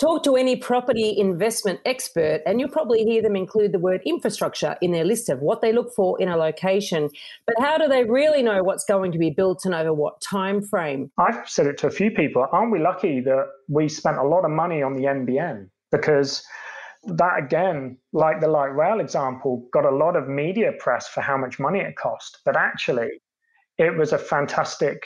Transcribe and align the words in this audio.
Talk 0.00 0.22
to 0.22 0.36
any 0.36 0.56
property 0.56 1.14
investment 1.18 1.78
expert, 1.84 2.40
and 2.46 2.58
you'll 2.58 2.70
probably 2.70 3.04
hear 3.04 3.20
them 3.20 3.36
include 3.36 3.72
the 3.72 3.78
word 3.78 4.00
infrastructure 4.06 4.74
in 4.80 4.92
their 4.92 5.04
list 5.04 5.28
of 5.28 5.40
what 5.40 5.60
they 5.60 5.74
look 5.74 5.92
for 5.94 6.18
in 6.18 6.30
a 6.30 6.38
location. 6.38 7.10
But 7.46 7.56
how 7.60 7.76
do 7.76 7.86
they 7.86 8.04
really 8.04 8.42
know 8.42 8.62
what's 8.62 8.86
going 8.86 9.12
to 9.12 9.18
be 9.18 9.28
built 9.28 9.66
and 9.66 9.74
over 9.74 9.92
what 9.92 10.22
time 10.22 10.62
frame? 10.62 11.12
I've 11.18 11.46
said 11.46 11.66
it 11.66 11.76
to 11.78 11.86
a 11.86 11.90
few 11.90 12.10
people. 12.10 12.46
Aren't 12.50 12.72
we 12.72 12.78
lucky 12.78 13.20
that 13.20 13.48
we 13.68 13.90
spent 13.90 14.16
a 14.16 14.22
lot 14.22 14.46
of 14.46 14.50
money 14.50 14.82
on 14.82 14.96
the 14.96 15.02
NBN? 15.02 15.68
Because 15.92 16.42
that 17.04 17.38
again, 17.38 17.98
like 18.14 18.40
the 18.40 18.48
light 18.48 18.74
rail 18.74 19.00
example, 19.00 19.68
got 19.70 19.84
a 19.84 19.94
lot 19.94 20.16
of 20.16 20.28
media 20.28 20.72
press 20.78 21.08
for 21.08 21.20
how 21.20 21.36
much 21.36 21.58
money 21.58 21.80
it 21.80 21.96
cost. 21.96 22.38
But 22.46 22.56
actually, 22.56 23.20
it 23.76 23.98
was 23.98 24.14
a 24.14 24.18
fantastic 24.18 25.04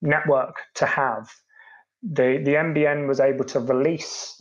network 0.00 0.56
to 0.74 0.86
have 0.86 1.28
the, 2.02 2.40
the 2.44 2.54
NBN 2.54 3.06
was 3.08 3.20
able 3.20 3.44
to 3.46 3.60
release 3.60 4.40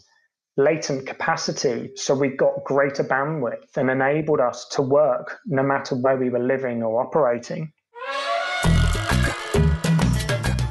latent 0.58 1.08
capacity 1.08 1.91
so 1.95 2.13
we 2.13 2.30
got 2.30 2.63
greater 2.66 3.03
bandwidth 3.03 3.77
and 3.77 3.90
enabled 3.90 4.40
us 4.41 4.67
to 4.70 4.81
work 4.81 5.40
no 5.45 5.63
matter 5.63 5.95
where 5.95 6.17
we 6.17 6.30
were 6.30 6.39
living 6.44 6.84
or 6.84 7.02
operating. 7.02 7.72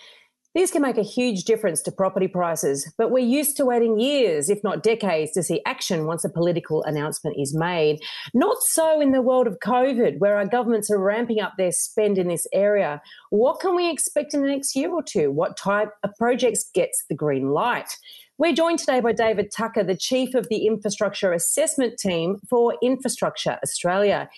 These 0.56 0.70
can 0.70 0.84
make 0.84 1.00
a 1.00 1.04
huge 1.04 1.46
difference 1.46 1.82
to 1.82 1.92
property 1.92 2.28
prices, 2.28 2.92
but 2.96 3.10
we're 3.10 3.26
used 3.26 3.58
to 3.58 3.66
waiting 3.66 4.00
years, 4.00 4.52
if 4.52 4.64
not 4.64 4.84
decades, 4.84 5.32
to 5.32 5.42
see 5.42 5.62
action 5.66 6.06
once 6.06 6.24
a 6.24 6.30
political 6.30 6.84
announcement 6.84 7.38
is 7.40 7.56
made. 7.56 8.00
Not 8.36 8.58
so 8.62 9.02
in 9.02 9.14
the 9.14 9.24
world 9.24 9.48
of 9.48 9.58
COVID, 9.60 10.20
where 10.20 10.38
our 10.38 10.46
governments 10.46 10.92
are 10.92 11.00
ramping 11.00 11.40
up 11.40 11.54
their 11.58 11.72
spend 11.72 12.20
in 12.20 12.28
this 12.28 12.46
area. 12.54 13.02
What 13.32 13.62
can 13.62 13.76
we 13.76 13.90
expect 13.90 14.36
in 14.36 14.42
the 14.42 14.48
next 14.48 14.76
year 14.76 14.92
or 14.92 15.02
two? 15.02 15.32
What 15.32 15.58
type 15.58 15.90
of 16.04 16.12
projects 16.20 16.70
gets 16.72 17.04
the 17.10 17.16
green 17.16 17.50
light? 17.50 17.98
We're 18.38 18.54
joined 18.54 18.80
today 18.80 19.00
by 19.00 19.14
David 19.14 19.52
Tucker, 19.52 19.84
the 19.84 19.98
Chief 19.98 20.36
of 20.36 20.50
the 20.50 20.68
Infrastructure 20.68 21.34
Assessment 21.34 21.98
Team 21.98 22.38
for 22.48 22.76
Infrastructure 22.82 23.58
Australia. 23.64 24.30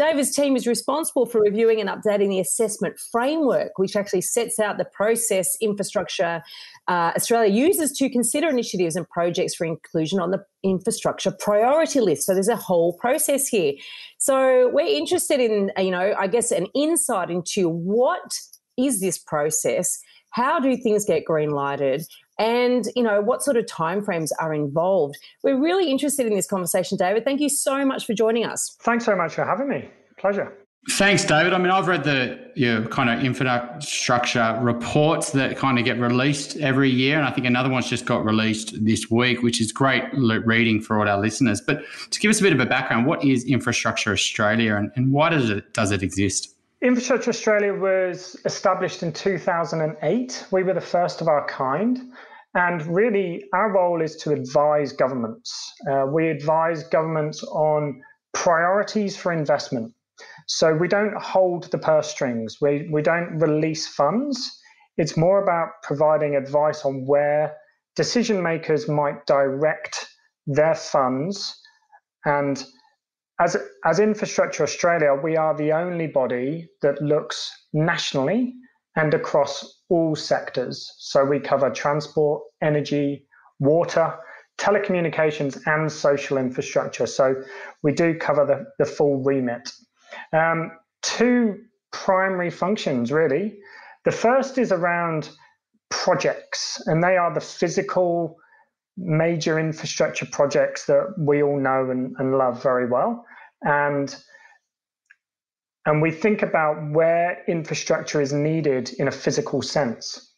David's 0.00 0.34
team 0.34 0.56
is 0.56 0.66
responsible 0.66 1.26
for 1.26 1.42
reviewing 1.42 1.78
and 1.78 1.90
updating 1.90 2.30
the 2.30 2.40
assessment 2.40 2.98
framework, 2.98 3.72
which 3.76 3.96
actually 3.96 4.22
sets 4.22 4.58
out 4.58 4.78
the 4.78 4.86
process 4.86 5.58
infrastructure 5.60 6.42
uh, 6.88 7.12
Australia 7.14 7.52
uses 7.52 7.92
to 7.98 8.08
consider 8.08 8.48
initiatives 8.48 8.96
and 8.96 9.06
projects 9.10 9.54
for 9.54 9.66
inclusion 9.66 10.18
on 10.18 10.30
the 10.30 10.42
infrastructure 10.62 11.30
priority 11.30 12.00
list. 12.00 12.24
So 12.24 12.32
there's 12.32 12.48
a 12.48 12.56
whole 12.56 12.94
process 12.94 13.46
here. 13.46 13.74
So 14.16 14.70
we're 14.72 14.86
interested 14.86 15.38
in, 15.38 15.70
you 15.76 15.90
know, 15.90 16.14
I 16.18 16.28
guess 16.28 16.50
an 16.50 16.68
insight 16.74 17.28
into 17.28 17.68
what 17.68 18.32
is 18.78 19.00
this 19.00 19.18
process? 19.18 20.00
How 20.30 20.60
do 20.60 20.74
things 20.78 21.04
get 21.04 21.26
green 21.26 21.50
lighted? 21.50 22.06
And 22.40 22.86
you 22.96 23.02
know 23.02 23.20
what 23.20 23.42
sort 23.42 23.56
of 23.56 23.66
timeframes 23.66 24.30
are 24.40 24.52
involved. 24.52 25.18
We're 25.44 25.60
really 25.60 25.90
interested 25.90 26.26
in 26.26 26.34
this 26.34 26.46
conversation, 26.46 26.96
David. 26.96 27.24
Thank 27.24 27.40
you 27.40 27.50
so 27.50 27.84
much 27.84 28.06
for 28.06 28.14
joining 28.14 28.46
us. 28.46 28.76
Thanks 28.80 29.04
so 29.04 29.14
much 29.14 29.34
for 29.34 29.44
having 29.44 29.68
me. 29.68 29.88
Pleasure. 30.18 30.52
Thanks, 30.92 31.26
David. 31.26 31.52
I 31.52 31.58
mean, 31.58 31.70
I've 31.70 31.88
read 31.88 32.04
the 32.04 32.52
you 32.56 32.80
know, 32.80 32.88
kind 32.88 33.10
of 33.10 33.22
infrastructure 33.22 34.58
reports 34.62 35.32
that 35.32 35.58
kind 35.58 35.78
of 35.78 35.84
get 35.84 36.00
released 36.00 36.56
every 36.56 36.88
year, 36.88 37.18
and 37.18 37.28
I 37.28 37.30
think 37.30 37.46
another 37.46 37.68
one's 37.68 37.88
just 37.88 38.06
got 38.06 38.24
released 38.24 38.82
this 38.82 39.10
week, 39.10 39.42
which 39.42 39.60
is 39.60 39.72
great 39.72 40.04
reading 40.14 40.80
for 40.80 40.98
all 40.98 41.06
our 41.06 41.20
listeners. 41.20 41.60
But 41.60 41.82
to 42.10 42.18
give 42.18 42.30
us 42.30 42.40
a 42.40 42.42
bit 42.42 42.54
of 42.54 42.60
a 42.60 42.66
background, 42.66 43.04
what 43.04 43.22
is 43.22 43.44
Infrastructure 43.44 44.10
Australia, 44.10 44.76
and, 44.76 44.90
and 44.96 45.12
why 45.12 45.28
does 45.28 45.50
it 45.50 45.74
does 45.74 45.90
it 45.90 46.02
exist? 46.02 46.56
Infrastructure 46.80 47.28
Australia 47.28 47.74
was 47.74 48.40
established 48.46 49.02
in 49.02 49.12
2008. 49.12 50.46
We 50.50 50.62
were 50.62 50.72
the 50.72 50.80
first 50.80 51.20
of 51.20 51.28
our 51.28 51.46
kind. 51.46 52.00
And 52.54 52.84
really, 52.86 53.44
our 53.54 53.72
role 53.72 54.02
is 54.02 54.16
to 54.16 54.32
advise 54.32 54.92
governments. 54.92 55.72
Uh, 55.90 56.06
we 56.12 56.28
advise 56.28 56.82
governments 56.84 57.42
on 57.44 58.02
priorities 58.34 59.16
for 59.16 59.32
investment. 59.32 59.92
So 60.46 60.74
we 60.74 60.88
don't 60.88 61.16
hold 61.16 61.70
the 61.70 61.78
purse 61.78 62.10
strings, 62.10 62.56
we, 62.60 62.88
we 62.92 63.02
don't 63.02 63.38
release 63.38 63.86
funds. 63.86 64.58
It's 64.96 65.16
more 65.16 65.42
about 65.42 65.68
providing 65.82 66.36
advice 66.36 66.84
on 66.84 67.06
where 67.06 67.56
decision 67.96 68.42
makers 68.42 68.88
might 68.88 69.24
direct 69.26 70.06
their 70.46 70.74
funds. 70.74 71.56
And 72.24 72.62
as, 73.40 73.56
as 73.86 73.98
Infrastructure 73.98 74.62
Australia, 74.62 75.14
we 75.14 75.36
are 75.36 75.56
the 75.56 75.72
only 75.72 76.06
body 76.06 76.68
that 76.82 77.00
looks 77.00 77.50
nationally 77.72 78.52
and 78.96 79.14
across 79.14 79.79
all 79.90 80.16
sectors. 80.16 80.94
So 80.98 81.24
we 81.24 81.40
cover 81.40 81.68
transport, 81.68 82.42
energy, 82.62 83.26
water, 83.58 84.14
telecommunications, 84.58 85.60
and 85.66 85.90
social 85.90 86.38
infrastructure. 86.38 87.06
So 87.06 87.34
we 87.82 87.92
do 87.92 88.14
cover 88.14 88.46
the, 88.46 88.84
the 88.84 88.90
full 88.90 89.22
remit. 89.22 89.70
Um, 90.32 90.70
two 91.02 91.56
primary 91.92 92.50
functions, 92.50 93.10
really. 93.10 93.58
The 94.04 94.12
first 94.12 94.58
is 94.58 94.72
around 94.72 95.30
projects, 95.90 96.80
and 96.86 97.02
they 97.02 97.16
are 97.16 97.34
the 97.34 97.40
physical 97.40 98.36
major 98.96 99.58
infrastructure 99.58 100.26
projects 100.26 100.86
that 100.86 101.14
we 101.18 101.42
all 101.42 101.58
know 101.58 101.90
and, 101.90 102.14
and 102.18 102.36
love 102.36 102.62
very 102.62 102.88
well. 102.88 103.24
And 103.62 104.14
and 105.86 106.02
we 106.02 106.10
think 106.10 106.42
about 106.42 106.76
where 106.90 107.42
infrastructure 107.48 108.20
is 108.20 108.32
needed 108.32 108.90
in 108.98 109.08
a 109.08 109.10
physical 109.12 109.62
sense. 109.62 110.34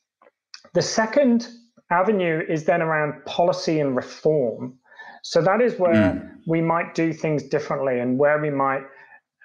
The 0.74 0.82
second 0.82 1.48
avenue 1.90 2.42
is 2.48 2.64
then 2.64 2.80
around 2.80 3.24
policy 3.26 3.80
and 3.80 3.94
reform. 3.94 4.78
So 5.22 5.42
that 5.42 5.60
is 5.60 5.78
where 5.78 5.94
mm. 5.94 6.30
we 6.46 6.60
might 6.60 6.94
do 6.94 7.12
things 7.12 7.42
differently 7.42 8.00
and 8.00 8.18
where 8.18 8.40
we 8.40 8.50
might 8.50 8.82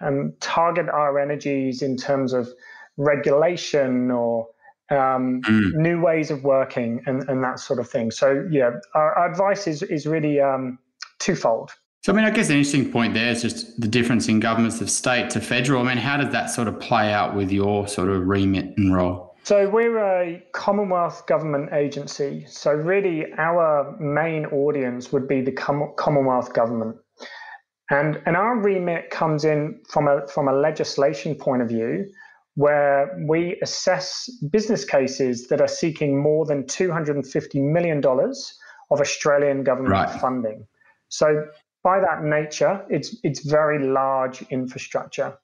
um, 0.02 0.34
target 0.40 0.88
our 0.90 1.20
energies 1.20 1.82
in 1.82 1.98
terms 1.98 2.34
of 2.34 2.48
regulation 2.98 4.12
or 4.12 4.48
um, 4.90 5.42
mm. 5.42 5.74
new 5.74 6.00
ways 6.02 6.32
of 6.32 6.44
working 6.44 7.02
and, 7.06 7.28
and, 7.28 7.44
that 7.44 7.60
sort 7.60 7.80
of 7.80 7.90
thing. 7.90 8.10
So, 8.10 8.48
yeah, 8.50 8.72
our, 8.96 9.14
our 9.16 9.30
advice 9.30 9.68
is, 9.68 9.84
is 9.84 10.08
really 10.08 10.40
um, 10.40 10.80
twofold. 11.20 11.72
So, 12.08 12.14
I 12.14 12.16
mean, 12.16 12.24
I 12.24 12.30
guess 12.30 12.48
an 12.48 12.56
interesting 12.56 12.90
point 12.90 13.16
there 13.16 13.28
is 13.28 13.42
just 13.42 13.82
the 13.82 13.88
difference 13.90 14.30
in 14.30 14.40
governments 14.40 14.80
of 14.80 14.90
state 14.90 15.30
to 15.32 15.42
federal. 15.42 15.82
I 15.82 15.94
mean, 15.94 15.98
how 15.98 16.16
does 16.16 16.32
that 16.32 16.50
sort 16.50 16.70
of 16.70 16.80
play 16.80 17.12
out 17.12 17.36
with 17.36 17.52
your 17.52 17.86
sort 17.86 18.08
of 18.08 18.26
remit 18.26 18.78
and 18.78 18.96
role? 18.96 19.36
So, 19.44 19.68
we're 19.68 19.98
a 19.98 20.42
Commonwealth 20.54 21.28
government 21.28 21.74
agency. 21.74 22.46
So, 22.48 22.72
really, 22.72 23.26
our 23.38 23.94
main 24.00 24.46
audience 24.46 25.12
would 25.12 25.28
be 25.28 25.42
the 25.42 25.52
Commonwealth 25.52 26.54
government. 26.54 26.96
And, 27.92 28.22
and 28.26 28.38
our 28.38 28.58
remit 28.58 29.10
comes 29.10 29.44
in 29.44 29.82
from 29.90 30.08
a, 30.08 30.26
from 30.30 30.48
a 30.48 30.54
legislation 30.54 31.36
point 31.36 31.62
of 31.62 31.68
view, 31.68 32.06
where 32.56 33.22
we 33.28 33.60
assess 33.62 34.30
business 34.50 34.86
cases 34.86 35.48
that 35.50 35.60
are 35.60 35.68
seeking 35.68 36.24
more 36.24 36.46
than 36.46 36.64
$250 36.64 37.70
million 37.70 38.02
of 38.06 39.02
Australian 39.02 39.66
government 39.66 39.92
right. 39.92 40.22
funding. 40.22 40.66
So 41.10 41.48
by 41.84 42.00
that 42.00 42.24
nature, 42.24 42.86
it's 42.90 43.16
it's 43.24 43.46
very 43.46 43.80
large 43.88 44.42
infrastructure. 44.50 45.38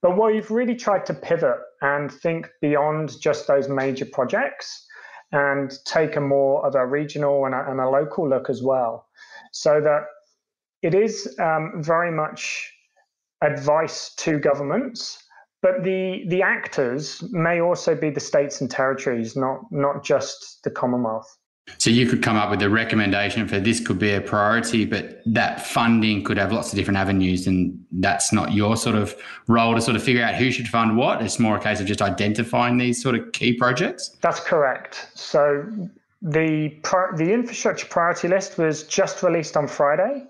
But 0.00 0.16
what 0.16 0.32
we've 0.32 0.50
really 0.50 0.74
tried 0.74 1.06
to 1.06 1.14
pivot 1.14 1.58
and 1.80 2.10
think 2.10 2.50
beyond 2.60 3.20
just 3.20 3.46
those 3.46 3.68
major 3.68 4.04
projects 4.04 4.84
and 5.30 5.72
take 5.84 6.16
a 6.16 6.20
more 6.20 6.66
of 6.66 6.74
a 6.74 6.84
regional 6.84 7.46
and 7.46 7.54
a, 7.54 7.70
and 7.70 7.80
a 7.80 7.88
local 7.88 8.28
look 8.28 8.50
as 8.50 8.62
well, 8.62 9.06
so 9.52 9.80
that 9.80 10.02
it 10.82 10.94
is 10.94 11.36
um, 11.38 11.74
very 11.76 12.10
much 12.10 12.72
advice 13.42 14.14
to 14.16 14.38
governments, 14.38 15.22
but 15.62 15.84
the 15.84 16.24
the 16.28 16.42
actors 16.42 17.22
may 17.30 17.60
also 17.60 17.94
be 17.94 18.10
the 18.10 18.20
states 18.20 18.60
and 18.60 18.70
territories, 18.70 19.36
not 19.36 19.60
not 19.70 20.04
just 20.04 20.62
the 20.64 20.70
Commonwealth. 20.70 21.38
So 21.78 21.90
you 21.90 22.06
could 22.06 22.22
come 22.22 22.36
up 22.36 22.50
with 22.50 22.62
a 22.62 22.68
recommendation 22.68 23.46
for 23.46 23.60
this 23.60 23.84
could 23.84 23.98
be 23.98 24.12
a 24.12 24.20
priority, 24.20 24.84
but 24.84 25.22
that 25.26 25.64
funding 25.64 26.24
could 26.24 26.36
have 26.36 26.52
lots 26.52 26.72
of 26.72 26.76
different 26.76 26.98
avenues, 26.98 27.46
and 27.46 27.78
that's 27.92 28.32
not 28.32 28.52
your 28.52 28.76
sort 28.76 28.96
of 28.96 29.14
role 29.46 29.74
to 29.74 29.80
sort 29.80 29.96
of 29.96 30.02
figure 30.02 30.24
out 30.24 30.34
who 30.34 30.50
should 30.50 30.68
fund 30.68 30.96
what. 30.96 31.22
It's 31.22 31.38
more 31.38 31.56
a 31.56 31.60
case 31.60 31.80
of 31.80 31.86
just 31.86 32.02
identifying 32.02 32.78
these 32.78 33.02
sort 33.02 33.14
of 33.14 33.32
key 33.32 33.54
projects. 33.54 34.16
That's 34.20 34.40
correct. 34.40 35.10
So 35.14 35.64
the 36.20 36.72
the 37.16 37.32
infrastructure 37.32 37.86
priority 37.86 38.28
list 38.28 38.58
was 38.58 38.84
just 38.84 39.22
released 39.22 39.56
on 39.56 39.66
Friday. 39.66 40.24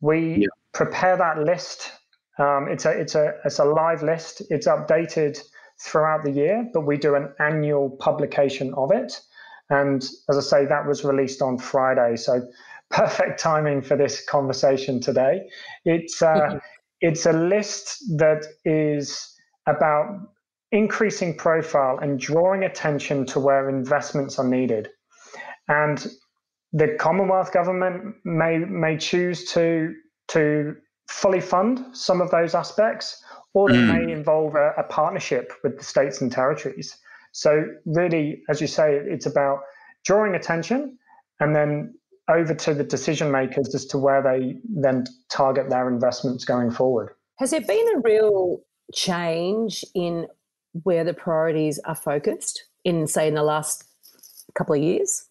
We 0.00 0.36
yeah. 0.42 0.46
prepare 0.72 1.16
that 1.16 1.38
list. 1.38 1.92
Um, 2.38 2.68
it's 2.70 2.86
a 2.86 2.90
it's 2.90 3.14
a 3.14 3.34
it's 3.44 3.58
a 3.58 3.64
live 3.64 4.02
list. 4.02 4.42
It's 4.50 4.66
updated 4.66 5.38
throughout 5.80 6.24
the 6.24 6.30
year, 6.30 6.68
but 6.72 6.82
we 6.82 6.96
do 6.96 7.14
an 7.14 7.32
annual 7.38 7.90
publication 7.90 8.72
of 8.74 8.90
it. 8.92 9.20
And 9.72 10.02
as 10.28 10.36
I 10.36 10.40
say, 10.40 10.66
that 10.66 10.86
was 10.86 11.02
released 11.02 11.40
on 11.40 11.56
Friday. 11.56 12.16
So 12.16 12.46
perfect 12.90 13.40
timing 13.40 13.80
for 13.80 13.96
this 13.96 14.22
conversation 14.26 15.00
today. 15.00 15.48
It's, 15.86 16.20
uh, 16.20 16.34
mm-hmm. 16.34 16.58
it's 17.00 17.24
a 17.24 17.32
list 17.32 18.04
that 18.18 18.44
is 18.66 19.34
about 19.66 20.28
increasing 20.72 21.36
profile 21.36 21.98
and 22.02 22.20
drawing 22.20 22.64
attention 22.64 23.24
to 23.26 23.40
where 23.40 23.70
investments 23.70 24.38
are 24.38 24.46
needed. 24.46 24.90
And 25.68 26.06
the 26.74 26.96
Commonwealth 26.98 27.52
government 27.52 28.16
may, 28.24 28.58
may 28.58 28.98
choose 28.98 29.50
to, 29.52 29.94
to 30.28 30.74
fully 31.08 31.40
fund 31.40 31.96
some 31.96 32.20
of 32.20 32.30
those 32.30 32.54
aspects, 32.54 33.22
or 33.54 33.70
they 33.70 33.76
mm. 33.76 34.06
may 34.06 34.12
involve 34.12 34.54
a, 34.54 34.72
a 34.76 34.82
partnership 34.82 35.52
with 35.64 35.78
the 35.78 35.84
states 35.84 36.20
and 36.20 36.30
territories. 36.30 36.98
So, 37.32 37.64
really, 37.86 38.42
as 38.48 38.60
you 38.60 38.66
say, 38.66 38.94
it's 38.94 39.26
about 39.26 39.60
drawing 40.04 40.34
attention 40.34 40.98
and 41.40 41.54
then 41.56 41.94
over 42.30 42.54
to 42.54 42.74
the 42.74 42.84
decision 42.84 43.30
makers 43.30 43.74
as 43.74 43.86
to 43.86 43.98
where 43.98 44.22
they 44.22 44.56
then 44.64 45.04
target 45.30 45.68
their 45.68 45.88
investments 45.88 46.44
going 46.44 46.70
forward. 46.70 47.10
Has 47.38 47.50
there 47.50 47.60
been 47.60 47.86
a 47.96 48.00
real 48.00 48.60
change 48.94 49.84
in 49.94 50.28
where 50.84 51.04
the 51.04 51.14
priorities 51.14 51.78
are 51.80 51.94
focused 51.94 52.64
in, 52.84 53.06
say, 53.06 53.28
in 53.28 53.34
the 53.34 53.42
last 53.42 53.84
couple 54.54 54.74
of 54.74 54.82
years? 54.82 55.26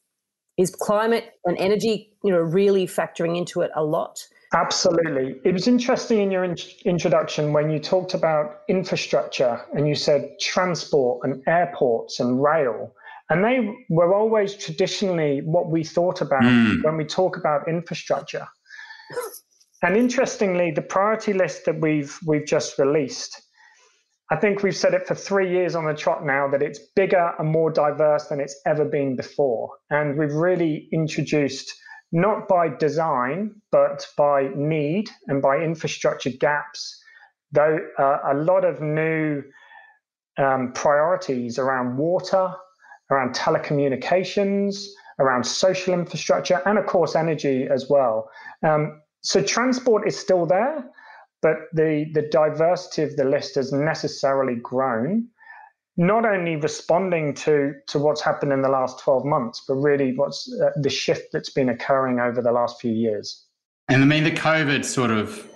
Is 0.57 0.69
climate 0.69 1.33
and 1.45 1.57
energy, 1.57 2.13
you 2.23 2.31
know, 2.31 2.39
really 2.39 2.85
factoring 2.85 3.37
into 3.37 3.61
it 3.61 3.71
a 3.75 3.83
lot? 3.83 4.27
Absolutely. 4.53 5.39
It 5.45 5.53
was 5.53 5.67
interesting 5.67 6.19
in 6.19 6.29
your 6.29 6.43
in- 6.43 6.57
introduction 6.83 7.53
when 7.53 7.69
you 7.69 7.79
talked 7.79 8.13
about 8.13 8.61
infrastructure 8.67 9.61
and 9.73 9.87
you 9.87 9.95
said 9.95 10.39
transport 10.41 11.21
and 11.23 11.41
airports 11.47 12.19
and 12.19 12.41
rail. 12.41 12.93
And 13.29 13.45
they 13.45 13.73
were 13.89 14.13
always 14.13 14.55
traditionally 14.55 15.41
what 15.45 15.69
we 15.69 15.85
thought 15.85 16.19
about 16.19 16.43
mm. 16.43 16.83
when 16.83 16.97
we 16.97 17.05
talk 17.05 17.37
about 17.37 17.69
infrastructure. 17.69 18.45
And 19.83 19.95
interestingly, 19.95 20.71
the 20.71 20.81
priority 20.81 21.33
list 21.33 21.65
that 21.65 21.79
we've 21.79 22.19
we've 22.27 22.45
just 22.45 22.77
released, 22.77 23.41
I 24.29 24.35
think 24.35 24.63
we've 24.63 24.75
said 24.75 24.93
it 24.93 25.07
for 25.07 25.15
three 25.15 25.49
years 25.49 25.75
on 25.75 25.85
the 25.85 25.93
trot 25.93 26.25
now 26.25 26.49
that 26.49 26.61
it's 26.61 26.79
bigger 26.93 27.33
and 27.39 27.49
more 27.49 27.71
diverse 27.71 28.27
than 28.27 28.41
it's 28.41 28.59
ever 28.65 28.83
been 28.83 29.15
before. 29.15 29.71
And 29.89 30.17
we've 30.19 30.33
really 30.33 30.89
introduced 30.91 31.73
not 32.11 32.47
by 32.47 32.67
design, 32.67 33.55
but 33.71 34.05
by 34.17 34.49
need 34.55 35.09
and 35.27 35.41
by 35.41 35.57
infrastructure 35.57 36.29
gaps, 36.29 37.01
though 37.51 37.79
uh, 37.97 38.19
a 38.31 38.33
lot 38.33 38.65
of 38.65 38.81
new 38.81 39.41
um, 40.37 40.71
priorities 40.73 41.57
around 41.57 41.97
water, 41.97 42.53
around 43.09 43.33
telecommunications, 43.35 44.85
around 45.19 45.45
social 45.45 45.93
infrastructure, 45.93 46.61
and 46.65 46.77
of 46.77 46.85
course, 46.85 47.15
energy 47.15 47.67
as 47.71 47.89
well. 47.89 48.29
Um, 48.63 49.01
so 49.21 49.41
transport 49.41 50.07
is 50.07 50.17
still 50.17 50.45
there, 50.45 50.83
but 51.41 51.55
the, 51.73 52.05
the 52.13 52.27
diversity 52.31 53.03
of 53.03 53.15
the 53.15 53.25
list 53.25 53.55
has 53.55 53.71
necessarily 53.71 54.55
grown 54.55 55.27
not 55.97 56.25
only 56.25 56.55
responding 56.55 57.33
to 57.33 57.73
to 57.87 57.99
what's 57.99 58.21
happened 58.21 58.53
in 58.53 58.61
the 58.61 58.69
last 58.69 58.99
12 58.99 59.25
months 59.25 59.63
but 59.67 59.75
really 59.75 60.15
what's 60.15 60.51
uh, 60.61 60.69
the 60.77 60.89
shift 60.89 61.31
that's 61.33 61.49
been 61.49 61.69
occurring 61.69 62.19
over 62.19 62.41
the 62.41 62.51
last 62.51 62.79
few 62.79 62.91
years. 62.91 63.45
And 63.89 64.01
i 64.01 64.05
mean 64.05 64.23
the 64.23 64.31
covid 64.31 64.85
sort 64.85 65.11
of 65.11 65.47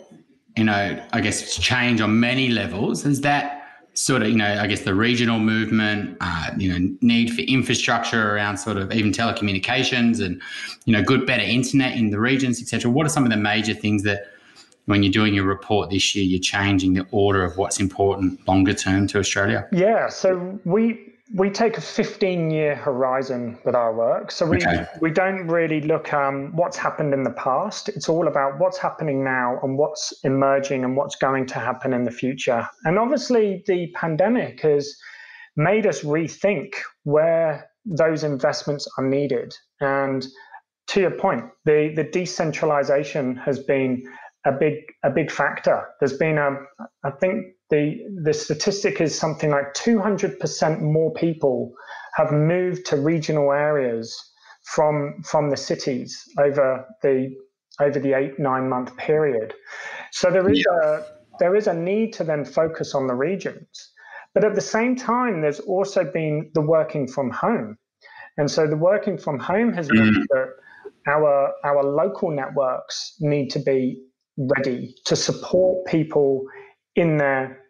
you 0.57 0.63
know 0.63 1.03
i 1.13 1.21
guess 1.21 1.55
change 1.57 2.01
on 2.01 2.19
many 2.19 2.49
levels. 2.49 3.03
Has 3.03 3.21
that 3.21 3.61
sort 3.95 4.21
of 4.21 4.27
you 4.27 4.35
know 4.35 4.59
i 4.59 4.67
guess 4.67 4.81
the 4.81 4.93
regional 4.93 5.39
movement 5.39 6.17
uh, 6.19 6.51
you 6.57 6.67
know 6.67 6.93
need 7.01 7.31
for 7.33 7.41
infrastructure 7.41 8.35
around 8.35 8.57
sort 8.57 8.75
of 8.75 8.91
even 8.91 9.11
telecommunications 9.11 10.23
and 10.23 10.41
you 10.83 10.91
know 10.91 11.01
good 11.01 11.25
better 11.25 11.43
internet 11.43 11.95
in 11.95 12.09
the 12.09 12.19
regions 12.19 12.61
etc 12.61 12.91
what 12.91 13.05
are 13.05 13.09
some 13.09 13.23
of 13.23 13.29
the 13.29 13.37
major 13.37 13.73
things 13.73 14.03
that 14.03 14.27
when 14.85 15.03
you're 15.03 15.11
doing 15.11 15.33
your 15.33 15.45
report 15.45 15.89
this 15.89 16.15
year, 16.15 16.25
you're 16.25 16.39
changing 16.39 16.93
the 16.93 17.05
order 17.11 17.43
of 17.43 17.57
what's 17.57 17.79
important 17.79 18.47
longer 18.47 18.73
term 18.73 19.07
to 19.07 19.19
Australia? 19.19 19.67
Yeah, 19.71 20.09
so 20.09 20.59
we 20.63 21.15
we 21.33 21.49
take 21.49 21.75
a 21.77 21.81
15 21.81 22.51
year 22.51 22.75
horizon 22.75 23.57
with 23.65 23.73
our 23.73 23.93
work. 23.93 24.29
So 24.31 24.45
we, 24.45 24.57
okay. 24.57 24.85
we 25.01 25.09
don't 25.09 25.47
really 25.47 25.81
look 25.81 26.13
um, 26.13 26.51
what's 26.55 26.77
happened 26.77 27.15
in 27.15 27.23
the 27.23 27.31
past. 27.31 27.89
It's 27.89 28.07
all 28.07 28.27
about 28.27 28.59
what's 28.59 28.77
happening 28.77 29.23
now 29.23 29.59
and 29.63 29.77
what's 29.77 30.13
emerging 30.23 30.83
and 30.83 30.95
what's 30.95 31.15
going 31.15 31.47
to 31.47 31.55
happen 31.55 31.93
in 31.93 32.03
the 32.03 32.11
future. 32.11 32.67
And 32.83 32.99
obviously, 32.99 33.63
the 33.65 33.91
pandemic 33.95 34.61
has 34.61 34.95
made 35.55 35.87
us 35.87 36.01
rethink 36.01 36.75
where 37.03 37.71
those 37.85 38.23
investments 38.23 38.87
are 38.97 39.05
needed. 39.05 39.55
And 39.79 40.25
to 40.87 41.01
your 41.01 41.11
point, 41.11 41.45
the, 41.65 41.91
the 41.95 42.03
decentralization 42.03 43.35
has 43.37 43.59
been 43.59 44.03
a 44.45 44.51
big 44.51 44.75
a 45.03 45.09
big 45.09 45.31
factor. 45.31 45.87
There's 45.99 46.17
been 46.17 46.37
a 46.37 46.57
I 47.03 47.11
think 47.19 47.45
the 47.69 47.97
the 48.23 48.33
statistic 48.33 49.01
is 49.01 49.17
something 49.17 49.49
like 49.49 49.73
200% 49.73 50.81
more 50.81 51.11
people 51.13 51.73
have 52.15 52.31
moved 52.31 52.85
to 52.87 52.97
regional 52.97 53.51
areas 53.51 54.15
from 54.63 55.21
from 55.23 55.49
the 55.49 55.57
cities 55.57 56.23
over 56.39 56.85
the 57.01 57.35
over 57.81 57.99
the 57.99 58.13
eight 58.13 58.39
nine 58.39 58.69
month 58.69 58.95
period. 58.97 59.53
So 60.11 60.31
there 60.31 60.49
is 60.49 60.63
yeah. 60.65 60.89
a 60.89 61.03
there 61.39 61.55
is 61.55 61.67
a 61.67 61.73
need 61.73 62.13
to 62.13 62.23
then 62.23 62.45
focus 62.45 62.95
on 62.95 63.07
the 63.07 63.15
regions. 63.15 63.91
But 64.33 64.43
at 64.43 64.55
the 64.55 64.61
same 64.61 64.95
time, 64.95 65.41
there's 65.41 65.61
also 65.61 66.03
been 66.03 66.51
the 66.53 66.61
working 66.61 67.07
from 67.07 67.31
home. 67.31 67.77
And 68.37 68.51
so 68.51 68.67
the 68.67 68.75
working 68.75 69.17
from 69.17 69.39
home 69.39 69.71
has 69.73 69.89
meant 69.91 70.17
mm. 70.17 70.25
that 70.29 70.47
our 71.07 71.53
our 71.63 71.83
local 71.83 72.31
networks 72.31 73.15
need 73.19 73.49
to 73.51 73.59
be 73.59 74.01
ready 74.37 74.95
to 75.05 75.15
support 75.15 75.85
people 75.85 76.45
in 76.95 77.17
their 77.17 77.61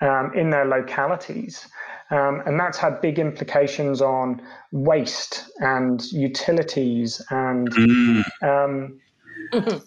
um, 0.00 0.32
in 0.34 0.50
their 0.50 0.64
localities. 0.64 1.66
Um, 2.10 2.42
and 2.46 2.60
that's 2.60 2.76
had 2.76 3.00
big 3.00 3.18
implications 3.18 4.02
on 4.02 4.42
waste 4.72 5.50
and 5.60 6.04
utilities 6.12 7.22
and 7.30 7.70
mm. 7.70 8.24
um, 8.42 9.00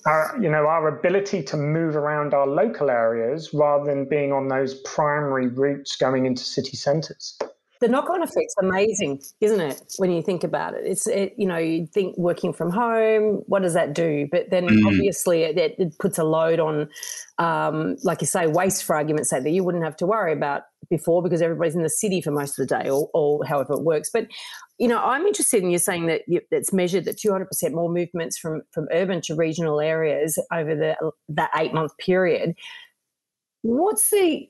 our, 0.06 0.38
you 0.42 0.50
know 0.50 0.66
our 0.68 0.88
ability 0.88 1.44
to 1.44 1.58
move 1.58 1.96
around 1.96 2.34
our 2.34 2.48
local 2.48 2.90
areas 2.90 3.54
rather 3.54 3.86
than 3.86 4.10
being 4.10 4.32
on 4.32 4.48
those 4.48 4.76
primary 4.82 5.48
routes 5.48 5.96
going 5.96 6.26
into 6.26 6.44
city 6.44 6.76
centres 6.76 7.38
the 7.80 7.88
knock-on 7.88 8.22
effect's 8.22 8.56
amazing 8.60 9.22
isn't 9.42 9.62
it 9.62 9.82
when 9.98 10.12
you 10.12 10.22
think 10.22 10.44
about 10.44 10.74
it? 10.74 10.84
It's 10.86 11.08
it, 11.08 11.34
you 11.38 11.48
know 11.48 11.58
you 11.58 11.88
think 11.88 12.18
working 12.18 12.54
from 12.54 12.72
home 12.72 13.44
what 13.48 13.62
does 13.62 13.74
that 13.74 13.94
do? 13.94 14.28
But 14.32 14.50
then 14.50 14.68
mm. 14.68 14.88
obviously 14.88 15.44
it, 15.44 15.58
it, 15.58 15.98
puts 16.00 16.18
a 16.18 16.24
load 16.24 16.60
on 16.60 16.90
um, 17.38 17.96
like 18.04 18.22
you 18.22 18.28
say 18.28 18.48
waste 18.48 18.84
for 18.84 18.96
argument's 18.96 19.30
sake 19.30 19.44
that 19.44 19.52
you 19.52 19.64
wouldn't 19.64 19.84
have 19.84 19.98
to 19.98 20.06
worry 20.06 20.34
about 20.34 20.64
before 20.90 21.22
because 21.22 21.42
everybody's 21.42 21.76
in 21.76 21.84
the 21.84 21.90
city 21.90 22.22
for 22.22 22.32
most 22.32 22.60
of 22.60 22.68
the 22.68 22.78
day 22.78 22.90
or, 22.90 23.10
or 23.14 23.44
however 23.46 23.74
it 23.74 23.84
works. 23.84 24.10
But 24.12 24.28
you 24.80 24.88
know 24.88 25.00
i'm 25.00 25.26
interested 25.26 25.64
in 25.64 25.72
you 25.72 25.80
saying 25.80 26.06
that 26.06 26.22
you, 26.28 26.40
it's 26.52 26.72
measured 26.72 27.06
that 27.06 27.18
200% 27.18 27.48
more 27.72 27.92
movements 27.92 28.38
from 28.38 28.62
from 28.72 28.88
urban 28.92 29.22
to 29.22 29.36
regional 29.36 29.82
areas 29.82 30.40
over 30.54 30.76
the 30.76 30.96
that 31.30 31.50
eight 31.58 31.74
month 31.74 31.92
period. 31.98 32.54
What's 33.64 34.10
the 34.10 34.48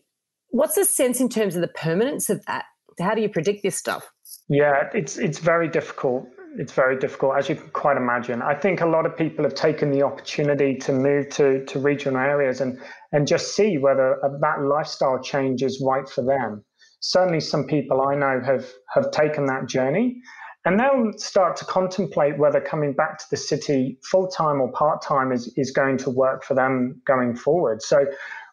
what's 0.49 0.75
the 0.75 0.85
sense 0.85 1.19
in 1.19 1.29
terms 1.29 1.55
of 1.55 1.61
the 1.61 1.67
permanence 1.67 2.29
of 2.29 2.45
that 2.45 2.65
how 2.99 3.13
do 3.15 3.21
you 3.21 3.29
predict 3.29 3.63
this 3.63 3.77
stuff? 3.77 4.09
Yeah, 4.49 4.89
it's 4.93 5.17
it's 5.17 5.39
very 5.39 5.67
difficult. 5.67 6.25
It's 6.57 6.73
very 6.73 6.97
difficult, 6.97 7.37
as 7.37 7.49
you 7.49 7.55
can 7.55 7.69
quite 7.69 7.97
imagine. 7.97 8.41
I 8.41 8.55
think 8.55 8.81
a 8.81 8.85
lot 8.85 9.05
of 9.05 9.15
people 9.15 9.43
have 9.43 9.53
taken 9.53 9.91
the 9.91 10.01
opportunity 10.01 10.75
to 10.77 10.91
move 10.91 11.29
to, 11.31 11.63
to 11.65 11.79
regional 11.79 12.19
areas 12.19 12.61
and, 12.61 12.79
and 13.11 13.27
just 13.27 13.55
see 13.55 13.77
whether 13.77 14.17
that 14.41 14.61
lifestyle 14.63 15.21
change 15.21 15.61
is 15.61 15.83
right 15.85 16.09
for 16.09 16.23
them. 16.23 16.63
Certainly, 16.99 17.41
some 17.41 17.67
people 17.67 18.01
I 18.01 18.15
know 18.15 18.41
have, 18.43 18.65
have 18.95 19.11
taken 19.11 19.45
that 19.47 19.67
journey 19.67 20.19
and 20.65 20.79
they'll 20.79 21.13
start 21.17 21.55
to 21.57 21.65
contemplate 21.65 22.37
whether 22.37 22.59
coming 22.59 22.93
back 22.93 23.17
to 23.19 23.25
the 23.29 23.37
city 23.37 23.99
full 24.03 24.27
time 24.27 24.59
or 24.59 24.71
part 24.71 25.01
time 25.01 25.31
is, 25.31 25.53
is 25.57 25.71
going 25.71 25.97
to 25.97 26.09
work 26.09 26.43
for 26.43 26.55
them 26.55 27.01
going 27.05 27.35
forward. 27.35 27.81
So, 27.81 28.05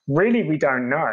really, 0.07 0.43
we 0.43 0.59
don't 0.59 0.91
know. 0.91 1.13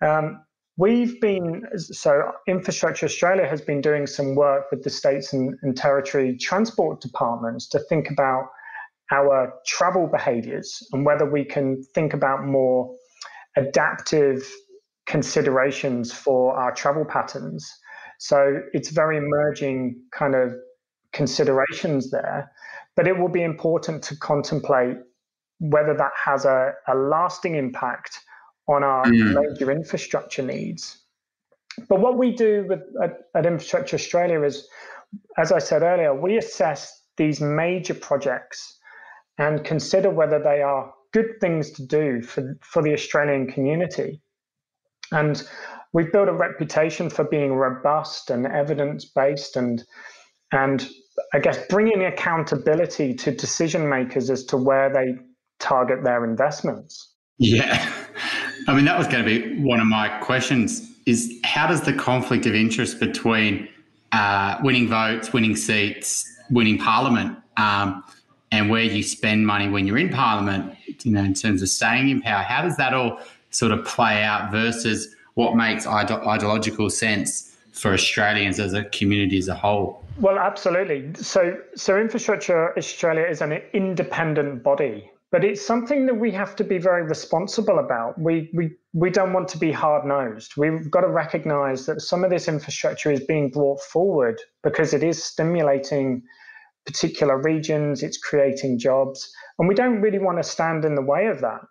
Um, 0.00 0.43
we've 0.76 1.20
been 1.20 1.62
so 1.76 2.32
infrastructure 2.46 3.06
australia 3.06 3.46
has 3.46 3.60
been 3.60 3.80
doing 3.80 4.06
some 4.06 4.34
work 4.34 4.64
with 4.70 4.82
the 4.82 4.90
states 4.90 5.32
and, 5.32 5.56
and, 5.62 5.76
territory 5.76 6.36
transport 6.36 7.00
departments 7.00 7.68
to 7.68 7.78
think 7.88 8.10
about 8.10 8.48
our 9.12 9.52
travel 9.66 10.06
behaviors 10.06 10.86
and 10.92 11.04
whether 11.04 11.30
we 11.30 11.44
can 11.44 11.82
think 11.94 12.14
about 12.14 12.44
more 12.44 12.94
adaptive 13.56 14.50
considerations 15.06 16.10
for 16.10 16.56
our 16.56 16.72
travel 16.72 17.04
patterns. 17.04 17.70
So 18.18 18.60
it's 18.72 18.88
very 18.88 19.18
emerging 19.18 20.00
kind 20.12 20.34
of 20.34 20.54
considerations 21.12 22.10
there 22.10 22.50
but 22.96 23.06
it 23.08 23.18
will 23.18 23.28
be 23.28 23.42
important 23.42 24.02
to 24.04 24.16
contemplate 24.16 24.96
whether 25.58 25.94
that 25.96 26.12
has 26.16 26.44
a, 26.44 26.72
a 26.88 26.94
lasting 26.94 27.54
impact 27.56 28.18
on 28.68 28.82
our 28.82 29.04
mm. 29.04 29.34
major 29.34 29.70
infrastructure 29.70 30.42
needs. 30.42 31.02
But 31.88 32.00
what 32.00 32.18
we 32.18 32.32
do 32.32 32.66
with, 32.68 32.80
at, 33.02 33.18
at 33.34 33.46
Infrastructure 33.46 33.96
Australia 33.96 34.42
is, 34.42 34.68
as 35.38 35.52
I 35.52 35.58
said 35.58 35.82
earlier, 35.82 36.14
we 36.14 36.36
assess 36.36 37.02
these 37.16 37.40
major 37.40 37.94
projects 37.94 38.78
and 39.38 39.64
consider 39.64 40.10
whether 40.10 40.38
they 40.38 40.62
are 40.62 40.92
good 41.12 41.40
things 41.40 41.70
to 41.72 41.86
do 41.86 42.22
for, 42.22 42.56
for 42.62 42.82
the 42.82 42.92
Australian 42.92 43.50
community. 43.50 44.20
And 45.12 45.42
we've 45.92 46.12
built 46.12 46.28
a 46.28 46.32
reputation 46.32 47.10
for 47.10 47.24
being 47.24 47.54
robust 47.54 48.30
and 48.30 48.46
evidence 48.46 49.04
based 49.04 49.56
and 49.56 49.84
and 50.52 50.88
I 51.32 51.38
guess 51.38 51.58
bringing 51.68 52.04
accountability 52.04 53.14
to 53.14 53.34
decision 53.34 53.88
makers 53.88 54.30
as 54.30 54.44
to 54.46 54.56
where 54.56 54.92
they 54.92 55.14
target 55.58 56.04
their 56.04 56.24
investments. 56.24 57.14
Yeah. 57.38 57.92
I 58.66 58.74
mean, 58.74 58.84
that 58.86 58.98
was 58.98 59.06
going 59.06 59.24
to 59.24 59.28
be 59.28 59.62
one 59.62 59.80
of 59.80 59.86
my 59.86 60.08
questions 60.20 60.90
is 61.06 61.38
how 61.44 61.66
does 61.66 61.82
the 61.82 61.92
conflict 61.92 62.46
of 62.46 62.54
interest 62.54 62.98
between 62.98 63.68
uh, 64.12 64.58
winning 64.62 64.88
votes, 64.88 65.32
winning 65.32 65.56
seats, 65.56 66.24
winning 66.50 66.78
parliament, 66.78 67.36
um, 67.56 68.02
and 68.52 68.70
where 68.70 68.82
you 68.82 69.02
spend 69.02 69.46
money 69.46 69.68
when 69.68 69.86
you're 69.86 69.98
in 69.98 70.08
parliament, 70.08 70.74
you 71.02 71.10
know, 71.10 71.22
in 71.22 71.34
terms 71.34 71.60
of 71.60 71.68
staying 71.68 72.08
in 72.08 72.22
power, 72.22 72.42
how 72.42 72.62
does 72.62 72.76
that 72.76 72.94
all 72.94 73.20
sort 73.50 73.72
of 73.72 73.84
play 73.84 74.22
out 74.22 74.50
versus 74.50 75.14
what 75.34 75.56
makes 75.56 75.86
ide- 75.86 76.10
ideological 76.10 76.88
sense 76.88 77.56
for 77.72 77.92
Australians 77.92 78.60
as 78.60 78.72
a 78.72 78.84
community 78.84 79.36
as 79.38 79.48
a 79.48 79.54
whole? 79.54 80.02
Well, 80.20 80.38
absolutely. 80.38 81.12
So, 81.16 81.60
so 81.74 81.98
Infrastructure 81.98 82.76
Australia 82.78 83.24
is 83.24 83.42
an 83.42 83.60
independent 83.72 84.62
body 84.62 85.10
but 85.34 85.44
it's 85.44 85.66
something 85.66 86.06
that 86.06 86.14
we 86.14 86.30
have 86.30 86.54
to 86.54 86.62
be 86.62 86.78
very 86.78 87.02
responsible 87.02 87.80
about. 87.80 88.16
We 88.16 88.52
we 88.54 88.70
we 88.92 89.10
don't 89.10 89.32
want 89.32 89.48
to 89.48 89.58
be 89.58 89.72
hard 89.72 90.04
nosed. 90.06 90.52
We've 90.56 90.88
got 90.88 91.00
to 91.00 91.08
recognise 91.08 91.86
that 91.86 92.02
some 92.02 92.22
of 92.22 92.30
this 92.30 92.46
infrastructure 92.46 93.10
is 93.10 93.18
being 93.18 93.50
brought 93.50 93.80
forward 93.80 94.40
because 94.62 94.94
it 94.94 95.02
is 95.02 95.24
stimulating 95.24 96.22
particular 96.86 97.36
regions. 97.36 98.04
It's 98.04 98.16
creating 98.16 98.78
jobs, 98.78 99.28
and 99.58 99.66
we 99.68 99.74
don't 99.74 100.00
really 100.00 100.20
want 100.20 100.38
to 100.38 100.44
stand 100.44 100.84
in 100.84 100.94
the 100.94 101.02
way 101.02 101.26
of 101.26 101.40
that. 101.40 101.62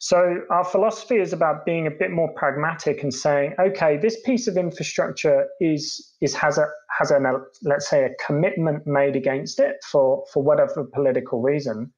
So 0.00 0.40
our 0.50 0.64
philosophy 0.64 1.18
is 1.18 1.32
about 1.32 1.64
being 1.64 1.86
a 1.86 1.92
bit 1.92 2.10
more 2.10 2.34
pragmatic 2.34 3.04
and 3.04 3.14
saying, 3.14 3.54
okay, 3.60 3.96
this 3.96 4.20
piece 4.22 4.48
of 4.48 4.56
infrastructure 4.56 5.46
is 5.60 6.16
is 6.20 6.34
has 6.34 6.58
a 6.58 6.66
has 6.98 7.12
a 7.12 7.20
let's 7.62 7.88
say 7.88 8.06
a 8.06 8.26
commitment 8.26 8.88
made 8.88 9.14
against 9.14 9.60
it 9.60 9.76
for 9.84 10.24
for 10.32 10.42
whatever 10.42 10.82
political 10.82 11.40
reason 11.40 11.92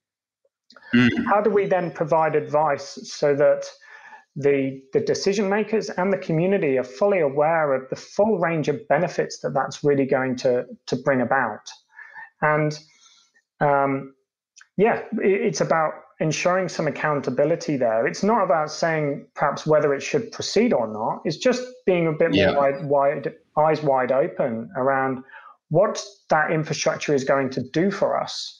Mm. 0.94 1.24
How 1.26 1.40
do 1.40 1.50
we 1.50 1.66
then 1.66 1.90
provide 1.90 2.34
advice 2.36 2.98
so 3.04 3.34
that 3.34 3.64
the, 4.34 4.82
the 4.92 5.00
decision 5.00 5.48
makers 5.48 5.90
and 5.90 6.12
the 6.12 6.18
community 6.18 6.78
are 6.78 6.84
fully 6.84 7.20
aware 7.20 7.74
of 7.74 7.88
the 7.88 7.96
full 7.96 8.38
range 8.38 8.68
of 8.68 8.86
benefits 8.88 9.40
that 9.40 9.54
that's 9.54 9.82
really 9.82 10.06
going 10.06 10.36
to, 10.36 10.64
to 10.86 10.96
bring 10.96 11.20
about? 11.20 11.70
And 12.42 12.78
um, 13.60 14.14
yeah, 14.76 15.02
it, 15.22 15.40
it's 15.40 15.60
about 15.60 15.92
ensuring 16.20 16.68
some 16.68 16.86
accountability 16.86 17.76
there. 17.76 18.06
It's 18.06 18.22
not 18.22 18.42
about 18.42 18.70
saying 18.70 19.26
perhaps 19.34 19.66
whether 19.66 19.92
it 19.92 20.02
should 20.02 20.32
proceed 20.32 20.72
or 20.72 20.86
not. 20.86 21.20
It's 21.24 21.36
just 21.36 21.62
being 21.84 22.06
a 22.06 22.12
bit 22.12 22.34
yeah. 22.34 22.52
more 22.52 22.56
wide, 22.56 22.84
wide, 22.86 23.34
eyes 23.56 23.82
wide 23.82 24.12
open 24.12 24.70
around 24.76 25.22
what 25.68 26.02
that 26.30 26.50
infrastructure 26.50 27.14
is 27.14 27.24
going 27.24 27.50
to 27.50 27.62
do 27.70 27.90
for 27.90 28.18
us 28.20 28.55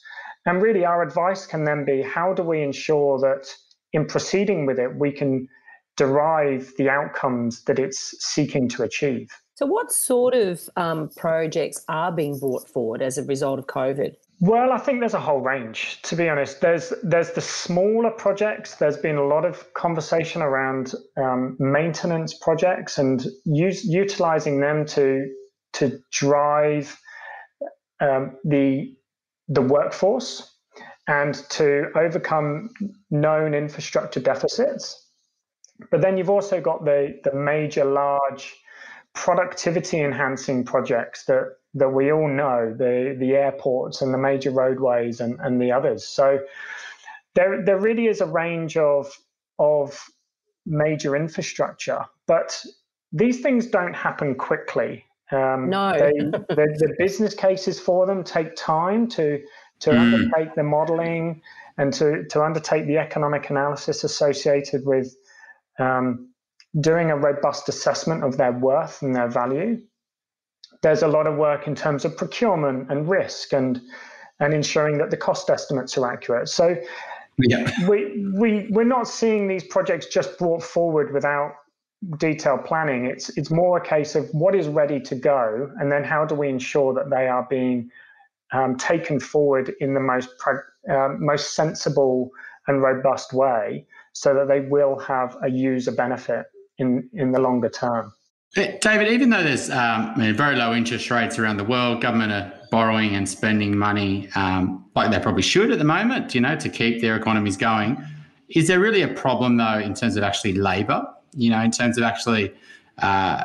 and 0.47 0.61
really, 0.61 0.85
our 0.85 1.03
advice 1.03 1.45
can 1.45 1.65
then 1.65 1.85
be 1.85 2.01
how 2.01 2.33
do 2.33 2.41
we 2.41 2.63
ensure 2.63 3.19
that 3.19 3.47
in 3.93 4.05
proceeding 4.05 4.65
with 4.65 4.79
it, 4.79 4.95
we 4.97 5.11
can 5.11 5.47
derive 5.97 6.71
the 6.77 6.89
outcomes 6.89 7.63
that 7.65 7.79
it's 7.79 8.15
seeking 8.19 8.69
to 8.69 8.83
achieve? 8.83 9.29
So, 9.55 9.65
what 9.65 9.91
sort 9.91 10.33
of 10.33 10.69
um, 10.77 11.09
projects 11.17 11.83
are 11.89 12.11
being 12.11 12.39
brought 12.39 12.69
forward 12.69 13.01
as 13.01 13.17
a 13.17 13.23
result 13.23 13.59
of 13.59 13.67
COVID? 13.67 14.13
Well, 14.39 14.71
I 14.71 14.77
think 14.77 14.99
there's 14.99 15.15
a 15.15 15.19
whole 15.19 15.41
range. 15.41 15.99
To 16.03 16.15
be 16.15 16.29
honest, 16.29 16.61
there's 16.61 16.93
there's 17.03 17.31
the 17.31 17.41
smaller 17.41 18.11
projects. 18.11 18.75
There's 18.75 18.97
been 18.97 19.17
a 19.17 19.25
lot 19.25 19.45
of 19.45 19.73
conversation 19.73 20.41
around 20.41 20.93
um, 21.17 21.57
maintenance 21.59 22.37
projects 22.37 22.99
and 22.99 23.25
use, 23.45 23.83
utilizing 23.83 24.61
them 24.61 24.85
to 24.85 25.25
to 25.73 25.99
drive 26.11 26.95
um, 27.99 28.37
the 28.43 28.95
the 29.47 29.61
workforce 29.61 30.55
and 31.07 31.35
to 31.49 31.85
overcome 31.95 32.69
known 33.09 33.53
infrastructure 33.53 34.19
deficits. 34.19 35.05
But 35.91 36.01
then 36.01 36.17
you've 36.17 36.29
also 36.29 36.59
got 36.59 36.85
the, 36.85 37.19
the 37.23 37.33
major 37.33 37.85
large 37.85 38.55
productivity 39.13 40.01
enhancing 40.01 40.63
projects 40.63 41.25
that, 41.25 41.55
that 41.75 41.89
we 41.89 42.11
all 42.11 42.27
know, 42.27 42.73
the, 42.77 43.15
the 43.19 43.31
airports 43.33 44.01
and 44.01 44.13
the 44.13 44.17
major 44.17 44.51
roadways 44.51 45.21
and, 45.21 45.39
and 45.39 45.61
the 45.61 45.71
others. 45.71 46.05
So 46.07 46.39
there, 47.35 47.63
there 47.63 47.79
really 47.79 48.07
is 48.07 48.21
a 48.21 48.25
range 48.25 48.77
of, 48.77 49.11
of 49.59 49.99
major 50.65 51.15
infrastructure, 51.15 52.05
but 52.27 52.63
these 53.11 53.39
things 53.39 53.67
don't 53.67 53.95
happen 53.95 54.35
quickly. 54.35 55.05
Um, 55.31 55.69
no. 55.69 55.91
they, 55.91 56.13
the, 56.19 56.45
the, 56.47 56.95
business 56.97 57.33
cases 57.33 57.79
for 57.79 58.05
them 58.05 58.23
take 58.23 58.55
time 58.55 59.09
to 59.09 59.41
to 59.79 59.89
mm. 59.89 59.97
undertake 59.99 60.55
the 60.55 60.63
modeling 60.63 61.41
and 61.77 61.93
to, 61.93 62.25
to 62.29 62.43
undertake 62.43 62.87
the 62.87 62.97
economic 62.97 63.49
analysis 63.49 64.03
associated 64.03 64.85
with 64.85 65.15
um, 65.79 66.29
doing 66.79 67.11
a 67.11 67.15
robust 67.15 67.69
assessment 67.69 68.23
of 68.23 68.37
their 68.37 68.51
worth 68.51 69.01
and 69.01 69.15
their 69.15 69.27
value. 69.27 69.79
There's 70.81 71.03
a 71.03 71.07
lot 71.07 71.27
of 71.27 71.37
work 71.37 71.67
in 71.67 71.75
terms 71.75 72.05
of 72.05 72.17
procurement 72.17 72.91
and 72.91 73.09
risk 73.09 73.53
and 73.53 73.81
and 74.39 74.53
ensuring 74.53 74.99
that 74.99 75.09
the 75.09 75.17
cost 75.17 75.49
estimates 75.49 75.97
are 75.97 76.11
accurate. 76.11 76.47
So 76.47 76.77
yeah. 77.39 77.71
we 77.87 78.25
we 78.35 78.67
we're 78.69 78.83
not 78.83 79.07
seeing 79.07 79.47
these 79.47 79.63
projects 79.63 80.07
just 80.07 80.37
brought 80.37 80.61
forward 80.61 81.11
without 81.13 81.53
detailed 82.17 82.65
planning. 82.65 83.05
It's 83.05 83.29
it's 83.37 83.49
more 83.49 83.77
a 83.77 83.85
case 83.85 84.15
of 84.15 84.29
what 84.31 84.55
is 84.55 84.67
ready 84.67 84.99
to 85.01 85.15
go, 85.15 85.71
and 85.79 85.91
then 85.91 86.03
how 86.03 86.25
do 86.25 86.35
we 86.35 86.49
ensure 86.49 86.93
that 86.93 87.09
they 87.09 87.27
are 87.27 87.47
being 87.49 87.89
um, 88.53 88.77
taken 88.77 89.19
forward 89.19 89.73
in 89.79 89.93
the 89.93 89.99
most 89.99 90.29
uh, 90.89 91.09
most 91.17 91.55
sensible 91.55 92.31
and 92.67 92.81
robust 92.81 93.33
way, 93.33 93.85
so 94.13 94.33
that 94.33 94.47
they 94.47 94.61
will 94.61 94.99
have 94.99 95.37
a 95.43 95.49
user 95.49 95.91
benefit 95.91 96.45
in 96.77 97.09
in 97.13 97.31
the 97.31 97.39
longer 97.39 97.69
term. 97.69 98.13
David, 98.55 99.09
even 99.09 99.29
though 99.29 99.43
there's 99.43 99.69
um, 99.69 100.13
I 100.15 100.17
mean, 100.17 100.35
very 100.35 100.55
low 100.55 100.73
interest 100.73 101.11
rates 101.11 101.37
around 101.37 101.57
the 101.57 101.63
world, 101.63 102.01
government 102.01 102.31
are 102.31 102.53
borrowing 102.71 103.15
and 103.15 103.27
spending 103.27 103.77
money 103.77 104.29
um, 104.35 104.85
like 104.95 105.11
they 105.11 105.19
probably 105.19 105.41
should 105.41 105.71
at 105.71 105.77
the 105.77 105.85
moment, 105.85 106.33
you 106.33 106.41
know, 106.41 106.55
to 106.55 106.69
keep 106.69 107.01
their 107.01 107.15
economies 107.15 107.57
going. 107.57 108.01
Is 108.49 108.67
there 108.67 108.79
really 108.79 109.01
a 109.01 109.07
problem 109.09 109.57
though 109.57 109.79
in 109.79 109.93
terms 109.93 110.15
of 110.15 110.23
actually 110.23 110.53
labour? 110.53 111.05
You 111.37 111.51
know, 111.51 111.61
in 111.61 111.71
terms 111.71 111.97
of 111.97 112.03
actually 112.03 112.53
uh, 112.97 113.43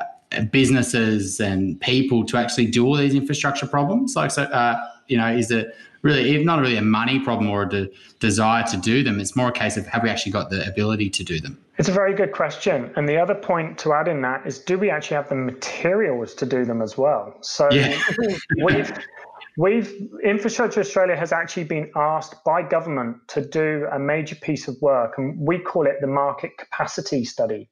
businesses 0.51 1.41
and 1.41 1.81
people 1.81 2.25
to 2.27 2.37
actually 2.37 2.67
do 2.67 2.87
all 2.87 2.97
these 2.97 3.15
infrastructure 3.15 3.67
problems? 3.67 4.17
Like, 4.17 4.31
so, 4.31 4.45
uh, 4.45 4.83
you 5.07 5.17
know, 5.17 5.29
is 5.29 5.51
it 5.51 5.77
really 6.03 6.43
not 6.43 6.61
really 6.61 6.77
a 6.77 6.83
money 6.83 7.21
problem 7.21 7.49
or 7.49 7.63
a 7.63 7.69
de- 7.69 7.91
desire 8.19 8.65
to 8.65 8.77
do 8.77 9.05
them? 9.05 9.21
It's 9.21 9.37
more 9.37 9.49
a 9.49 9.53
case 9.53 9.77
of 9.77 9.87
have 9.87 10.03
we 10.03 10.11
actually 10.11 10.33
got 10.33 10.51
the 10.51 10.67
ability 10.67 11.11
to 11.11 11.25
do 11.25 11.39
them? 11.39 11.59
It's 11.79 11.89
a 11.89 11.93
very 11.93 12.15
good 12.15 12.33
question. 12.33 12.93
And 12.97 13.09
the 13.09 13.17
other 13.17 13.35
point 13.35 13.79
to 13.79 13.93
add 13.93 14.09
in 14.09 14.23
that 14.23 14.47
is 14.47 14.59
do 14.59 14.79
we 14.79 14.91
actually 14.91 15.17
have 15.17 15.29
the 15.29 15.37
materials 15.37 16.35
to 16.35 16.47
do 16.47 16.65
them 16.65 16.83
as 16.83 16.99
well? 16.99 17.37
So 17.41 17.71
yeah. 17.71 18.01
we've 18.65 18.93
We've 19.59 20.09
Infrastructure 20.25 20.81
Australia 20.81 21.15
has 21.15 21.31
actually 21.31 21.65
been 21.65 21.91
asked 21.95 22.43
by 22.43 22.63
government 22.63 23.17
to 23.29 23.47
do 23.47 23.87
a 23.93 23.99
major 23.99 24.35
piece 24.35 24.67
of 24.67 24.81
work, 24.81 25.19
and 25.19 25.39
we 25.39 25.59
call 25.59 25.87
it 25.87 25.97
the 26.01 26.07
market 26.07 26.57
capacity 26.57 27.25
study. 27.25 27.69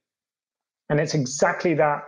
And 0.91 1.01
it's 1.01 1.15
exactly 1.15 1.73
that. 1.75 2.03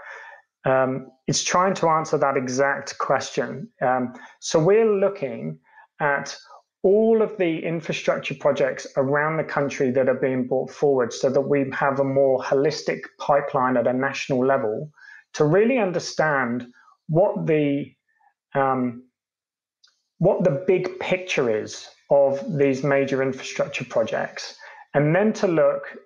Um, 0.64 1.08
it's 1.26 1.42
trying 1.42 1.74
to 1.74 1.88
answer 1.88 2.18
that 2.18 2.36
exact 2.36 2.98
question. 2.98 3.68
Um, 3.80 4.12
so 4.40 4.58
we're 4.58 4.94
looking 4.94 5.58
at 6.00 6.36
all 6.82 7.22
of 7.22 7.36
the 7.38 7.64
infrastructure 7.64 8.34
projects 8.34 8.86
around 8.96 9.36
the 9.36 9.44
country 9.44 9.90
that 9.92 10.08
are 10.08 10.20
being 10.20 10.46
brought 10.46 10.70
forward 10.70 11.12
so 11.12 11.30
that 11.30 11.40
we 11.40 11.64
have 11.72 12.00
a 12.00 12.04
more 12.04 12.40
holistic 12.42 13.02
pipeline 13.18 13.76
at 13.76 13.86
a 13.86 13.92
national 13.92 14.44
level 14.44 14.90
to 15.34 15.44
really 15.44 15.78
understand 15.78 16.66
what 17.08 17.46
the 17.46 17.92
um, 18.54 19.04
what 20.18 20.44
the 20.44 20.64
big 20.66 21.00
picture 21.00 21.50
is 21.50 21.88
of 22.10 22.40
these 22.58 22.84
major 22.84 23.22
infrastructure 23.22 23.84
projects 23.84 24.56
and 24.94 25.14
then 25.14 25.32
to 25.32 25.48
look 25.48 25.96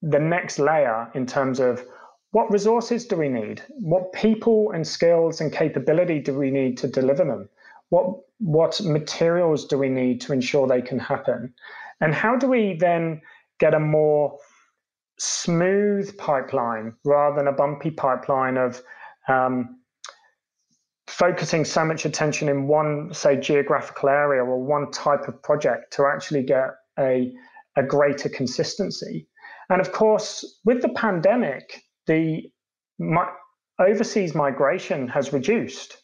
the 0.00 0.18
next 0.18 0.58
layer 0.58 1.10
in 1.14 1.26
terms 1.26 1.60
of 1.60 1.84
what 2.32 2.50
resources 2.50 3.06
do 3.06 3.16
we 3.16 3.28
need? 3.28 3.62
What 3.68 4.12
people 4.12 4.72
and 4.72 4.86
skills 4.86 5.40
and 5.40 5.52
capability 5.52 6.18
do 6.18 6.36
we 6.36 6.50
need 6.50 6.78
to 6.78 6.88
deliver 6.88 7.24
them? 7.24 7.48
What 7.90 8.16
what 8.38 8.80
materials 8.80 9.66
do 9.66 9.78
we 9.78 9.88
need 9.88 10.20
to 10.22 10.32
ensure 10.32 10.66
they 10.66 10.82
can 10.82 10.98
happen? 10.98 11.54
And 12.00 12.14
how 12.14 12.36
do 12.36 12.48
we 12.48 12.74
then 12.74 13.20
get 13.60 13.74
a 13.74 13.78
more 13.78 14.38
smooth 15.18 16.16
pipeline 16.16 16.94
rather 17.04 17.36
than 17.36 17.46
a 17.46 17.52
bumpy 17.52 17.90
pipeline 17.90 18.56
of 18.56 18.82
um, 19.28 19.78
focusing 21.06 21.66
so 21.66 21.84
much 21.84 22.06
attention 22.06 22.48
in 22.48 22.66
one 22.66 23.12
say 23.12 23.36
geographical 23.36 24.08
area 24.08 24.42
or 24.42 24.58
one 24.58 24.90
type 24.90 25.28
of 25.28 25.40
project 25.42 25.92
to 25.92 26.06
actually 26.06 26.42
get 26.42 26.70
a, 26.98 27.30
a 27.76 27.82
greater 27.82 28.30
consistency? 28.30 29.28
And 29.68 29.82
of 29.82 29.92
course 29.92 30.60
with 30.64 30.80
the 30.80 30.88
pandemic 30.88 31.82
the 32.06 32.50
overseas 33.78 34.34
migration 34.34 35.08
has 35.08 35.32
reduced 35.32 35.96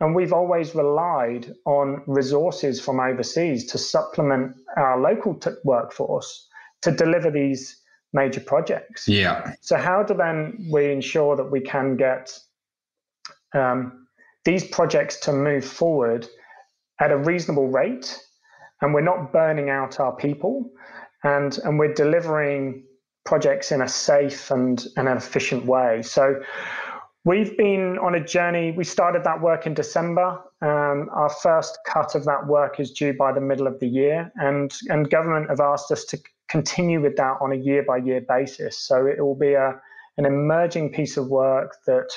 and 0.00 0.16
we've 0.16 0.32
always 0.32 0.74
relied 0.74 1.54
on 1.64 2.02
resources 2.06 2.80
from 2.80 2.98
overseas 2.98 3.66
to 3.70 3.78
supplement 3.78 4.56
our 4.76 5.00
local 5.00 5.34
t- 5.34 5.50
workforce 5.64 6.48
to 6.82 6.90
deliver 6.90 7.30
these 7.30 7.80
major 8.12 8.40
projects. 8.40 9.06
Yeah. 9.06 9.54
So, 9.60 9.76
how 9.76 10.02
do 10.02 10.14
then 10.14 10.68
we 10.72 10.90
ensure 10.90 11.36
that 11.36 11.50
we 11.52 11.60
can 11.60 11.96
get 11.96 12.36
um, 13.54 14.06
these 14.44 14.64
projects 14.64 15.20
to 15.20 15.32
move 15.32 15.64
forward 15.64 16.26
at 17.00 17.12
a 17.12 17.16
reasonable 17.16 17.68
rate 17.68 18.18
and 18.80 18.92
we're 18.92 19.02
not 19.02 19.32
burning 19.32 19.70
out 19.70 20.00
our 20.00 20.14
people 20.16 20.70
and, 21.22 21.58
and 21.58 21.78
we're 21.78 21.94
delivering 21.94 22.84
projects 23.24 23.72
in 23.72 23.82
a 23.82 23.88
safe 23.88 24.50
and, 24.50 24.86
and 24.96 25.08
an 25.08 25.16
efficient 25.16 25.66
way? 25.66 26.02
So, 26.02 26.40
We've 27.24 27.56
been 27.56 27.98
on 27.98 28.16
a 28.16 28.24
journey. 28.24 28.72
We 28.72 28.82
started 28.82 29.22
that 29.22 29.40
work 29.40 29.64
in 29.64 29.74
December. 29.74 30.40
Um, 30.60 31.08
our 31.12 31.30
first 31.30 31.78
cut 31.86 32.16
of 32.16 32.24
that 32.24 32.48
work 32.48 32.80
is 32.80 32.90
due 32.90 33.12
by 33.12 33.32
the 33.32 33.40
middle 33.40 33.68
of 33.68 33.78
the 33.78 33.86
year, 33.86 34.32
and 34.36 34.72
and 34.88 35.08
government 35.08 35.48
have 35.48 35.60
asked 35.60 35.92
us 35.92 36.04
to 36.06 36.18
continue 36.48 37.00
with 37.00 37.16
that 37.16 37.36
on 37.40 37.52
a 37.52 37.56
year 37.56 37.84
by 37.86 37.98
year 37.98 38.22
basis. 38.28 38.76
So 38.76 39.06
it 39.06 39.20
will 39.20 39.36
be 39.36 39.52
a 39.52 39.80
an 40.18 40.26
emerging 40.26 40.92
piece 40.92 41.16
of 41.16 41.28
work 41.28 41.76
that 41.86 42.08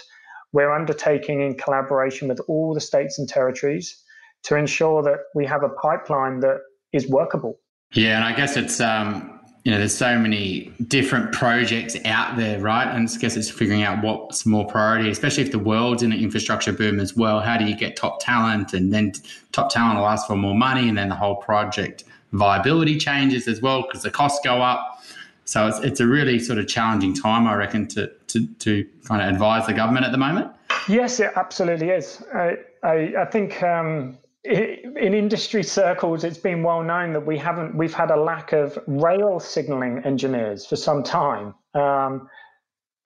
we're 0.53 0.71
undertaking 0.71 1.41
in 1.41 1.53
collaboration 1.55 2.27
with 2.27 2.39
all 2.47 2.73
the 2.73 2.81
states 2.81 3.19
and 3.19 3.29
territories 3.29 4.03
to 4.43 4.55
ensure 4.55 5.03
that 5.03 5.19
we 5.35 5.45
have 5.45 5.61
a 5.61 5.69
pipeline 5.69 6.39
that 6.39 6.57
is 6.93 7.07
workable. 7.07 7.59
Yeah, 7.93 8.15
and 8.15 8.25
I 8.25 8.35
guess 8.35 8.57
it's 8.57 8.81
um, 8.81 9.34
you 9.65 9.71
know, 9.71 9.79
there's 9.79 9.97
so 9.97 10.19
many 10.19 10.71
different 10.87 11.31
projects 11.31 11.97
out 12.05 12.37
there, 12.37 12.59
right? 12.59 12.87
And 12.87 13.09
I 13.09 13.17
guess 13.17 13.35
it's 13.35 13.49
figuring 13.49 13.81
out 13.81 14.03
what's 14.03 14.45
more 14.45 14.67
priority, 14.67 15.09
especially 15.09 15.43
if 15.43 15.51
the 15.51 15.57
world's 15.57 16.03
in 16.03 16.13
an 16.13 16.19
infrastructure 16.19 16.71
boom 16.71 16.99
as 16.99 17.17
well. 17.17 17.39
How 17.39 17.57
do 17.57 17.65
you 17.65 17.75
get 17.75 17.95
top 17.95 18.23
talent? 18.23 18.73
And 18.73 18.93
then 18.93 19.13
top 19.53 19.71
talent 19.71 19.97
will 19.97 20.07
ask 20.07 20.27
for 20.27 20.35
more 20.35 20.53
money, 20.53 20.87
and 20.87 20.95
then 20.95 21.09
the 21.09 21.15
whole 21.15 21.37
project 21.37 22.03
viability 22.31 22.99
changes 22.99 23.47
as 23.47 23.59
well 23.59 23.81
because 23.81 24.03
the 24.03 24.11
costs 24.11 24.39
go 24.43 24.61
up. 24.61 25.03
So 25.45 25.67
it's, 25.67 25.79
it's 25.79 25.99
a 25.99 26.05
really 26.05 26.37
sort 26.37 26.59
of 26.59 26.67
challenging 26.67 27.15
time, 27.15 27.47
I 27.47 27.55
reckon, 27.55 27.87
to, 27.89 28.11
to, 28.27 28.45
to 28.45 28.87
kind 29.05 29.23
of 29.23 29.29
advise 29.29 29.65
the 29.65 29.73
government 29.73 30.05
at 30.05 30.11
the 30.11 30.19
moment. 30.19 30.51
Yes, 30.87 31.19
it 31.19 31.31
absolutely 31.35 31.89
is. 31.89 32.21
I, 32.35 32.57
I, 32.83 33.13
I 33.17 33.25
think 33.25 33.63
um, 33.63 34.19
in 34.45 35.13
industry 35.13 35.63
circles, 35.63 36.23
it's 36.23 36.37
been 36.37 36.61
well 36.63 36.83
known 36.83 37.13
that 37.13 37.25
we 37.25 37.37
haven't 37.37 37.75
we've 37.75 37.93
had 37.93 38.11
a 38.11 38.15
lack 38.15 38.53
of 38.53 38.77
rail 38.87 39.39
signaling 39.39 40.01
engineers 40.05 40.65
for 40.65 40.75
some 40.75 41.01
time, 41.03 41.53
um, 41.73 42.29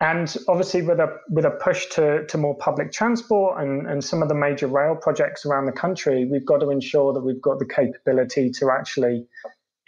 and 0.01 0.35
obviously 0.47 0.81
with 0.81 0.99
a 0.99 1.17
with 1.29 1.45
a 1.45 1.51
push 1.51 1.87
to 1.91 2.25
to 2.27 2.37
more 2.37 2.55
public 2.57 2.91
transport 2.91 3.61
and 3.61 3.87
and 3.87 4.03
some 4.03 4.21
of 4.21 4.27
the 4.27 4.35
major 4.35 4.67
rail 4.67 4.95
projects 4.95 5.45
around 5.45 5.65
the 5.65 5.71
country, 5.71 6.25
we've 6.25 6.45
got 6.45 6.59
to 6.59 6.69
ensure 6.69 7.13
that 7.13 7.21
we've 7.21 7.41
got 7.41 7.59
the 7.59 7.65
capability 7.65 8.49
to 8.51 8.69
actually 8.71 9.25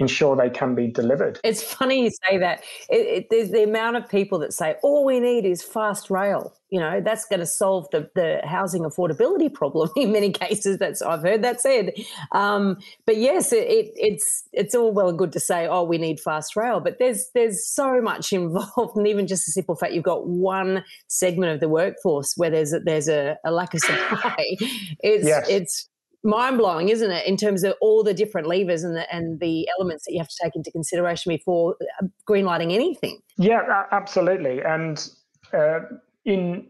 ensure 0.02 0.36
they 0.36 0.50
can 0.50 0.76
be 0.76 0.88
delivered. 0.88 1.40
It's 1.44 1.62
funny 1.62 2.04
you 2.04 2.12
say 2.28 2.38
that. 2.40 2.64
It, 2.90 2.96
it, 2.96 3.28
there's 3.30 3.52
the 3.52 3.64
amount 3.64 3.98
of 3.98 4.10
people 4.10 4.40
that 4.40 4.52
say 4.52 4.76
all 4.82 5.06
we 5.06 5.20
need 5.20 5.46
is 5.46 5.62
fast 5.62 6.10
rail. 6.10 6.54
You 6.70 6.80
know, 6.80 7.02
that's 7.02 7.26
going 7.26 7.42
to 7.42 7.46
solve 7.46 7.88
the, 7.92 8.10
the 8.16 8.40
housing 8.46 8.84
affordability 8.84 9.54
problem 9.54 9.90
in 9.96 10.12
many 10.12 10.32
cases. 10.32 10.78
That's 10.78 11.02
I've 11.02 11.22
heard 11.22 11.44
that 11.44 11.62
said. 11.62 11.94
Um, 12.32 12.78
but 13.06 13.18
yes, 13.18 13.54
it, 13.54 13.68
it, 13.68 13.92
it's 13.96 14.44
it's 14.54 14.74
all 14.74 14.92
well 14.92 15.10
and 15.10 15.18
good 15.18 15.34
to 15.34 15.40
say, 15.40 15.68
oh, 15.68 15.84
we 15.84 15.98
need 15.98 16.20
fast 16.20 16.56
rail, 16.56 16.80
but 16.80 16.98
there's 16.98 17.30
there's 17.34 17.68
so 17.68 18.02
much 18.02 18.34
involved, 18.34 18.98
and 18.98 19.08
even 19.08 19.28
just 19.28 19.46
the 19.46 19.52
simple 19.52 19.76
fact 19.76 19.94
you've 19.94 20.04
got 20.04 20.28
one 20.28 20.84
segment 21.08 21.54
of 21.54 21.60
the 21.60 21.70
workforce 21.70 22.34
where 22.38 22.50
there's 22.50 22.74
a, 22.74 22.80
there's 22.80 23.08
a, 23.08 23.38
a 23.46 23.52
lack 23.52 23.74
of 23.74 23.82
supply. 23.82 24.46
It's 25.04 25.26
yes. 25.26 25.48
it's 25.50 25.90
mind 26.24 26.58
blowing, 26.58 26.90
isn't 26.90 27.12
it, 27.12 27.26
in 27.26 27.38
terms 27.38 27.64
of 27.64 27.74
all 27.82 28.04
the 28.04 28.14
different 28.14 28.48
levers 28.48 28.84
and 28.84 28.96
the, 28.96 29.14
and 29.14 29.40
the 29.40 29.68
elements 29.78 30.06
that 30.06 30.14
you 30.14 30.20
have 30.20 30.28
to 30.28 30.36
take 30.42 30.56
into 30.56 30.72
consideration 30.72 31.30
before 31.30 31.76
uh, 32.02 32.06
greenlighting 32.30 32.74
anything? 32.74 33.20
Yeah, 33.38 33.86
absolutely. 33.92 34.62
And 34.62 35.10
uh, 35.54 35.80
in 36.26 36.68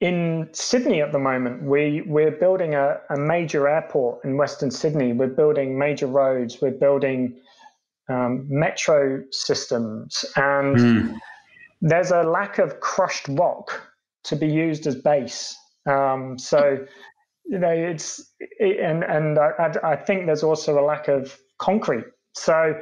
in 0.00 0.48
Sydney 0.52 1.00
at 1.00 1.12
the 1.12 1.18
moment, 1.18 1.62
we 1.62 2.02
we're 2.06 2.32
building 2.32 2.74
a, 2.74 3.00
a, 3.10 3.16
major 3.16 3.68
airport 3.68 4.24
in 4.24 4.36
Western 4.36 4.70
Sydney. 4.70 5.12
We're 5.12 5.28
building 5.28 5.78
major 5.78 6.06
roads. 6.06 6.60
We're 6.60 6.72
building 6.72 7.36
um, 8.08 8.46
metro 8.48 9.22
systems, 9.30 10.24
and 10.36 10.76
mm. 10.76 11.16
there's 11.80 12.10
a 12.10 12.22
lack 12.22 12.58
of 12.58 12.80
crushed 12.80 13.28
rock 13.28 13.80
to 14.24 14.36
be 14.36 14.48
used 14.48 14.86
as 14.86 14.96
base. 14.96 15.56
Um, 15.86 16.38
so 16.38 16.84
you 17.44 17.58
know, 17.58 17.70
it's 17.70 18.32
it, 18.40 18.80
and 18.80 19.04
and 19.04 19.38
I, 19.38 19.74
I, 19.82 19.96
think 19.96 20.26
there's 20.26 20.42
also 20.42 20.78
a 20.78 20.84
lack 20.84 21.08
of 21.08 21.38
concrete. 21.58 22.06
So 22.34 22.74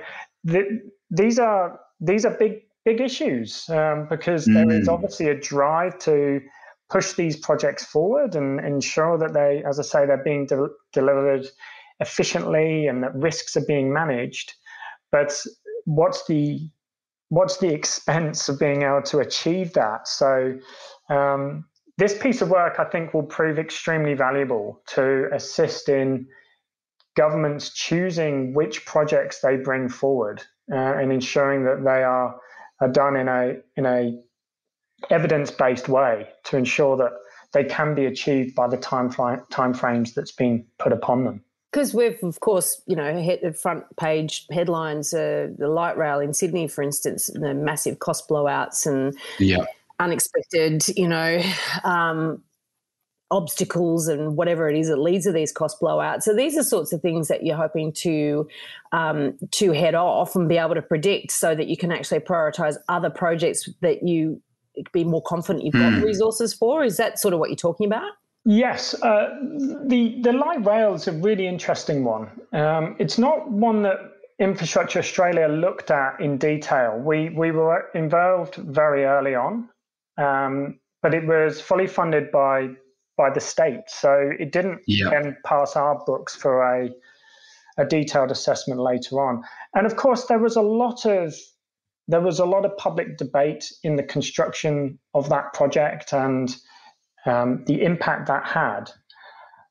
the, 0.44 0.80
these 1.10 1.38
are 1.38 1.80
these 2.00 2.24
are 2.24 2.36
big 2.38 2.62
big 2.84 3.00
issues 3.00 3.68
um, 3.68 4.06
because 4.08 4.46
mm. 4.46 4.54
there 4.54 4.70
is 4.70 4.88
mm. 4.88 4.92
obviously 4.92 5.28
a 5.28 5.38
drive 5.38 5.98
to 6.00 6.40
push 6.90 7.14
these 7.14 7.36
projects 7.36 7.84
forward 7.84 8.34
and 8.34 8.60
ensure 8.60 9.16
that 9.16 9.32
they, 9.32 9.62
as 9.66 9.80
I 9.80 9.82
say, 9.82 10.06
they're 10.06 10.22
being 10.22 10.46
de- 10.46 10.68
delivered 10.92 11.46
efficiently 12.00 12.86
and 12.86 13.02
that 13.02 13.14
risks 13.14 13.56
are 13.56 13.64
being 13.66 13.92
managed. 13.92 14.52
But 15.10 15.34
what's 15.84 16.26
the 16.26 16.68
what's 17.28 17.56
the 17.58 17.72
expense 17.72 18.48
of 18.50 18.58
being 18.58 18.82
able 18.82 19.02
to 19.02 19.20
achieve 19.20 19.72
that? 19.72 20.06
So 20.06 20.58
um, 21.08 21.64
this 21.98 22.16
piece 22.16 22.40
of 22.40 22.50
work, 22.50 22.76
I 22.78 22.84
think, 22.84 23.12
will 23.12 23.22
prove 23.22 23.58
extremely 23.58 24.14
valuable 24.14 24.80
to 24.88 25.28
assist 25.32 25.88
in 25.88 26.26
governments 27.16 27.70
choosing 27.70 28.54
which 28.54 28.86
projects 28.86 29.40
they 29.40 29.56
bring 29.56 29.88
forward 29.88 30.42
uh, 30.72 30.76
and 30.76 31.12
ensuring 31.12 31.64
that 31.64 31.84
they 31.84 32.02
are, 32.02 32.34
are 32.80 32.88
done 32.88 33.16
in 33.16 33.28
a 33.28 33.56
in 33.76 33.86
a 33.86 34.18
evidence 35.10 35.50
based 35.50 35.88
way 35.88 36.28
to 36.44 36.56
ensure 36.56 36.96
that 36.96 37.10
they 37.52 37.64
can 37.64 37.94
be 37.94 38.06
achieved 38.06 38.54
by 38.54 38.66
the 38.66 38.76
time 38.76 39.10
time 39.50 39.74
frames 39.74 40.14
that's 40.14 40.32
been 40.32 40.64
put 40.78 40.92
upon 40.92 41.24
them. 41.24 41.44
Because 41.70 41.94
we've, 41.94 42.22
of 42.22 42.40
course, 42.40 42.82
you 42.86 42.94
know, 42.94 43.18
hit 43.18 43.42
the 43.42 43.54
front 43.54 43.84
page 43.96 44.46
headlines, 44.50 45.14
uh, 45.14 45.48
the 45.56 45.68
light 45.68 45.96
rail 45.96 46.20
in 46.20 46.34
Sydney, 46.34 46.68
for 46.68 46.82
instance, 46.82 47.30
the 47.32 47.54
massive 47.54 47.98
cost 47.98 48.28
blowouts 48.28 48.86
and 48.86 49.16
yeah 49.38 49.64
unexpected, 49.98 50.84
you 50.96 51.08
know, 51.08 51.42
um, 51.84 52.42
obstacles 53.30 54.08
and 54.08 54.36
whatever 54.36 54.68
it 54.68 54.76
is 54.76 54.88
that 54.88 54.98
leads 54.98 55.24
to 55.24 55.32
these 55.32 55.52
cost 55.52 55.80
blowouts. 55.80 56.22
So 56.22 56.34
these 56.34 56.56
are 56.58 56.62
sorts 56.62 56.92
of 56.92 57.00
things 57.00 57.28
that 57.28 57.44
you're 57.44 57.56
hoping 57.56 57.92
to 57.94 58.46
um, 58.92 59.38
to 59.52 59.72
head 59.72 59.94
off 59.94 60.36
and 60.36 60.48
be 60.48 60.58
able 60.58 60.74
to 60.74 60.82
predict, 60.82 61.32
so 61.32 61.54
that 61.54 61.66
you 61.66 61.76
can 61.76 61.90
actually 61.90 62.20
prioritize 62.20 62.76
other 62.88 63.10
projects 63.10 63.68
that 63.80 64.06
you 64.06 64.42
be 64.92 65.04
more 65.04 65.22
confident 65.22 65.64
you've 65.64 65.74
got 65.74 65.92
mm. 65.92 66.02
resources 66.02 66.54
for. 66.54 66.82
Is 66.84 66.96
that 66.96 67.18
sort 67.18 67.34
of 67.34 67.40
what 67.40 67.50
you're 67.50 67.56
talking 67.56 67.86
about? 67.86 68.10
Yes, 68.44 68.94
uh, 69.02 69.28
the 69.86 70.18
the 70.22 70.32
light 70.32 70.64
rail 70.66 70.94
is 70.94 71.06
a 71.08 71.12
really 71.12 71.46
interesting 71.46 72.04
one. 72.04 72.28
Um, 72.52 72.96
it's 72.98 73.16
not 73.16 73.50
one 73.50 73.82
that 73.82 73.98
Infrastructure 74.38 74.98
Australia 74.98 75.46
looked 75.46 75.90
at 75.90 76.20
in 76.20 76.38
detail. 76.38 76.98
We 76.98 77.28
we 77.28 77.52
were 77.52 77.88
involved 77.94 78.56
very 78.56 79.04
early 79.04 79.34
on, 79.36 79.68
um, 80.22 80.78
but 81.02 81.14
it 81.14 81.26
was 81.26 81.60
fully 81.60 81.86
funded 81.86 82.30
by 82.30 82.70
by 83.16 83.30
the 83.30 83.40
state, 83.40 83.88
so 83.88 84.30
it 84.38 84.52
didn't 84.52 84.80
yeah. 84.86 85.10
then 85.10 85.36
pass 85.44 85.76
our 85.76 86.02
books 86.06 86.34
for 86.34 86.62
a 86.62 86.90
a 87.78 87.84
detailed 87.84 88.30
assessment 88.30 88.80
later 88.80 89.20
on. 89.20 89.42
And 89.74 89.86
of 89.86 89.96
course, 89.96 90.26
there 90.26 90.38
was 90.38 90.56
a 90.56 90.62
lot 90.62 91.04
of 91.04 91.34
there 92.08 92.20
was 92.20 92.38
a 92.38 92.44
lot 92.44 92.64
of 92.64 92.76
public 92.76 93.16
debate 93.16 93.72
in 93.82 93.96
the 93.96 94.02
construction 94.02 94.98
of 95.14 95.28
that 95.28 95.52
project 95.52 96.12
and 96.12 96.54
um, 97.26 97.64
the 97.66 97.82
impact 97.82 98.26
that 98.26 98.44
had. 98.44 98.90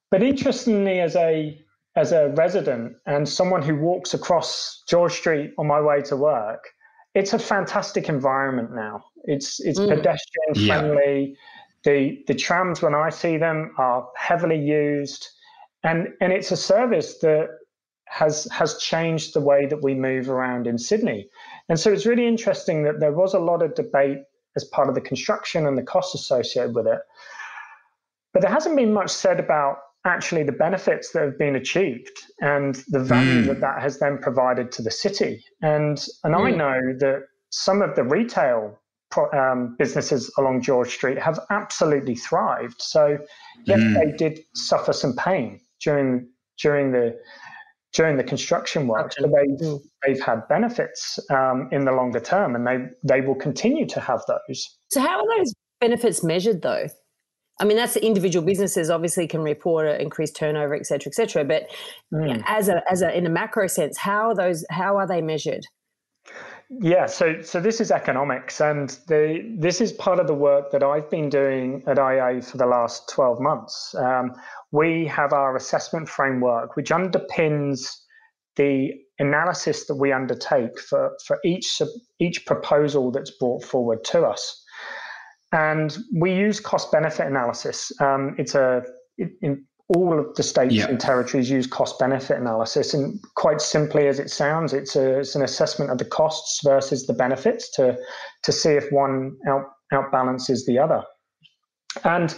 But 0.09 0.23
interestingly, 0.23 0.99
as 0.99 1.15
a 1.15 1.59
as 1.95 2.11
a 2.11 2.29
resident 2.29 2.95
and 3.05 3.27
someone 3.27 3.61
who 3.61 3.75
walks 3.75 4.13
across 4.13 4.83
George 4.87 5.13
Street 5.13 5.51
on 5.57 5.67
my 5.67 5.81
way 5.81 6.01
to 6.03 6.15
work, 6.15 6.69
it's 7.13 7.33
a 7.33 7.39
fantastic 7.39 8.09
environment 8.09 8.73
now. 8.73 9.03
It's 9.25 9.59
it's 9.59 9.79
mm. 9.79 9.89
pedestrian 9.89 10.67
friendly. 10.67 11.29
Yeah. 11.29 11.35
The 11.83 12.23
the 12.27 12.35
trams 12.35 12.81
when 12.81 12.93
I 12.93 13.09
see 13.09 13.37
them 13.37 13.73
are 13.77 14.07
heavily 14.15 14.59
used, 14.59 15.27
and 15.83 16.09
and 16.21 16.31
it's 16.31 16.51
a 16.51 16.57
service 16.57 17.17
that 17.19 17.49
has 18.07 18.47
has 18.51 18.77
changed 18.77 19.33
the 19.33 19.41
way 19.41 19.65
that 19.65 19.83
we 19.83 19.93
move 19.95 20.29
around 20.29 20.67
in 20.67 20.77
Sydney. 20.77 21.29
And 21.69 21.79
so 21.79 21.91
it's 21.91 22.05
really 22.05 22.27
interesting 22.27 22.83
that 22.83 22.99
there 22.99 23.13
was 23.13 23.33
a 23.33 23.39
lot 23.39 23.61
of 23.61 23.73
debate 23.75 24.19
as 24.55 24.65
part 24.65 24.89
of 24.89 24.95
the 24.95 25.01
construction 25.01 25.65
and 25.65 25.77
the 25.77 25.83
costs 25.83 26.13
associated 26.13 26.75
with 26.75 26.87
it. 26.87 26.99
But 28.33 28.41
there 28.41 28.51
hasn't 28.51 28.75
been 28.75 28.93
much 28.93 29.09
said 29.09 29.39
about 29.39 29.77
actually 30.05 30.43
the 30.43 30.51
benefits 30.51 31.11
that 31.11 31.23
have 31.23 31.37
been 31.37 31.55
achieved 31.55 32.17
and 32.41 32.83
the 32.87 32.99
value 32.99 33.43
mm. 33.43 33.47
that 33.47 33.61
that 33.61 33.81
has 33.81 33.99
then 33.99 34.17
provided 34.17 34.71
to 34.71 34.81
the 34.81 34.91
city. 34.91 35.43
And 35.61 36.03
and 36.23 36.33
mm. 36.33 36.45
I 36.45 36.51
know 36.51 36.79
that 36.99 37.23
some 37.49 37.81
of 37.81 37.95
the 37.95 38.03
retail 38.03 38.79
um, 39.33 39.75
businesses 39.77 40.33
along 40.37 40.61
George 40.61 40.89
Street 40.89 41.19
have 41.19 41.39
absolutely 41.49 42.15
thrived. 42.15 42.81
So 42.81 43.17
yes, 43.65 43.79
mm. 43.79 43.93
they 43.93 44.17
did 44.17 44.39
suffer 44.55 44.93
some 44.93 45.15
pain 45.15 45.59
during 45.81 46.27
during 46.61 46.91
the 46.91 47.17
during 47.93 48.15
the 48.15 48.23
construction 48.23 48.87
work, 48.87 49.13
but 49.19 49.29
they've, 49.31 49.67
mm. 49.67 49.81
they've 50.05 50.21
had 50.21 50.47
benefits 50.47 51.19
um, 51.29 51.67
in 51.71 51.83
the 51.85 51.91
longer 51.91 52.19
term, 52.19 52.55
and 52.55 52.65
they 52.65 52.77
they 53.03 53.21
will 53.21 53.35
continue 53.35 53.85
to 53.87 53.99
have 53.99 54.21
those. 54.27 54.77
So 54.89 55.01
how 55.01 55.19
are 55.19 55.37
those 55.37 55.53
benefits 55.79 56.23
measured, 56.23 56.61
though? 56.61 56.87
I 57.61 57.63
mean, 57.63 57.77
that's 57.77 57.93
the 57.93 58.05
individual 58.05 58.45
businesses 58.45 58.89
obviously 58.89 59.27
can 59.27 59.41
report 59.41 59.87
increased 60.01 60.35
turnover, 60.35 60.73
et 60.73 60.85
cetera, 60.85 61.09
et 61.11 61.15
cetera. 61.15 61.45
But 61.45 61.69
mm. 62.11 62.43
as 62.47 62.67
a 62.67 62.81
as 62.89 63.01
a 63.01 63.15
in 63.15 63.25
a 63.25 63.29
macro 63.29 63.67
sense, 63.67 63.97
how 63.97 64.29
are 64.29 64.35
those 64.35 64.65
how 64.69 64.97
are 64.97 65.07
they 65.07 65.21
measured? 65.21 65.65
Yeah, 66.79 67.05
so 67.05 67.41
so 67.41 67.59
this 67.59 67.81
is 67.81 67.91
economics, 67.91 68.61
and 68.61 68.89
the 69.07 69.55
this 69.59 69.81
is 69.81 69.91
part 69.91 70.19
of 70.19 70.27
the 70.27 70.33
work 70.33 70.71
that 70.71 70.83
I've 70.83 71.09
been 71.09 71.29
doing 71.29 71.83
at 71.85 71.97
IA 71.97 72.41
for 72.41 72.57
the 72.57 72.65
last 72.65 73.09
twelve 73.09 73.39
months. 73.39 73.93
Um, 73.95 74.33
we 74.71 75.05
have 75.07 75.33
our 75.33 75.55
assessment 75.55 76.07
framework, 76.07 76.75
which 76.75 76.89
underpins 76.89 77.89
the 78.55 78.91
analysis 79.19 79.85
that 79.87 79.95
we 79.95 80.11
undertake 80.13 80.79
for 80.79 81.11
for 81.25 81.39
each 81.43 81.81
each 82.19 82.45
proposal 82.45 83.11
that's 83.11 83.31
brought 83.31 83.63
forward 83.63 84.03
to 84.05 84.23
us, 84.23 84.60
and 85.51 85.97
we 86.13 86.33
use 86.33 86.59
cost 86.59 86.91
benefit 86.91 87.27
analysis. 87.27 87.91
Um, 87.99 88.35
it's 88.37 88.55
a 88.55 88.83
in, 89.17 89.65
all 89.95 90.17
of 90.17 90.33
the 90.35 90.43
states 90.43 90.73
yeah. 90.73 90.87
and 90.87 90.99
territories 90.99 91.49
use 91.49 91.67
cost 91.67 91.99
benefit 91.99 92.37
analysis. 92.37 92.93
And 92.93 93.19
quite 93.35 93.59
simply 93.59 94.07
as 94.07 94.19
it 94.19 94.29
sounds, 94.29 94.73
it's, 94.73 94.95
a, 94.95 95.19
it's 95.19 95.35
an 95.35 95.41
assessment 95.41 95.91
of 95.91 95.97
the 95.97 96.05
costs 96.05 96.61
versus 96.63 97.07
the 97.07 97.13
benefits 97.13 97.69
to, 97.71 97.97
to 98.43 98.51
see 98.51 98.71
if 98.71 98.89
one 98.91 99.37
out, 99.47 99.65
outbalances 99.91 100.65
the 100.65 100.79
other. 100.79 101.03
And 102.05 102.33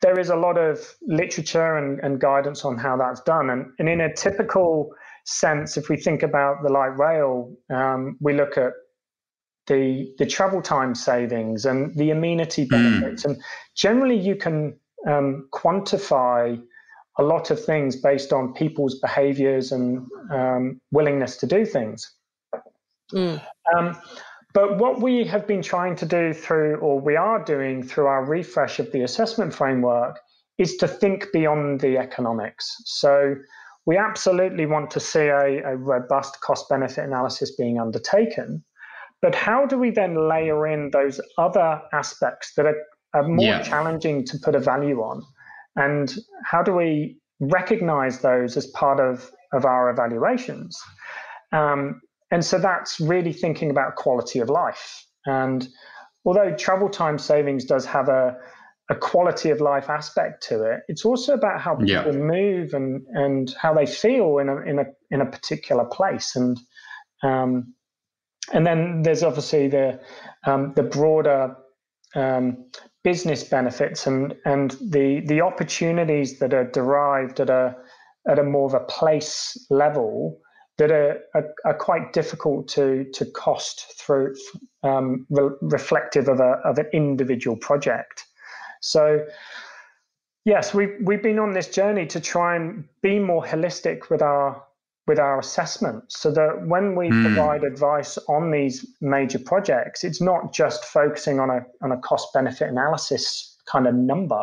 there 0.00 0.18
is 0.18 0.30
a 0.30 0.36
lot 0.36 0.56
of 0.56 0.94
literature 1.02 1.76
and, 1.76 2.00
and 2.00 2.20
guidance 2.20 2.64
on 2.64 2.78
how 2.78 2.96
that's 2.96 3.20
done. 3.20 3.50
And, 3.50 3.66
and 3.78 3.88
in 3.88 4.00
a 4.00 4.14
typical 4.14 4.90
sense, 5.26 5.76
if 5.76 5.90
we 5.90 5.98
think 5.98 6.22
about 6.22 6.62
the 6.62 6.70
light 6.70 6.96
rail, 6.96 7.54
um, 7.70 8.16
we 8.20 8.32
look 8.32 8.56
at 8.56 8.72
the 9.66 10.12
the 10.18 10.26
travel 10.26 10.60
time 10.62 10.94
savings 10.94 11.64
and 11.64 11.94
the 11.96 12.10
amenity 12.10 12.64
hmm. 12.64 12.70
benefits, 12.70 13.22
mm. 13.22 13.30
and 13.30 13.42
generally 13.74 14.18
you 14.18 14.36
can 14.36 14.78
um, 15.06 15.48
quantify 15.52 16.60
a 17.18 17.22
lot 17.22 17.50
of 17.50 17.64
things 17.64 17.96
based 17.96 18.32
on 18.32 18.52
people's 18.54 18.98
behaviors 18.98 19.70
and 19.70 20.06
um, 20.32 20.80
willingness 20.90 21.36
to 21.36 21.46
do 21.46 21.64
things. 21.64 22.12
Mm. 23.12 23.40
Um, 23.76 23.96
but 24.52 24.78
what 24.78 25.00
we 25.00 25.24
have 25.24 25.46
been 25.46 25.62
trying 25.62 25.96
to 25.96 26.06
do 26.06 26.32
through, 26.32 26.76
or 26.76 27.00
we 27.00 27.16
are 27.16 27.44
doing 27.44 27.82
through 27.82 28.06
our 28.06 28.24
refresh 28.24 28.78
of 28.78 28.90
the 28.92 29.02
assessment 29.02 29.54
framework, 29.54 30.18
is 30.58 30.76
to 30.76 30.88
think 30.88 31.26
beyond 31.32 31.80
the 31.80 31.98
economics. 31.98 32.80
So 32.84 33.36
we 33.86 33.96
absolutely 33.96 34.66
want 34.66 34.90
to 34.92 35.00
see 35.00 35.26
a, 35.26 35.62
a 35.64 35.76
robust 35.76 36.40
cost 36.40 36.68
benefit 36.68 37.04
analysis 37.04 37.54
being 37.56 37.80
undertaken. 37.80 38.64
But 39.24 39.34
how 39.34 39.64
do 39.64 39.78
we 39.78 39.88
then 39.88 40.28
layer 40.28 40.66
in 40.66 40.90
those 40.90 41.18
other 41.38 41.80
aspects 41.94 42.52
that 42.56 42.66
are, 42.66 42.76
are 43.14 43.26
more 43.26 43.46
yeah. 43.46 43.62
challenging 43.62 44.22
to 44.26 44.38
put 44.38 44.54
a 44.54 44.60
value 44.60 45.00
on? 45.00 45.22
And 45.76 46.14
how 46.44 46.62
do 46.62 46.74
we 46.74 47.16
recognize 47.40 48.18
those 48.18 48.54
as 48.58 48.66
part 48.66 49.00
of, 49.00 49.30
of 49.54 49.64
our 49.64 49.88
evaluations? 49.88 50.78
Um, 51.52 52.02
and 52.30 52.44
so 52.44 52.58
that's 52.58 53.00
really 53.00 53.32
thinking 53.32 53.70
about 53.70 53.96
quality 53.96 54.40
of 54.40 54.50
life. 54.50 55.06
And 55.24 55.66
although 56.26 56.54
travel 56.54 56.90
time 56.90 57.18
savings 57.18 57.64
does 57.64 57.86
have 57.86 58.10
a, 58.10 58.36
a 58.90 58.94
quality 58.94 59.48
of 59.48 59.62
life 59.62 59.88
aspect 59.88 60.46
to 60.48 60.64
it, 60.64 60.80
it's 60.88 61.06
also 61.06 61.32
about 61.32 61.62
how 61.62 61.76
people 61.76 62.12
yeah. 62.12 62.12
move 62.12 62.74
and, 62.74 63.06
and 63.14 63.54
how 63.58 63.72
they 63.72 63.86
feel 63.86 64.36
in 64.36 64.50
a, 64.50 64.56
in 64.64 64.78
a, 64.80 64.84
in 65.10 65.22
a 65.22 65.26
particular 65.26 65.86
place. 65.86 66.36
And, 66.36 66.60
um, 67.22 67.72
and 68.52 68.66
then 68.66 69.02
there's 69.02 69.22
obviously 69.22 69.68
the, 69.68 70.00
um, 70.46 70.72
the 70.74 70.82
broader 70.82 71.56
um, 72.14 72.64
business 73.02 73.44
benefits 73.44 74.06
and 74.06 74.34
and 74.44 74.72
the 74.80 75.20
the 75.26 75.40
opportunities 75.40 76.38
that 76.38 76.54
are 76.54 76.64
derived 76.64 77.38
at 77.38 77.50
a 77.50 77.76
at 78.28 78.38
a 78.38 78.42
more 78.42 78.66
of 78.66 78.74
a 78.74 78.84
place 78.86 79.56
level 79.70 80.40
that 80.78 80.90
are, 80.90 81.18
are, 81.34 81.54
are 81.66 81.74
quite 81.74 82.12
difficult 82.12 82.66
to 82.68 83.04
to 83.12 83.26
cost 83.26 84.00
through 84.00 84.34
um, 84.82 85.26
re- 85.30 85.56
reflective 85.60 86.28
of 86.28 86.40
a 86.40 86.60
of 86.64 86.78
an 86.78 86.86
individual 86.92 87.56
project. 87.56 88.24
So 88.80 89.24
yes, 90.44 90.72
we've 90.72 90.96
we've 91.02 91.22
been 91.22 91.38
on 91.38 91.52
this 91.52 91.68
journey 91.68 92.06
to 92.06 92.20
try 92.20 92.56
and 92.56 92.84
be 93.02 93.18
more 93.18 93.44
holistic 93.44 94.08
with 94.08 94.22
our 94.22 94.64
with 95.06 95.18
our 95.18 95.38
assessment 95.38 96.04
so 96.08 96.30
that 96.30 96.66
when 96.66 96.96
we 96.96 97.08
mm. 97.10 97.22
provide 97.24 97.62
advice 97.62 98.16
on 98.28 98.50
these 98.50 98.86
major 99.00 99.38
projects, 99.38 100.02
it's 100.02 100.20
not 100.20 100.52
just 100.52 100.84
focusing 100.84 101.38
on 101.40 101.50
a, 101.50 101.60
on 101.82 101.92
a 101.92 101.98
cost 101.98 102.32
benefit 102.32 102.70
analysis 102.70 103.56
kind 103.70 103.86
of 103.86 103.94
number, 103.94 104.42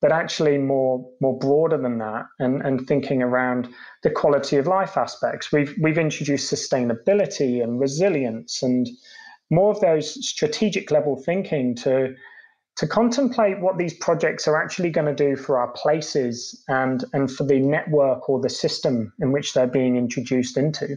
but 0.00 0.12
actually 0.12 0.58
more, 0.58 1.04
more 1.20 1.36
broader 1.38 1.76
than 1.76 1.98
that 1.98 2.26
and, 2.38 2.62
and 2.62 2.86
thinking 2.86 3.22
around 3.22 3.68
the 4.04 4.10
quality 4.10 4.56
of 4.56 4.68
life 4.68 4.96
aspects. 4.96 5.50
We've, 5.50 5.74
we've 5.82 5.98
introduced 5.98 6.52
sustainability 6.52 7.62
and 7.62 7.80
resilience 7.80 8.62
and 8.62 8.88
more 9.50 9.72
of 9.72 9.80
those 9.80 10.26
strategic 10.26 10.90
level 10.90 11.16
thinking 11.16 11.74
to 11.76 12.14
to 12.78 12.86
contemplate 12.86 13.60
what 13.60 13.76
these 13.76 13.94
projects 13.94 14.46
are 14.46 14.60
actually 14.60 14.90
going 14.90 15.06
to 15.06 15.14
do 15.14 15.36
for 15.36 15.58
our 15.58 15.68
places 15.72 16.62
and, 16.68 17.04
and 17.12 17.30
for 17.30 17.42
the 17.44 17.58
network 17.58 18.28
or 18.28 18.40
the 18.40 18.48
system 18.48 19.12
in 19.20 19.32
which 19.32 19.52
they're 19.52 19.66
being 19.66 19.96
introduced 19.96 20.56
into. 20.56 20.96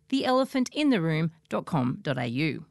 theelephantintheroom.com.au. 0.11 2.65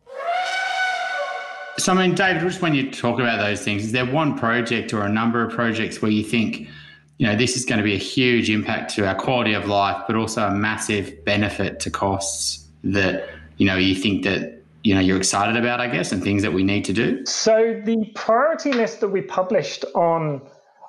So, 1.78 1.92
I 1.92 1.94
mean, 1.94 2.14
David, 2.14 2.42
just 2.42 2.60
when 2.60 2.74
you 2.74 2.90
talk 2.90 3.18
about 3.20 3.38
those 3.38 3.62
things, 3.62 3.84
is 3.84 3.92
there 3.92 4.04
one 4.04 4.38
project 4.38 4.92
or 4.92 5.00
a 5.02 5.08
number 5.08 5.42
of 5.42 5.50
projects 5.52 6.02
where 6.02 6.10
you 6.10 6.22
think, 6.22 6.68
you 7.16 7.26
know, 7.26 7.34
this 7.34 7.56
is 7.56 7.64
going 7.64 7.78
to 7.78 7.84
be 7.84 7.94
a 7.94 7.98
huge 7.98 8.50
impact 8.50 8.94
to 8.96 9.06
our 9.06 9.14
quality 9.14 9.54
of 9.54 9.66
life, 9.66 10.02
but 10.06 10.16
also 10.16 10.46
a 10.46 10.50
massive 10.50 11.24
benefit 11.24 11.80
to 11.80 11.90
costs 11.90 12.68
that, 12.84 13.30
you 13.56 13.64
know, 13.66 13.76
you 13.76 13.94
think 13.94 14.24
that, 14.24 14.62
you 14.82 14.94
know, 14.94 15.00
you're 15.00 15.16
excited 15.16 15.56
about, 15.56 15.80
I 15.80 15.88
guess, 15.88 16.12
and 16.12 16.22
things 16.22 16.42
that 16.42 16.52
we 16.52 16.62
need 16.64 16.84
to 16.86 16.92
do? 16.92 17.24
So, 17.24 17.80
the 17.84 18.04
priority 18.14 18.72
list 18.72 19.00
that 19.00 19.08
we 19.08 19.22
published 19.22 19.86
on 19.94 20.42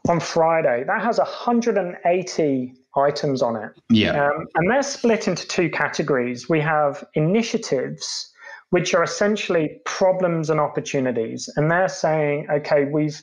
on 0.10 0.20
Friday, 0.20 0.84
that 0.88 1.04
has 1.04 1.20
180 1.20 2.74
items 2.95 3.41
on 3.41 3.56
it. 3.56 3.71
Yeah. 3.89 4.25
Um, 4.25 4.47
and 4.56 4.69
they're 4.69 4.84
split 4.84 5.27
into 5.27 5.47
two 5.47 5.69
categories. 5.69 6.49
We 6.49 6.60
have 6.62 7.04
initiatives, 7.13 8.32
which 8.69 8.93
are 8.93 9.04
essentially 9.04 9.80
problems 9.86 10.49
and 10.49 10.60
opportunities. 10.60 11.49
And 11.56 11.71
they're 11.71 11.89
saying, 11.89 12.47
okay, 12.51 12.86
we've 12.86 13.21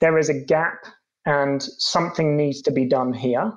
there 0.00 0.18
is 0.18 0.28
a 0.28 0.34
gap 0.34 0.84
and 1.24 1.62
something 1.62 2.36
needs 2.36 2.60
to 2.62 2.70
be 2.70 2.86
done 2.86 3.12
here. 3.12 3.52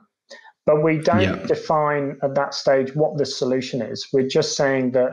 But 0.66 0.84
we 0.84 1.00
don't 1.00 1.22
yeah. 1.22 1.46
define 1.48 2.18
at 2.24 2.36
that 2.36 2.54
stage 2.54 2.96
what 2.96 3.18
the 3.18 3.26
solution 3.26 3.82
is. 3.82 4.08
We're 4.14 4.28
just 4.28 4.56
saying 4.56 4.92
that 4.92 5.12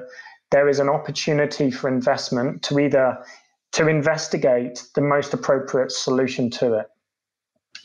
there 0.51 0.69
is 0.69 0.79
an 0.79 0.89
opportunity 0.89 1.71
for 1.71 1.89
investment 1.89 2.63
to 2.65 2.79
either 2.79 3.19
to 3.73 3.89
investigate 3.89 4.85
the 4.95 5.01
most 5.01 5.35
appropriate 5.35 5.93
solution 5.93 6.51
to 6.51 6.75
it. 6.75 6.87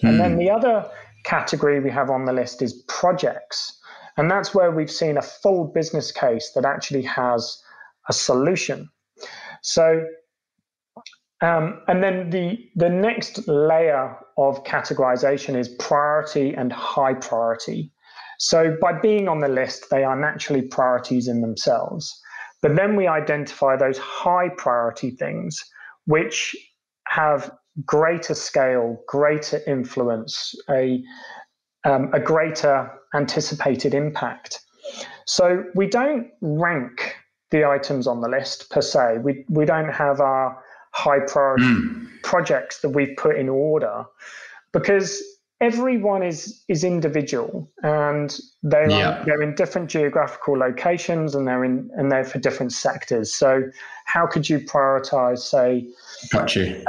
And 0.04 0.20
then 0.20 0.34
hmm. 0.34 0.38
the 0.40 0.50
other 0.50 0.90
category 1.24 1.80
we 1.80 1.92
have 1.92 2.10
on 2.10 2.26
the 2.26 2.34
list 2.34 2.62
is 2.62 2.84
projects. 2.88 3.80
And 4.18 4.30
that's 4.30 4.54
where 4.54 4.72
we've 4.72 4.92
seen 4.92 5.18
a 5.18 5.22
full 5.22 5.66
business 5.66 6.12
case 6.12 6.52
that 6.56 6.66
actually 6.66 7.04
has 7.04 7.62
a 8.10 8.14
solution. 8.14 8.90
So, 9.62 10.06
um, 11.42 11.82
and 11.88 12.04
then 12.04 12.30
the, 12.30 12.58
the 12.76 12.90
next 12.90 13.48
layer 13.48 14.18
of 14.38 14.64
categorization 14.64 15.56
is 15.56 15.70
priority 15.80 16.54
and 16.54 16.72
high 16.72 17.14
priority. 17.14 17.92
So, 18.40 18.76
by 18.82 19.00
being 19.00 19.28
on 19.28 19.40
the 19.40 19.48
list, 19.48 19.86
they 19.92 20.04
are 20.04 20.20
naturally 20.20 20.64
priorities 20.64 21.28
in 21.28 21.42
themselves. 21.42 22.12
But 22.62 22.76
then 22.76 22.96
we 22.96 23.08
identify 23.08 23.76
those 23.76 23.98
high 23.98 24.50
priority 24.50 25.12
things, 25.12 25.64
which 26.06 26.56
have 27.08 27.52
greater 27.86 28.34
scale, 28.34 29.02
greater 29.08 29.62
influence, 29.68 30.56
a, 30.70 31.04
um, 31.84 32.10
a 32.14 32.20
greater 32.20 32.92
anticipated 33.14 33.94
impact. 33.94 34.60
So 35.26 35.64
we 35.76 35.88
don't 35.88 36.28
rank 36.42 37.16
the 37.52 37.66
items 37.66 38.08
on 38.08 38.22
the 38.22 38.30
list 38.30 38.70
per 38.70 38.82
se. 38.82 39.20
We, 39.24 39.46
we 39.50 39.66
don't 39.66 39.90
have 39.90 40.20
our 40.20 40.62
high 40.94 41.20
priority 41.28 41.66
mm. 41.66 42.08
projects 42.24 42.82
that 42.82 42.90
we've 42.90 43.16
put 43.18 43.38
in 43.38 43.50
order 43.50 44.04
because 44.74 45.22
everyone 45.62 46.24
is 46.24 46.64
is 46.68 46.84
individual 46.84 47.72
and 47.84 48.40
they're 48.64 48.90
yeah. 48.90 49.24
they're 49.26 49.42
in 49.42 49.56
different 49.56 49.90
geographical 49.90 50.58
locations 50.58 51.36
and 51.36 51.48
they're 51.48 51.64
in 51.64 51.90
and 51.96 52.12
they're 52.12 52.26
for 52.26 52.40
different 52.40 52.74
sectors. 52.74 53.34
So 53.34 53.64
how 54.06 54.26
could 54.28 54.50
you 54.50 54.60
prioritize, 54.60 55.40
say, 55.40 55.88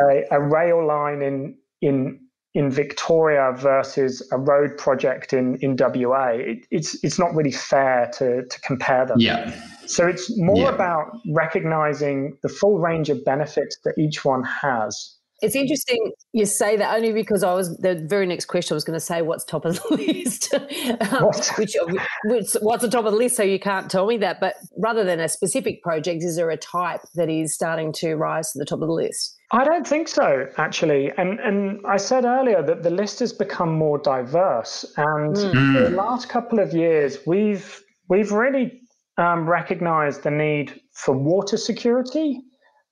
a, 0.01 0.25
a 0.33 0.41
rail 0.41 0.85
line 0.85 1.23
in 1.23 1.57
in 1.83 2.19
in 2.55 2.71
Victoria 2.71 3.53
versus 3.57 4.27
a 4.33 4.39
road 4.39 4.77
project 4.79 5.33
in 5.35 5.57
in 5.57 5.77
WA? 5.79 6.29
It, 6.29 6.67
it's 6.71 7.03
it's 7.05 7.19
not 7.19 7.35
really 7.35 7.53
fair 7.53 8.11
to 8.19 8.45
to 8.47 8.61
compare 8.63 9.05
them. 9.07 9.21
Yeah. 9.21 9.55
So 9.87 10.07
it's 10.07 10.35
more 10.39 10.57
yeah. 10.57 10.75
about 10.75 11.19
recognizing 11.29 12.39
the 12.43 12.49
full 12.49 12.79
range 12.79 13.11
of 13.11 13.23
benefits 13.25 13.77
that 13.85 13.99
each 13.99 14.25
one 14.25 14.43
has 14.45 15.17
it's 15.43 15.57
interesting 15.57 16.13
you 16.33 16.47
say 16.47 16.77
that 16.77 16.95
only 16.95 17.13
because 17.13 17.43
I 17.43 17.53
was 17.53 17.77
the 17.79 17.97
very 18.07 18.27
next 18.27 18.47
question 18.47 18.75
I 18.75 18.77
was 18.77 18.85
going 18.85 18.99
to 18.99 19.05
say 19.05 19.23
what's 19.23 19.45
top 19.45 19.65
of 19.65 19.75
the 19.75 19.97
list, 19.97 20.55
um, 20.55 21.27
which, 21.59 21.77
which, 22.25 22.57
what's 22.61 22.83
the 22.83 22.89
top 22.89 23.05
of 23.05 23.13
the 23.13 23.19
list? 23.19 23.37
So 23.37 23.43
you 23.43 23.59
can't 23.59 23.91
tell 23.91 24.07
me 24.07 24.17
that. 24.19 24.41
But 24.41 24.55
rather 24.79 25.05
than 25.05 25.21
a 25.21 25.29
specific 25.29 25.83
project, 25.83 26.23
is 26.23 26.37
there 26.37 26.51
a 26.51 26.57
type 26.57 27.03
that 27.17 27.29
is 27.29 27.55
starting 27.55 27.93
to 27.95 28.15
rise 28.15 28.53
to 28.53 28.59
the 28.59 28.65
top 28.65 28.81
of 28.81 28.89
the 28.89 28.95
list? 28.95 29.37
I 29.51 29.65
don't 29.65 29.87
think 29.87 30.09
so, 30.09 30.49
actually. 30.57 31.11
And 31.19 31.39
and 31.41 31.85
I 31.87 31.99
said 31.99 32.25
earlier 32.25 32.63
that 32.63 32.83
the 32.83 32.91
list 32.91 33.19
has 33.19 33.33
become 33.33 33.73
more 33.73 33.99
diverse, 33.99 34.85
and 34.97 35.37
mm. 35.37 35.75
the 35.75 35.91
last 35.91 36.29
couple 36.29 36.59
of 36.61 36.73
years 36.73 37.19
we've 37.27 37.83
we've 38.09 38.33
really 38.33 38.81
um, 39.19 39.47
recognised 39.49 40.23
the 40.23 40.31
need 40.31 40.81
for 40.95 41.15
water 41.15 41.57
security 41.57 42.41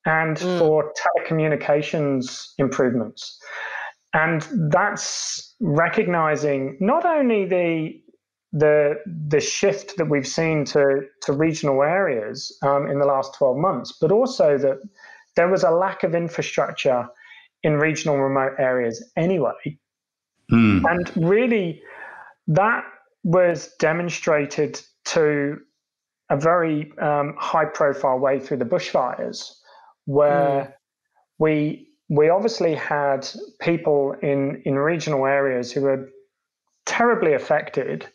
and 0.06 0.36
mm. 0.36 0.58
for 0.58 0.92
telecommunications 0.94 2.52
improvements. 2.58 3.38
And 4.12 4.46
that's 4.70 5.54
recognizing 5.60 6.76
not 6.80 7.04
only 7.04 7.46
the 7.46 8.00
the 8.52 8.96
the 9.28 9.38
shift 9.38 9.96
that 9.96 10.06
we've 10.06 10.26
seen 10.26 10.64
to 10.64 11.02
to 11.22 11.32
regional 11.32 11.82
areas 11.82 12.56
um, 12.62 12.88
in 12.90 12.98
the 12.98 13.06
last 13.06 13.34
12 13.34 13.56
months, 13.56 13.96
but 14.00 14.10
also 14.10 14.58
that 14.58 14.78
there 15.36 15.48
was 15.48 15.62
a 15.62 15.70
lack 15.70 16.02
of 16.02 16.14
infrastructure 16.14 17.06
in 17.62 17.76
regional 17.76 18.18
remote 18.18 18.54
areas 18.58 19.04
anyway. 19.16 19.78
Mm. 20.50 20.82
And 20.90 21.28
really, 21.28 21.80
that 22.48 22.82
was 23.22 23.70
demonstrated 23.78 24.80
to 25.04 25.58
a 26.30 26.36
very 26.36 26.92
um, 26.98 27.34
high 27.38 27.66
profile 27.66 28.18
way 28.18 28.40
through 28.40 28.56
the 28.56 28.64
bushfires 28.64 29.59
where 30.10 30.64
mm. 30.64 30.72
we 31.38 31.86
we 32.08 32.28
obviously 32.28 32.74
had 32.74 33.28
people 33.60 34.14
in 34.22 34.60
in 34.64 34.74
regional 34.74 35.26
areas 35.26 35.70
who 35.72 35.82
were 35.82 36.10
terribly 36.86 37.34
affected, 37.34 38.06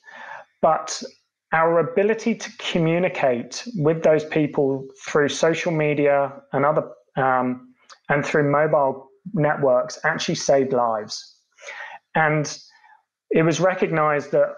but 0.62 1.02
our 1.54 1.80
ability 1.80 2.36
to 2.36 2.50
communicate 2.58 3.64
with 3.78 4.04
those 4.04 4.26
people 4.26 4.86
through 5.08 5.30
social 5.30 5.72
media 5.72 6.34
and 6.52 6.66
other 6.66 6.86
um, 7.16 7.74
and 8.10 8.26
through 8.26 8.52
mobile 8.52 9.08
networks 9.34 9.98
actually 10.04 10.36
saved 10.36 10.74
lives, 10.74 11.38
and 12.14 12.58
it 13.32 13.44
was 13.44 13.60
recognized 13.62 14.32
that 14.32 14.50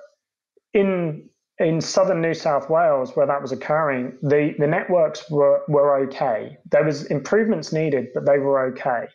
in 0.73 1.29
in 1.59 1.81
southern 1.81 2.21
New 2.21 2.33
South 2.33 2.69
Wales, 2.69 3.15
where 3.15 3.25
that 3.25 3.41
was 3.41 3.51
occurring, 3.51 4.17
the, 4.21 4.53
the 4.59 4.67
networks 4.67 5.29
were, 5.29 5.61
were 5.67 5.97
okay. 6.05 6.57
There 6.71 6.83
was 6.83 7.05
improvements 7.05 7.73
needed, 7.73 8.07
but 8.13 8.25
they 8.25 8.37
were 8.37 8.67
okay. 8.67 9.07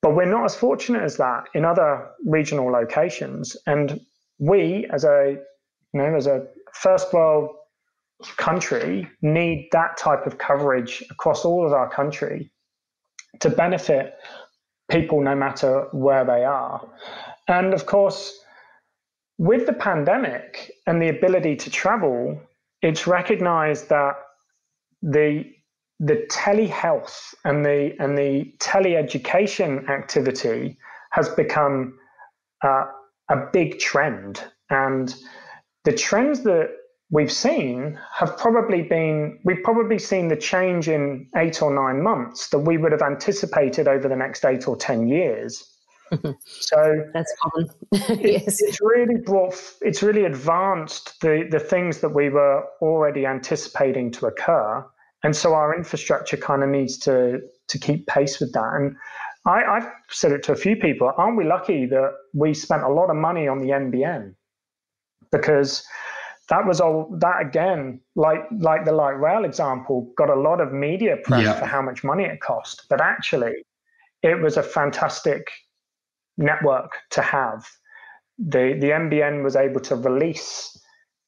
But 0.00 0.14
we're 0.14 0.26
not 0.26 0.44
as 0.44 0.54
fortunate 0.54 1.02
as 1.02 1.16
that 1.16 1.48
in 1.54 1.64
other 1.64 2.08
regional 2.24 2.70
locations. 2.70 3.56
And 3.66 4.00
we, 4.38 4.86
as 4.92 5.04
a 5.04 5.38
you 5.92 6.00
know, 6.00 6.14
as 6.14 6.26
a 6.26 6.46
first 6.72 7.12
world 7.12 7.50
country, 8.36 9.08
need 9.20 9.68
that 9.72 9.96
type 9.96 10.26
of 10.26 10.38
coverage 10.38 11.04
across 11.10 11.44
all 11.44 11.66
of 11.66 11.72
our 11.72 11.88
country 11.88 12.50
to 13.40 13.50
benefit 13.50 14.14
people 14.90 15.20
no 15.20 15.34
matter 15.34 15.86
where 15.92 16.24
they 16.24 16.44
are. 16.44 16.88
And 17.48 17.74
of 17.74 17.86
course, 17.86 18.38
with 19.38 19.66
the 19.66 19.72
pandemic 19.72 20.71
and 20.86 21.00
the 21.00 21.08
ability 21.08 21.56
to 21.56 21.70
travel, 21.70 22.40
it's 22.82 23.06
recognized 23.06 23.88
that 23.88 24.16
the 25.02 25.44
the 26.00 26.26
telehealth 26.30 27.34
and 27.44 27.64
the 27.64 27.94
and 28.00 28.18
the 28.18 28.52
teleeducation 28.58 29.88
activity 29.88 30.76
has 31.10 31.28
become 31.28 31.98
uh, 32.64 32.84
a 33.30 33.36
big 33.52 33.78
trend, 33.78 34.42
and 34.70 35.14
the 35.84 35.92
trends 35.92 36.42
that 36.42 36.70
we've 37.10 37.30
seen 37.30 37.98
have 38.12 38.36
probably 38.38 38.82
been 38.82 39.38
we've 39.44 39.62
probably 39.62 39.98
seen 39.98 40.28
the 40.28 40.36
change 40.36 40.88
in 40.88 41.28
eight 41.36 41.62
or 41.62 41.72
nine 41.72 42.02
months 42.02 42.48
that 42.48 42.58
we 42.58 42.78
would 42.78 42.90
have 42.90 43.02
anticipated 43.02 43.86
over 43.86 44.08
the 44.08 44.16
next 44.16 44.44
eight 44.44 44.66
or 44.66 44.76
ten 44.76 45.06
years. 45.06 45.71
So 46.46 47.04
that's 47.12 47.34
common. 47.40 47.68
yes, 48.20 48.62
it's 48.62 48.80
really 48.80 49.16
brought, 49.24 49.54
it's 49.80 50.02
really 50.02 50.24
advanced 50.24 51.20
the 51.20 51.46
the 51.50 51.58
things 51.58 52.00
that 52.00 52.10
we 52.10 52.28
were 52.28 52.64
already 52.80 53.26
anticipating 53.26 54.10
to 54.12 54.26
occur, 54.26 54.84
and 55.22 55.34
so 55.34 55.54
our 55.54 55.74
infrastructure 55.76 56.36
kind 56.36 56.62
of 56.62 56.68
needs 56.68 56.98
to 56.98 57.40
to 57.68 57.78
keep 57.78 58.06
pace 58.06 58.40
with 58.40 58.52
that. 58.52 58.74
And 58.74 58.96
I, 59.46 59.64
I've 59.64 59.88
said 60.08 60.32
it 60.32 60.42
to 60.44 60.52
a 60.52 60.56
few 60.56 60.76
people: 60.76 61.12
Aren't 61.16 61.36
we 61.36 61.44
lucky 61.44 61.86
that 61.86 62.12
we 62.34 62.54
spent 62.54 62.82
a 62.82 62.88
lot 62.88 63.10
of 63.10 63.16
money 63.16 63.48
on 63.48 63.60
the 63.60 63.68
NBN 63.68 64.34
because 65.30 65.84
that 66.48 66.66
was 66.66 66.80
all 66.80 67.08
that 67.18 67.40
again 67.40 68.00
like 68.14 68.40
like 68.58 68.84
the 68.84 68.92
light 68.92 69.18
rail 69.18 69.44
example 69.44 70.12
got 70.16 70.28
a 70.28 70.34
lot 70.34 70.60
of 70.60 70.72
media 70.72 71.16
press 71.24 71.44
yeah. 71.44 71.58
for 71.58 71.64
how 71.66 71.80
much 71.80 72.04
money 72.04 72.24
it 72.24 72.40
cost 72.40 72.84
but 72.90 73.00
actually 73.00 73.54
it 74.22 74.40
was 74.40 74.56
a 74.56 74.62
fantastic 74.62 75.50
network 76.36 76.92
to 77.10 77.22
have. 77.22 77.66
The, 78.38 78.76
the 78.80 78.88
NBN 78.88 79.44
was 79.44 79.56
able 79.56 79.80
to 79.82 79.96
release 79.96 80.76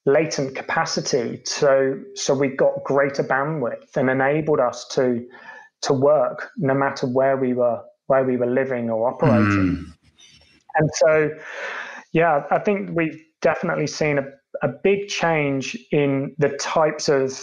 latent 0.06 0.54
capacity 0.54 1.40
so 1.44 1.98
so 2.14 2.34
we 2.34 2.48
got 2.48 2.84
greater 2.84 3.22
bandwidth 3.22 3.96
and 3.96 4.10
enabled 4.10 4.60
us 4.60 4.86
to 4.88 5.26
to 5.80 5.94
work 5.94 6.50
no 6.58 6.74
matter 6.74 7.06
where 7.06 7.36
we 7.36 7.54
were 7.54 7.80
where 8.08 8.24
we 8.24 8.36
were 8.36 8.46
living 8.46 8.90
or 8.90 9.08
operating 9.08 9.76
mm. 9.76 9.84
and 10.76 10.90
so 10.94 11.30
yeah 12.12 12.44
i 12.50 12.58
think 12.58 12.90
we've 12.92 13.18
definitely 13.40 13.86
seen 13.86 14.18
a, 14.18 14.24
a 14.62 14.68
big 14.68 15.08
change 15.08 15.76
in 15.90 16.34
the 16.36 16.50
types 16.58 17.08
of 17.08 17.40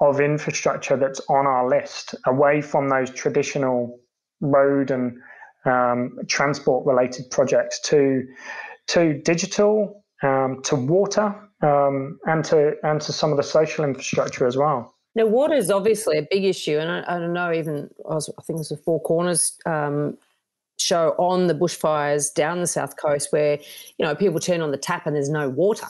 of 0.00 0.20
infrastructure 0.20 0.96
that's 0.96 1.20
on 1.28 1.46
our 1.46 1.68
list 1.68 2.16
away 2.26 2.60
from 2.60 2.88
those 2.88 3.08
traditional 3.10 4.00
road 4.40 4.90
and 4.90 5.16
um, 5.64 6.18
transport 6.28 6.86
related 6.86 7.30
projects 7.30 7.80
to 7.80 8.26
to 8.86 9.20
digital 9.22 10.04
um, 10.22 10.60
to 10.64 10.76
water 10.76 11.34
um, 11.62 12.18
and 12.26 12.44
to 12.44 12.74
and 12.82 13.00
to 13.00 13.12
some 13.12 13.30
of 13.30 13.36
the 13.36 13.42
social 13.42 13.84
infrastructure 13.84 14.46
as 14.46 14.56
well. 14.56 14.94
Now, 15.16 15.26
water 15.26 15.54
is 15.54 15.70
obviously 15.70 16.18
a 16.18 16.26
big 16.28 16.44
issue, 16.44 16.78
and 16.78 16.90
I, 16.90 17.04
I 17.06 17.18
don't 17.18 17.32
know. 17.32 17.52
Even 17.52 17.88
I, 18.10 18.14
was, 18.14 18.28
I 18.38 18.42
think 18.42 18.56
it 18.56 18.60
was 18.60 18.72
a 18.72 18.76
Four 18.76 19.00
Corners 19.00 19.56
um, 19.64 20.18
show 20.78 21.14
on 21.18 21.46
the 21.46 21.54
bushfires 21.54 22.34
down 22.34 22.60
the 22.60 22.66
south 22.66 22.96
coast, 22.96 23.28
where 23.30 23.58
you 23.98 24.04
know 24.04 24.14
people 24.14 24.40
turn 24.40 24.60
on 24.60 24.72
the 24.72 24.76
tap 24.76 25.06
and 25.06 25.14
there's 25.14 25.30
no 25.30 25.48
water, 25.48 25.86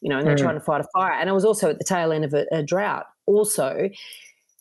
you 0.00 0.08
know, 0.08 0.18
and 0.18 0.26
they're 0.26 0.36
mm. 0.36 0.42
trying 0.42 0.54
to 0.54 0.60
fight 0.60 0.80
a 0.80 0.88
fire. 0.92 1.12
And 1.12 1.28
it 1.28 1.32
was 1.32 1.44
also 1.44 1.70
at 1.70 1.78
the 1.78 1.84
tail 1.84 2.12
end 2.12 2.24
of 2.24 2.34
a, 2.34 2.46
a 2.52 2.62
drought, 2.62 3.06
also. 3.26 3.90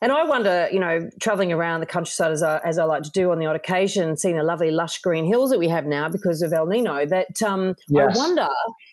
And 0.01 0.11
I 0.11 0.25
wonder, 0.25 0.67
you 0.71 0.79
know, 0.79 1.09
traveling 1.19 1.51
around 1.51 1.79
the 1.79 1.87
countryside 1.87 2.31
as 2.31 2.43
I, 2.43 2.59
as 2.59 2.77
I 2.77 2.83
like 2.83 3.03
to 3.03 3.09
do 3.09 3.31
on 3.31 3.39
the 3.39 3.47
odd 3.47 3.55
occasion, 3.55 4.15
seeing 4.15 4.37
the 4.37 4.43
lovely 4.43 4.69
lush 4.69 4.99
green 5.01 5.25
hills 5.25 5.49
that 5.49 5.57
we 5.57 5.67
have 5.69 5.85
now 5.85 6.07
because 6.07 6.43
of 6.43 6.53
El 6.53 6.67
Nino, 6.67 7.05
that 7.07 7.41
um, 7.41 7.73
yes. 7.89 8.15
I 8.15 8.17
wonder 8.17 8.49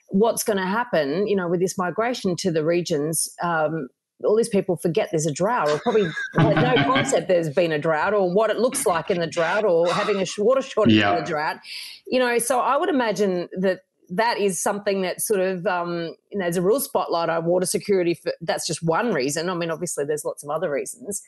what's 0.08 0.44
going 0.44 0.56
to 0.56 0.66
happen, 0.66 1.26
you 1.26 1.36
know, 1.36 1.48
with 1.48 1.60
this 1.60 1.76
migration 1.76 2.36
to 2.36 2.50
the 2.50 2.64
regions. 2.64 3.28
Um, 3.42 3.88
all 4.24 4.36
these 4.36 4.48
people 4.48 4.76
forget 4.76 5.08
there's 5.10 5.26
a 5.26 5.32
drought 5.32 5.68
or 5.68 5.78
probably 5.80 6.08
no 6.36 6.74
concept 6.84 7.28
there's 7.28 7.50
been 7.50 7.72
a 7.72 7.78
drought 7.78 8.14
or 8.14 8.32
what 8.32 8.48
it 8.48 8.58
looks 8.58 8.86
like 8.86 9.10
in 9.10 9.18
the 9.18 9.26
drought 9.26 9.64
or 9.64 9.92
having 9.92 10.16
a 10.16 10.26
water 10.38 10.62
shortage 10.62 10.94
yeah. 10.94 11.10
in 11.10 11.22
the 11.22 11.28
drought. 11.28 11.58
You 12.06 12.20
know, 12.20 12.38
so 12.38 12.60
I 12.60 12.78
would 12.78 12.88
imagine 12.88 13.48
that 13.58 13.80
that 14.16 14.38
is 14.38 14.62
something 14.62 15.02
that 15.02 15.20
sort 15.20 15.40
of 15.40 15.66
um, 15.66 16.14
you 16.30 16.38
know 16.38 16.44
there's 16.44 16.56
a 16.56 16.62
real 16.62 16.80
spotlight 16.80 17.28
on 17.28 17.44
water 17.44 17.66
security. 17.66 18.14
For, 18.14 18.32
that's 18.40 18.66
just 18.66 18.82
one 18.82 19.12
reason. 19.12 19.48
I 19.48 19.54
mean, 19.54 19.70
obviously 19.70 20.04
there's 20.04 20.24
lots 20.24 20.42
of 20.42 20.50
other 20.50 20.70
reasons. 20.70 21.22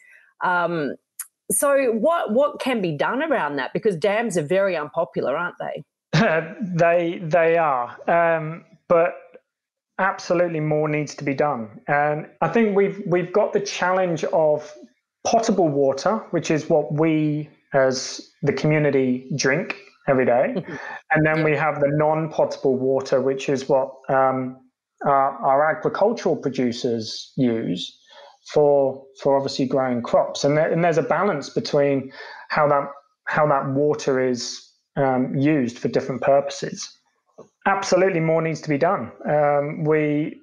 Um, 0.44 0.94
so 1.50 1.92
what 1.92 2.32
what 2.32 2.60
can 2.60 2.80
be 2.80 2.96
done 2.96 3.22
around 3.22 3.56
that? 3.56 3.72
Because 3.72 3.96
dams 3.96 4.36
are 4.36 4.42
very 4.42 4.76
unpopular, 4.76 5.36
aren't 5.36 5.56
they? 5.58 5.84
they 6.60 7.20
they 7.22 7.56
are, 7.56 7.96
um, 8.08 8.64
but 8.88 9.14
absolutely 9.98 10.60
more 10.60 10.88
needs 10.88 11.14
to 11.16 11.24
be 11.24 11.34
done. 11.34 11.80
And 11.88 12.28
I 12.40 12.48
think 12.48 12.76
we've 12.76 13.02
we've 13.06 13.32
got 13.32 13.52
the 13.52 13.60
challenge 13.60 14.24
of 14.24 14.72
potable 15.26 15.68
water, 15.68 16.18
which 16.30 16.50
is 16.50 16.68
what 16.68 16.92
we 16.92 17.48
as 17.74 18.30
the 18.42 18.52
community 18.52 19.28
drink 19.36 19.76
every 20.08 20.24
day. 20.24 20.54
and 21.10 21.26
then 21.26 21.44
we 21.44 21.56
have 21.56 21.80
the 21.80 21.88
non 21.88 22.30
potable 22.30 22.76
water, 22.76 23.20
which 23.20 23.48
is 23.48 23.68
what 23.68 23.90
um, 24.08 24.58
our, 25.04 25.32
our, 25.44 25.70
agricultural 25.76 26.36
producers 26.36 27.32
use 27.36 27.98
for, 28.52 29.04
for 29.22 29.36
obviously 29.36 29.66
growing 29.66 30.02
crops. 30.02 30.44
And, 30.44 30.56
there, 30.56 30.70
and 30.70 30.82
there's 30.82 30.98
a 30.98 31.02
balance 31.02 31.50
between 31.50 32.12
how 32.48 32.68
that, 32.68 32.88
how 33.24 33.46
that 33.48 33.68
water 33.70 34.20
is 34.20 34.66
um, 34.96 35.34
used 35.34 35.78
for 35.78 35.88
different 35.88 36.22
purposes. 36.22 36.90
Absolutely, 37.66 38.20
more 38.20 38.40
needs 38.40 38.60
to 38.60 38.68
be 38.68 38.78
done. 38.78 39.10
Um, 39.28 39.84
we 39.84 40.40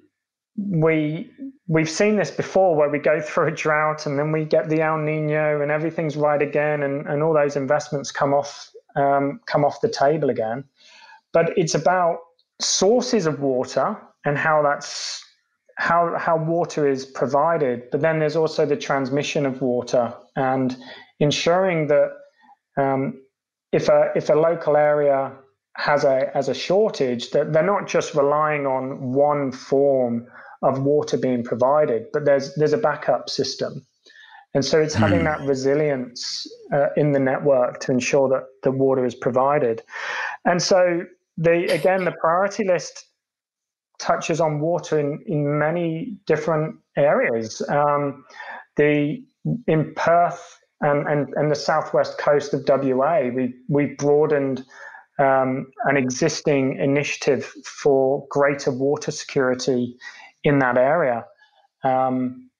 we 0.56 1.30
we've 1.66 1.90
seen 1.90 2.16
this 2.16 2.30
before 2.30 2.76
where 2.76 2.88
we 2.88 2.98
go 2.98 3.20
through 3.26 3.48
a 3.48 3.50
drought 3.50 4.06
and 4.06 4.18
then 4.18 4.32
we 4.32 4.44
get 4.44 4.68
the 4.68 4.80
El 4.80 4.98
Nino 4.98 5.60
and 5.60 5.70
everything's 5.70 6.16
right 6.16 6.40
again 6.40 6.82
and, 6.82 7.06
and 7.06 7.22
all 7.22 7.34
those 7.34 7.56
investments 7.56 8.10
come 8.12 8.32
off 8.32 8.70
um, 8.96 9.40
come 9.46 9.64
off 9.64 9.80
the 9.80 9.88
table 9.88 10.30
again. 10.30 10.64
But 11.32 11.56
it's 11.58 11.74
about 11.74 12.18
sources 12.60 13.26
of 13.26 13.40
water 13.40 13.96
and 14.24 14.38
how 14.38 14.62
that's 14.62 15.22
how 15.76 16.16
how 16.16 16.36
water 16.36 16.88
is 16.88 17.04
provided. 17.04 17.90
But 17.90 18.00
then 18.00 18.18
there's 18.18 18.36
also 18.36 18.64
the 18.66 18.76
transmission 18.76 19.46
of 19.46 19.60
water 19.60 20.14
and 20.36 20.76
ensuring 21.20 21.88
that 21.88 22.10
um, 22.76 23.20
if 23.72 23.88
a 23.88 24.12
if 24.14 24.30
a 24.30 24.34
local 24.34 24.76
area 24.76 25.32
has 25.76 26.04
a 26.04 26.30
has 26.34 26.48
a 26.48 26.54
shortage, 26.54 27.30
that 27.30 27.52
they're 27.52 27.62
not 27.62 27.88
just 27.88 28.14
relying 28.14 28.66
on 28.66 29.12
one 29.12 29.50
form 29.50 30.26
of 30.62 30.82
water 30.82 31.16
being 31.16 31.42
provided, 31.42 32.06
but 32.12 32.24
there's 32.24 32.54
there's 32.54 32.72
a 32.72 32.78
backup 32.78 33.28
system. 33.28 33.84
And 34.54 34.64
so 34.64 34.80
it's 34.80 34.94
having 34.94 35.20
mm. 35.20 35.24
that 35.24 35.40
resilience 35.40 36.46
uh, 36.72 36.86
in 36.96 37.12
the 37.12 37.18
network 37.18 37.80
to 37.80 37.92
ensure 37.92 38.28
that 38.28 38.44
the 38.62 38.70
water 38.70 39.04
is 39.04 39.14
provided. 39.14 39.82
And 40.44 40.62
so 40.62 41.04
the 41.36 41.64
again 41.72 42.04
the 42.04 42.12
priority 42.12 42.64
list 42.64 43.06
touches 43.98 44.40
on 44.40 44.60
water 44.60 44.98
in, 44.98 45.22
in 45.26 45.58
many 45.58 46.16
different 46.26 46.76
areas. 46.96 47.62
Um, 47.68 48.24
the 48.76 49.24
in 49.66 49.92
Perth 49.94 50.60
and, 50.80 51.06
and, 51.08 51.32
and 51.36 51.50
the 51.50 51.56
southwest 51.56 52.18
coast 52.18 52.54
of 52.54 52.64
WA, 52.68 53.22
we 53.34 53.54
we 53.68 53.86
broadened 53.98 54.64
um, 55.18 55.70
an 55.84 55.96
existing 55.96 56.78
initiative 56.78 57.52
for 57.64 58.26
greater 58.30 58.70
water 58.70 59.10
security 59.10 59.96
in 60.44 60.58
that 60.60 60.76
area. 60.76 61.24
Um, 61.82 62.50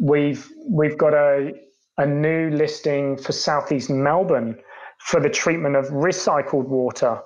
we've 0.00 0.50
we've 0.68 0.98
got 0.98 1.14
a 1.14 1.52
a 1.98 2.06
new 2.06 2.50
listing 2.50 3.16
for 3.16 3.32
southeast 3.32 3.90
Melbourne 3.90 4.56
for 4.98 5.20
the 5.20 5.28
treatment 5.28 5.76
of 5.76 5.86
recycled 5.86 6.68
water. 6.68 7.20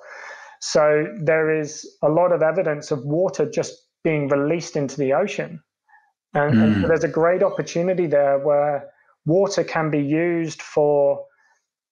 So 0.61 1.07
there 1.21 1.55
is 1.61 1.87
a 2.03 2.09
lot 2.09 2.33
of 2.33 2.43
evidence 2.43 2.91
of 2.91 3.05
water 3.05 3.51
just 3.51 3.75
being 4.05 4.29
released 4.29 4.77
into 4.77 4.97
the 4.97 5.13
ocean. 5.13 5.63
And, 6.35 6.55
mm. 6.55 6.63
and 6.63 6.83
so 6.83 6.89
there's 6.89 7.05
a 7.05 7.09
great 7.09 7.43
opportunity 7.43 8.07
there 8.07 8.39
where 8.39 8.89
water 9.27 9.65
can 9.65 9.91
be 9.91 10.01
used 10.01 10.63
for 10.63 11.25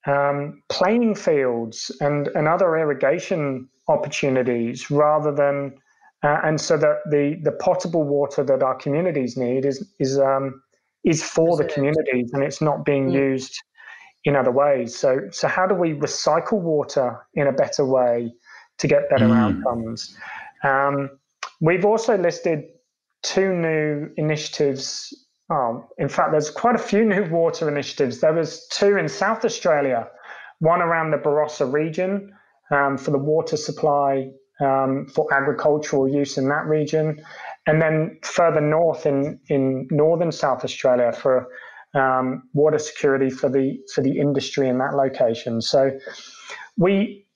um, 0.06 0.62
playing 0.68 1.14
fields 1.14 1.90
and, 2.00 2.28
and 2.28 2.48
other 2.48 2.76
irrigation 2.76 3.68
opportunities 3.88 4.90
rather 4.90 5.32
than 5.32 5.74
uh, 6.22 6.38
and 6.44 6.60
so 6.60 6.76
that 6.76 6.98
the 7.10 7.38
the 7.42 7.52
potable 7.52 8.02
water 8.02 8.44
that 8.44 8.62
our 8.62 8.74
communities 8.74 9.36
need 9.36 9.64
is 9.64 9.86
is 9.98 10.18
um, 10.18 10.62
is 11.04 11.22
for 11.22 11.56
the 11.56 11.64
communities 11.64 12.30
and 12.32 12.42
it's 12.42 12.60
not 12.60 12.84
being 12.84 13.08
mm. 13.08 13.14
used 13.14 13.54
in 14.24 14.36
other 14.36 14.50
ways. 14.50 14.96
So 14.96 15.20
so 15.30 15.48
how 15.48 15.66
do 15.66 15.74
we 15.74 15.94
recycle 15.94 16.60
water 16.60 17.26
in 17.34 17.46
a 17.46 17.52
better 17.52 17.84
way 17.84 18.32
to 18.78 18.86
get 18.86 19.08
better 19.08 19.28
mm. 19.28 19.36
outcomes? 19.36 20.14
Um, 20.62 21.10
we've 21.60 21.86
also 21.86 22.18
listed 22.18 22.64
two 23.22 23.54
new 23.54 24.10
initiatives. 24.16 25.14
Oh, 25.50 25.88
in 25.98 26.08
fact, 26.08 26.32
there's 26.32 26.50
quite 26.50 26.76
a 26.76 26.78
few 26.78 27.04
new 27.04 27.24
water 27.28 27.68
initiatives. 27.68 28.20
There 28.20 28.32
was 28.32 28.68
two 28.68 28.96
in 28.96 29.08
South 29.08 29.44
Australia, 29.44 30.06
one 30.60 30.80
around 30.80 31.10
the 31.10 31.16
Barossa 31.16 31.70
region 31.70 32.32
um, 32.70 32.96
for 32.96 33.10
the 33.10 33.18
water 33.18 33.56
supply 33.56 34.30
um, 34.60 35.06
for 35.06 35.32
agricultural 35.32 36.08
use 36.08 36.36
in 36.38 36.48
that 36.48 36.66
region, 36.66 37.24
and 37.66 37.80
then 37.80 38.18
further 38.22 38.60
north 38.60 39.06
in 39.06 39.40
in 39.48 39.88
northern 39.90 40.32
South 40.32 40.64
Australia 40.64 41.12
for 41.12 41.48
um, 41.94 42.42
water 42.52 42.78
security 42.78 43.30
for 43.30 43.48
the 43.48 43.78
for 43.94 44.02
the 44.02 44.18
industry 44.18 44.68
in 44.68 44.78
that 44.78 44.94
location. 44.94 45.60
So 45.60 45.98
we 46.76 47.26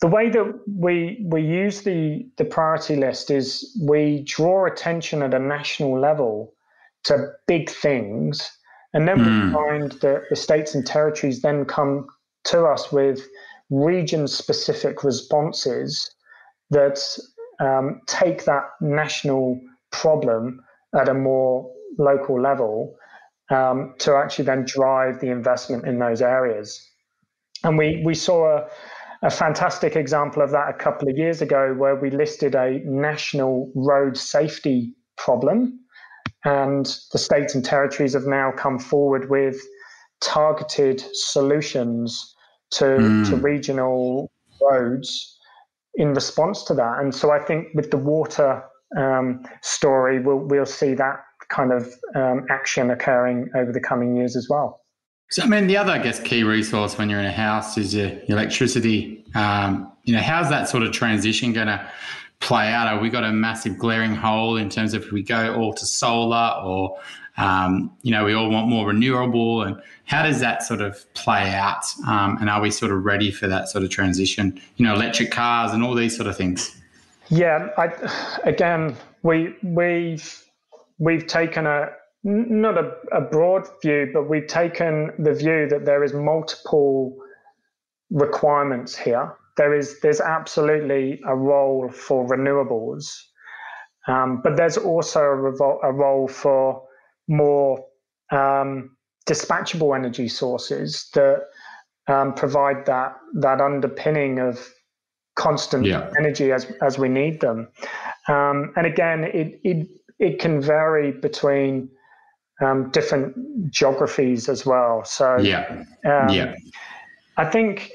the 0.00 0.08
way 0.08 0.28
that 0.30 0.60
we 0.66 1.24
we 1.28 1.42
use 1.42 1.82
the 1.82 2.26
the 2.36 2.44
priority 2.44 2.96
list 2.96 3.30
is 3.30 3.78
we 3.88 4.24
draw 4.24 4.66
attention 4.66 5.22
at 5.22 5.34
a 5.34 5.38
national 5.38 5.98
level 5.98 6.54
to 7.04 7.28
big 7.46 7.70
things, 7.70 8.50
and 8.92 9.08
then 9.08 9.18
mm. 9.18 9.26
we 9.26 9.48
hmm. 9.48 9.52
find 9.52 9.92
that 10.02 10.22
the 10.28 10.36
states 10.36 10.74
and 10.74 10.86
territories 10.86 11.42
then 11.42 11.64
come 11.64 12.06
to 12.44 12.64
us 12.64 12.92
with 12.92 13.26
region 13.70 14.28
specific 14.28 15.02
responses 15.02 16.10
that 16.72 16.98
um, 17.60 18.00
take 18.06 18.44
that 18.44 18.64
national 18.80 19.60
problem 19.90 20.60
at 20.98 21.08
a 21.08 21.14
more 21.14 21.70
local 21.98 22.40
level 22.40 22.96
um, 23.50 23.94
to 23.98 24.14
actually 24.16 24.46
then 24.46 24.64
drive 24.64 25.20
the 25.20 25.28
investment 25.28 25.86
in 25.86 25.98
those 25.98 26.22
areas. 26.22 26.80
And 27.62 27.78
we, 27.78 28.02
we 28.04 28.14
saw 28.14 28.56
a, 28.56 28.66
a 29.22 29.30
fantastic 29.30 29.96
example 29.96 30.42
of 30.42 30.50
that 30.50 30.70
a 30.70 30.72
couple 30.72 31.08
of 31.08 31.16
years 31.16 31.42
ago 31.42 31.74
where 31.76 31.94
we 31.94 32.10
listed 32.10 32.54
a 32.54 32.80
national 32.84 33.70
road 33.74 34.16
safety 34.16 34.94
problem. 35.16 35.78
And 36.44 36.86
the 37.12 37.18
states 37.18 37.54
and 37.54 37.64
territories 37.64 38.14
have 38.14 38.26
now 38.26 38.50
come 38.56 38.78
forward 38.78 39.30
with 39.30 39.60
targeted 40.20 41.04
solutions 41.12 42.34
to, 42.72 42.84
mm. 42.84 43.28
to 43.28 43.36
regional 43.36 44.32
roads 44.60 45.38
in 45.94 46.14
response 46.14 46.64
to 46.64 46.74
that. 46.74 46.98
And 47.00 47.14
so 47.14 47.30
I 47.30 47.38
think 47.38 47.68
with 47.74 47.90
the 47.90 47.98
water 47.98 48.62
um, 48.96 49.44
story, 49.62 50.20
we'll, 50.20 50.38
we'll 50.38 50.66
see 50.66 50.94
that 50.94 51.24
kind 51.48 51.72
of 51.72 51.92
um, 52.14 52.46
action 52.50 52.90
occurring 52.90 53.50
over 53.54 53.72
the 53.72 53.80
coming 53.80 54.16
years 54.16 54.36
as 54.36 54.48
well. 54.48 54.80
So, 55.30 55.42
I 55.42 55.46
mean, 55.46 55.66
the 55.66 55.78
other, 55.78 55.92
I 55.92 55.98
guess, 55.98 56.20
key 56.20 56.42
resource 56.42 56.98
when 56.98 57.08
you're 57.08 57.20
in 57.20 57.26
a 57.26 57.32
house 57.32 57.78
is 57.78 57.94
your, 57.94 58.10
electricity. 58.28 59.24
Um, 59.34 59.90
you 60.04 60.14
know, 60.14 60.20
how's 60.20 60.50
that 60.50 60.68
sort 60.68 60.82
of 60.82 60.92
transition 60.92 61.54
going 61.54 61.68
to 61.68 61.90
play 62.40 62.68
out? 62.70 62.86
Are 62.86 63.00
we 63.00 63.08
got 63.08 63.24
a 63.24 63.32
massive 63.32 63.78
glaring 63.78 64.14
hole 64.14 64.58
in 64.58 64.68
terms 64.68 64.92
of 64.92 65.04
if 65.04 65.12
we 65.12 65.22
go 65.22 65.54
all 65.54 65.72
to 65.72 65.86
solar 65.86 66.60
or 66.62 66.98
um, 67.38 67.90
you 68.02 68.10
know, 68.10 68.24
we 68.24 68.34
all 68.34 68.50
want 68.50 68.68
more 68.68 68.86
renewable, 68.86 69.62
and 69.62 69.80
how 70.04 70.22
does 70.22 70.40
that 70.40 70.62
sort 70.62 70.82
of 70.82 71.12
play 71.14 71.50
out? 71.54 71.84
Um, 72.06 72.36
and 72.40 72.50
are 72.50 72.60
we 72.60 72.70
sort 72.70 72.92
of 72.92 73.04
ready 73.04 73.30
for 73.30 73.48
that 73.48 73.68
sort 73.68 73.84
of 73.84 73.90
transition? 73.90 74.60
You 74.76 74.86
know, 74.86 74.94
electric 74.94 75.30
cars 75.30 75.72
and 75.72 75.82
all 75.82 75.94
these 75.94 76.14
sort 76.14 76.28
of 76.28 76.36
things. 76.36 76.76
Yeah, 77.30 77.68
I, 77.78 77.88
again, 78.44 78.96
we 79.22 79.54
we've 79.62 80.44
we've 80.98 81.26
taken 81.26 81.66
a 81.66 81.90
not 82.24 82.76
a, 82.76 82.92
a 83.12 83.20
broad 83.20 83.66
view, 83.82 84.10
but 84.12 84.28
we've 84.28 84.46
taken 84.46 85.12
the 85.18 85.32
view 85.32 85.66
that 85.68 85.84
there 85.84 86.04
is 86.04 86.12
multiple 86.12 87.16
requirements 88.10 88.96
here. 88.96 89.34
There 89.56 89.74
is 89.74 90.00
there's 90.00 90.20
absolutely 90.20 91.20
a 91.26 91.34
role 91.34 91.88
for 91.90 92.26
renewables, 92.26 93.06
um, 94.06 94.40
but 94.42 94.56
there's 94.56 94.76
also 94.76 95.20
a, 95.20 95.36
revol- 95.36 95.80
a 95.82 95.92
role 95.92 96.28
for 96.28 96.82
more 97.28 97.84
um, 98.30 98.96
dispatchable 99.28 99.94
energy 99.94 100.28
sources 100.28 101.10
that 101.14 101.44
um, 102.08 102.34
provide 102.34 102.86
that 102.86 103.16
that 103.34 103.60
underpinning 103.60 104.38
of 104.38 104.72
constant 105.34 105.84
yeah. 105.84 106.10
energy 106.18 106.52
as 106.52 106.66
as 106.82 106.98
we 106.98 107.08
need 107.08 107.40
them. 107.40 107.68
Um, 108.28 108.72
and 108.76 108.86
again, 108.86 109.24
it 109.24 109.60
it 109.62 109.88
it 110.18 110.38
can 110.38 110.60
vary 110.60 111.12
between 111.12 111.88
um, 112.60 112.90
different 112.90 113.70
geographies 113.70 114.48
as 114.48 114.66
well. 114.66 115.04
So 115.04 115.38
yeah, 115.38 115.84
um, 116.04 116.28
yeah. 116.28 116.54
I 117.36 117.44
think 117.44 117.90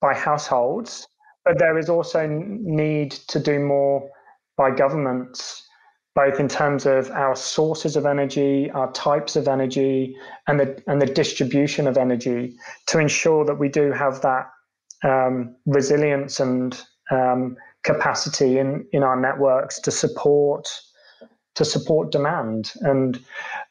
by 0.00 0.14
households, 0.14 1.08
but 1.44 1.58
there 1.58 1.76
is 1.78 1.88
also 1.88 2.28
need 2.28 3.10
to 3.10 3.40
do 3.40 3.58
more 3.58 4.08
by 4.56 4.70
governments, 4.70 5.66
both 6.14 6.38
in 6.38 6.46
terms 6.46 6.86
of 6.86 7.10
our 7.10 7.34
sources 7.34 7.96
of 7.96 8.06
energy, 8.06 8.70
our 8.70 8.92
types 8.92 9.34
of 9.34 9.48
energy, 9.48 10.16
and 10.46 10.60
the 10.60 10.80
and 10.86 11.02
the 11.02 11.06
distribution 11.06 11.88
of 11.88 11.98
energy 11.98 12.54
to 12.86 13.00
ensure 13.00 13.44
that 13.44 13.58
we 13.58 13.68
do 13.68 13.90
have 13.90 14.22
that 14.22 14.48
um, 15.02 15.56
resilience 15.66 16.38
and 16.38 16.80
um, 17.10 17.56
capacity 17.84 18.58
in 18.58 18.86
in 18.92 19.02
our 19.02 19.20
networks 19.20 19.80
to 19.80 19.90
support 19.90 20.68
to 21.54 21.64
support 21.64 22.12
demand 22.12 22.72
and 22.82 23.20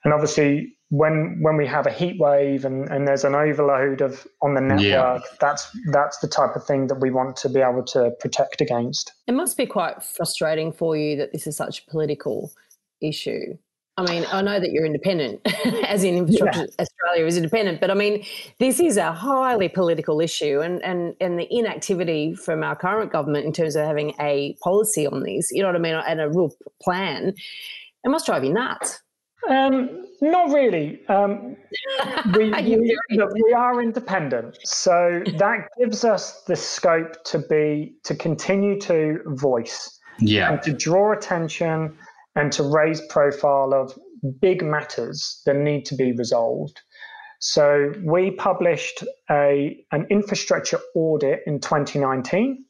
and 0.04 0.14
obviously 0.14 0.78
when 0.90 1.38
when 1.42 1.58
we 1.58 1.68
have 1.68 1.86
a 1.86 1.92
heat 1.92 2.20
wave 2.20 2.64
and, 2.64 2.88
and 2.90 3.08
there's 3.08 3.26
an 3.26 3.36
overload 3.36 4.02
of 4.02 4.26
on 4.42 4.54
the 4.54 4.62
network, 4.62 4.82
yeah. 4.82 5.20
that's 5.40 5.70
that's 5.92 6.20
the 6.20 6.28
type 6.28 6.56
of 6.56 6.66
thing 6.66 6.88
that 6.88 7.02
we 7.02 7.12
want 7.12 7.36
to 7.38 7.50
be 7.50 7.60
able 7.60 7.84
to 7.84 8.12
protect 8.20 8.62
against. 8.62 9.14
It 9.28 9.34
must 9.34 9.58
be 9.58 9.66
quite 9.66 10.02
frustrating 10.02 10.72
for 10.72 10.96
you 10.96 11.18
that 11.18 11.34
this 11.34 11.46
is 11.46 11.58
such 11.58 11.80
a 11.80 11.92
political 11.92 12.52
issue. 13.02 13.58
I 13.98 14.04
mean, 14.04 14.28
I 14.32 14.43
know 14.43 14.60
that 14.60 14.72
you're 14.72 14.86
independent, 14.86 15.41
as 15.88 16.04
in 16.04 16.18
infrastructure 16.18 16.68
yeah. 16.68 16.86
Australia 16.86 17.26
is 17.26 17.36
independent, 17.36 17.82
but 17.82 17.89
I 17.89 17.95
mean, 17.95 18.24
this 18.60 18.80
is 18.80 18.95
a 18.95 19.12
highly 19.12 19.70
political 19.70 20.22
issue, 20.22 20.62
and 20.62 20.84
and 20.84 21.16
and 21.20 21.39
the 21.39 21.48
inactivity 21.50 22.36
from 22.36 22.64
our 22.64 22.76
current 22.76 23.12
government 23.12 23.45
in 23.45 23.54
terms 23.54 23.76
of 23.76 23.88
having 23.88 24.14
a 24.20 24.56
policy 24.62 25.08
on 25.08 25.24
this, 25.24 25.52
you 25.52 25.64
know 25.64 25.70
what 25.70 25.76
I 25.76 25.80
mean, 25.80 25.95
and 25.95 26.22
a 26.22 26.30
real 26.30 26.52
plan, 26.80 27.30
it 28.04 28.10
must 28.10 28.28
drive 28.28 28.43
you 28.43 28.54
nuts. 28.54 29.02
Um, 29.50 30.06
not 30.22 30.52
really. 30.52 31.06
Um, 31.08 31.56
we, 32.36 32.52
we, 32.52 32.98
we, 33.10 33.54
are 33.54 33.82
independent, 33.82 34.58
so 34.64 35.24
that 35.38 35.70
gives 35.80 36.06
us 36.06 36.43
the 36.43 36.56
scope 36.56 37.24
to 37.26 37.39
be 37.39 37.95
to 38.04 38.14
continue 38.14 38.80
to 38.82 39.22
voice, 39.26 40.00
yeah, 40.20 40.52
and 40.52 40.62
to 40.62 40.74
draw 40.74 41.14
attention 41.14 41.98
and 42.38 42.52
to 42.52 42.62
raise 42.62 43.02
profile 43.08 43.74
of 43.74 43.98
big 44.40 44.64
matters 44.64 45.42
that 45.48 45.56
need 45.56 45.86
to 45.88 45.96
be 45.96 46.12
resolved. 46.12 46.80
So 47.40 47.94
we 48.04 48.32
published 48.32 49.04
a 49.30 49.84
an 49.92 50.06
infrastructure 50.12 50.80
audit 50.96 51.42
in 51.48 51.60
2019, 51.60 52.64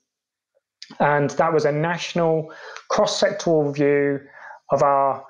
and 0.99 1.29
that 1.31 1.53
was 1.53 1.65
a 1.65 1.71
national 1.71 2.53
cross-sectoral 2.89 3.75
view 3.75 4.21
of 4.71 4.83
our 4.83 5.25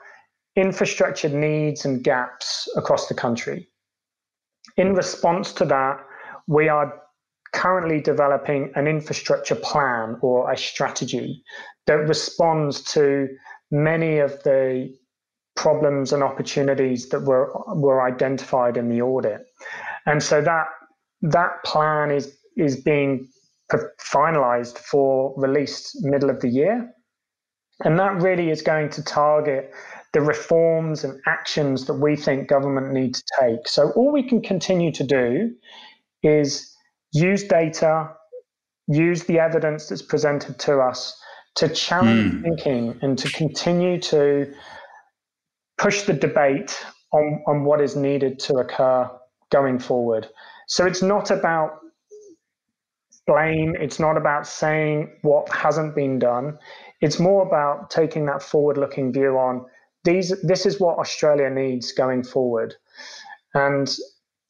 infrastructure 0.56 1.30
needs 1.30 1.86
and 1.86 2.04
gaps 2.04 2.70
across 2.76 3.08
the 3.08 3.16
country. 3.16 3.68
In 4.78 4.94
response 4.94 5.52
to 5.54 5.66
that, 5.66 5.98
we 6.48 6.70
are 6.70 7.02
currently 7.54 8.02
developing 8.02 8.72
an 8.76 8.88
infrastructure 8.88 9.56
plan 9.56 10.18
or 10.22 10.52
a 10.52 10.58
strategy 10.58 11.44
that 11.88 12.08
responds 12.08 12.82
to 12.94 13.28
many 13.72 14.20
of 14.20 14.42
the 14.44 14.94
problems 15.56 16.14
and 16.14 16.24
opportunities 16.24 17.10
that 17.10 17.22
were 17.22 17.52
were 17.76 18.02
identified 18.02 18.78
in 18.78 18.90
the 18.90 19.02
audit. 19.02 19.42
And 20.06 20.22
so 20.22 20.42
that 20.42 20.68
that 21.22 21.64
plan 21.66 22.12
is 22.12 22.38
is 22.56 22.82
being 22.82 23.28
finalized 24.00 24.78
for 24.78 25.34
release 25.38 25.94
middle 26.02 26.30
of 26.30 26.40
the 26.40 26.50
year. 26.50 26.90
And 27.84 28.00
that 28.00 28.22
really 28.22 28.50
is 28.50 28.62
going 28.62 28.90
to 28.92 29.04
target 29.04 29.72
the 30.14 30.22
reforms 30.22 31.04
and 31.04 31.20
actions 31.28 31.86
that 31.86 31.96
we 31.96 32.16
think 32.16 32.48
government 32.48 32.92
need 32.92 33.14
to 33.14 33.24
take. 33.40 33.68
So 33.68 33.92
all 33.92 34.12
we 34.12 34.24
can 34.24 34.42
continue 34.42 34.92
to 34.94 35.04
do 35.04 35.52
is 36.24 36.74
use 37.12 37.44
data, 37.44 38.10
use 38.88 39.26
the 39.26 39.40
evidence 39.40 39.90
that's 39.90 40.02
presented 40.02 40.58
to 40.60 40.80
us 40.80 41.22
to 41.58 41.68
challenge 41.70 42.34
mm. 42.34 42.42
thinking 42.44 43.00
and 43.02 43.18
to 43.18 43.30
continue 43.32 44.00
to 44.00 44.54
push 45.78 46.04
the 46.04 46.14
debate 46.14 46.78
on, 47.12 47.44
on 47.48 47.64
what 47.64 47.82
is 47.82 47.96
needed 47.96 48.40
to 48.40 48.56
occur 48.56 49.10
going 49.52 49.80
forward. 49.80 50.28
So 50.68 50.86
it's 50.86 51.02
not 51.02 51.32
about 51.32 51.80
blame, 53.26 53.76
it's 53.80 54.00
not 54.00 54.18
about 54.18 54.48
saying 54.48 55.18
what 55.22 55.50
hasn't 55.50 55.96
been 55.96 56.20
done. 56.20 56.58
It's 57.02 57.20
more 57.20 57.46
about 57.46 57.90
taking 57.90 58.26
that 58.28 58.42
forward 58.42 58.78
looking 58.78 59.12
view 59.12 59.38
on 59.38 59.66
these 60.08 60.34
this 60.42 60.66
is 60.66 60.80
what 60.80 60.98
Australia 60.98 61.50
needs 61.50 61.92
going 61.92 62.24
forward. 62.24 62.76
And 63.54 63.94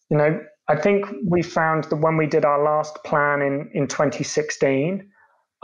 you 0.09 0.17
know, 0.17 0.39
I 0.67 0.75
think 0.75 1.05
we 1.25 1.41
found 1.41 1.85
that 1.85 1.95
when 1.95 2.17
we 2.17 2.27
did 2.27 2.45
our 2.45 2.63
last 2.63 3.03
plan 3.03 3.41
in, 3.41 3.69
in 3.73 3.87
2016, 3.87 5.09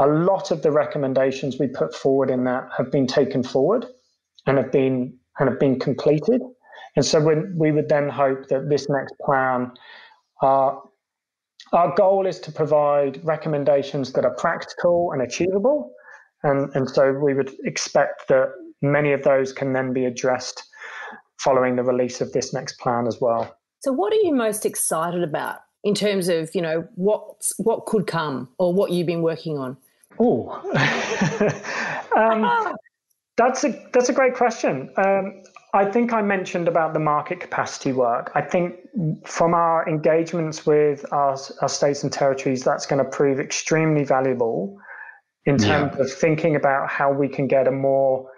a 0.04 0.08
lot 0.08 0.52
of 0.52 0.62
the 0.62 0.72
recommendations 0.72 1.58
we 1.60 1.68
put 1.68 1.96
forward 1.96 2.30
in 2.30 2.44
that 2.44 2.68
have 2.78 2.92
been 2.92 3.08
taken 3.08 3.44
forward 3.44 3.86
and 4.46 4.58
have 4.58 4.72
been 4.72 5.18
and 5.40 5.50
have 5.50 5.60
been 5.60 5.80
completed. 5.80 6.42
And 6.96 7.06
so 7.06 7.20
we, 7.20 7.36
we 7.56 7.72
would 7.72 7.90
then 7.90 8.10
hope 8.10 8.50
that 8.50 8.70
this 8.70 8.88
next 8.88 9.16
plan, 9.26 9.72
uh, 10.42 10.76
our 11.72 11.96
goal 11.96 12.28
is 12.28 12.40
to 12.42 12.52
provide 12.52 13.20
recommendations 13.24 14.14
that 14.14 14.26
are 14.26 14.36
practical 14.36 15.12
and 15.12 15.22
achievable. 15.22 15.92
And, 16.44 16.70
and 16.76 16.88
so 16.90 17.14
we 17.14 17.34
would 17.34 17.52
expect 17.64 18.28
that 18.28 18.50
many 18.82 19.14
of 19.14 19.24
those 19.24 19.54
can 19.54 19.74
then 19.74 19.94
be 19.94 20.06
addressed 20.06 20.64
following 21.40 21.78
the 21.78 21.84
release 21.84 22.22
of 22.22 22.32
this 22.34 22.54
next 22.54 22.78
plan 22.80 23.08
as 23.08 23.20
well. 23.20 23.56
So, 23.80 23.92
what 23.92 24.14
are 24.14 24.18
you 24.18 24.34
most 24.36 24.66
excited 24.66 25.24
about 25.24 25.60
in 25.84 25.96
terms 25.96 26.28
of 26.28 26.54
you 26.54 26.62
know 26.62 26.88
what 26.96 27.52
what 27.58 27.86
could 27.86 28.08
come 28.08 28.50
or 28.58 28.74
what 28.74 28.92
you've 28.92 29.08
been 29.08 29.24
working 29.24 29.58
on? 29.58 29.78
Oh, 30.20 30.50
um, 32.16 32.76
that's 33.38 33.64
a 33.64 33.90
that's 33.94 34.10
a 34.10 34.14
great 34.14 34.36
question. 34.36 34.90
Um, 34.98 35.44
I 35.74 35.86
think 35.86 36.14
I 36.14 36.22
mentioned 36.22 36.68
about 36.68 36.94
the 36.94 37.00
market 37.00 37.40
capacity 37.40 37.94
work. 37.94 38.32
I 38.36 38.42
think 38.42 38.76
from 39.26 39.56
our 39.56 39.90
engagements 39.90 40.68
with 40.68 41.04
our, 41.12 41.36
our 41.62 41.70
states 41.70 42.04
and 42.04 42.14
territories, 42.14 42.64
that's 42.64 42.86
going 42.86 43.04
to 43.04 43.10
prove 43.10 43.40
extremely 43.40 44.04
valuable 44.04 44.78
in 45.46 45.58
terms 45.58 45.96
yeah. 45.96 46.04
of 46.04 46.12
thinking 46.12 46.56
about 46.56 46.90
how 46.90 47.12
we 47.12 47.28
can 47.28 47.48
get 47.48 47.68
a 47.68 47.72
more 47.72 48.30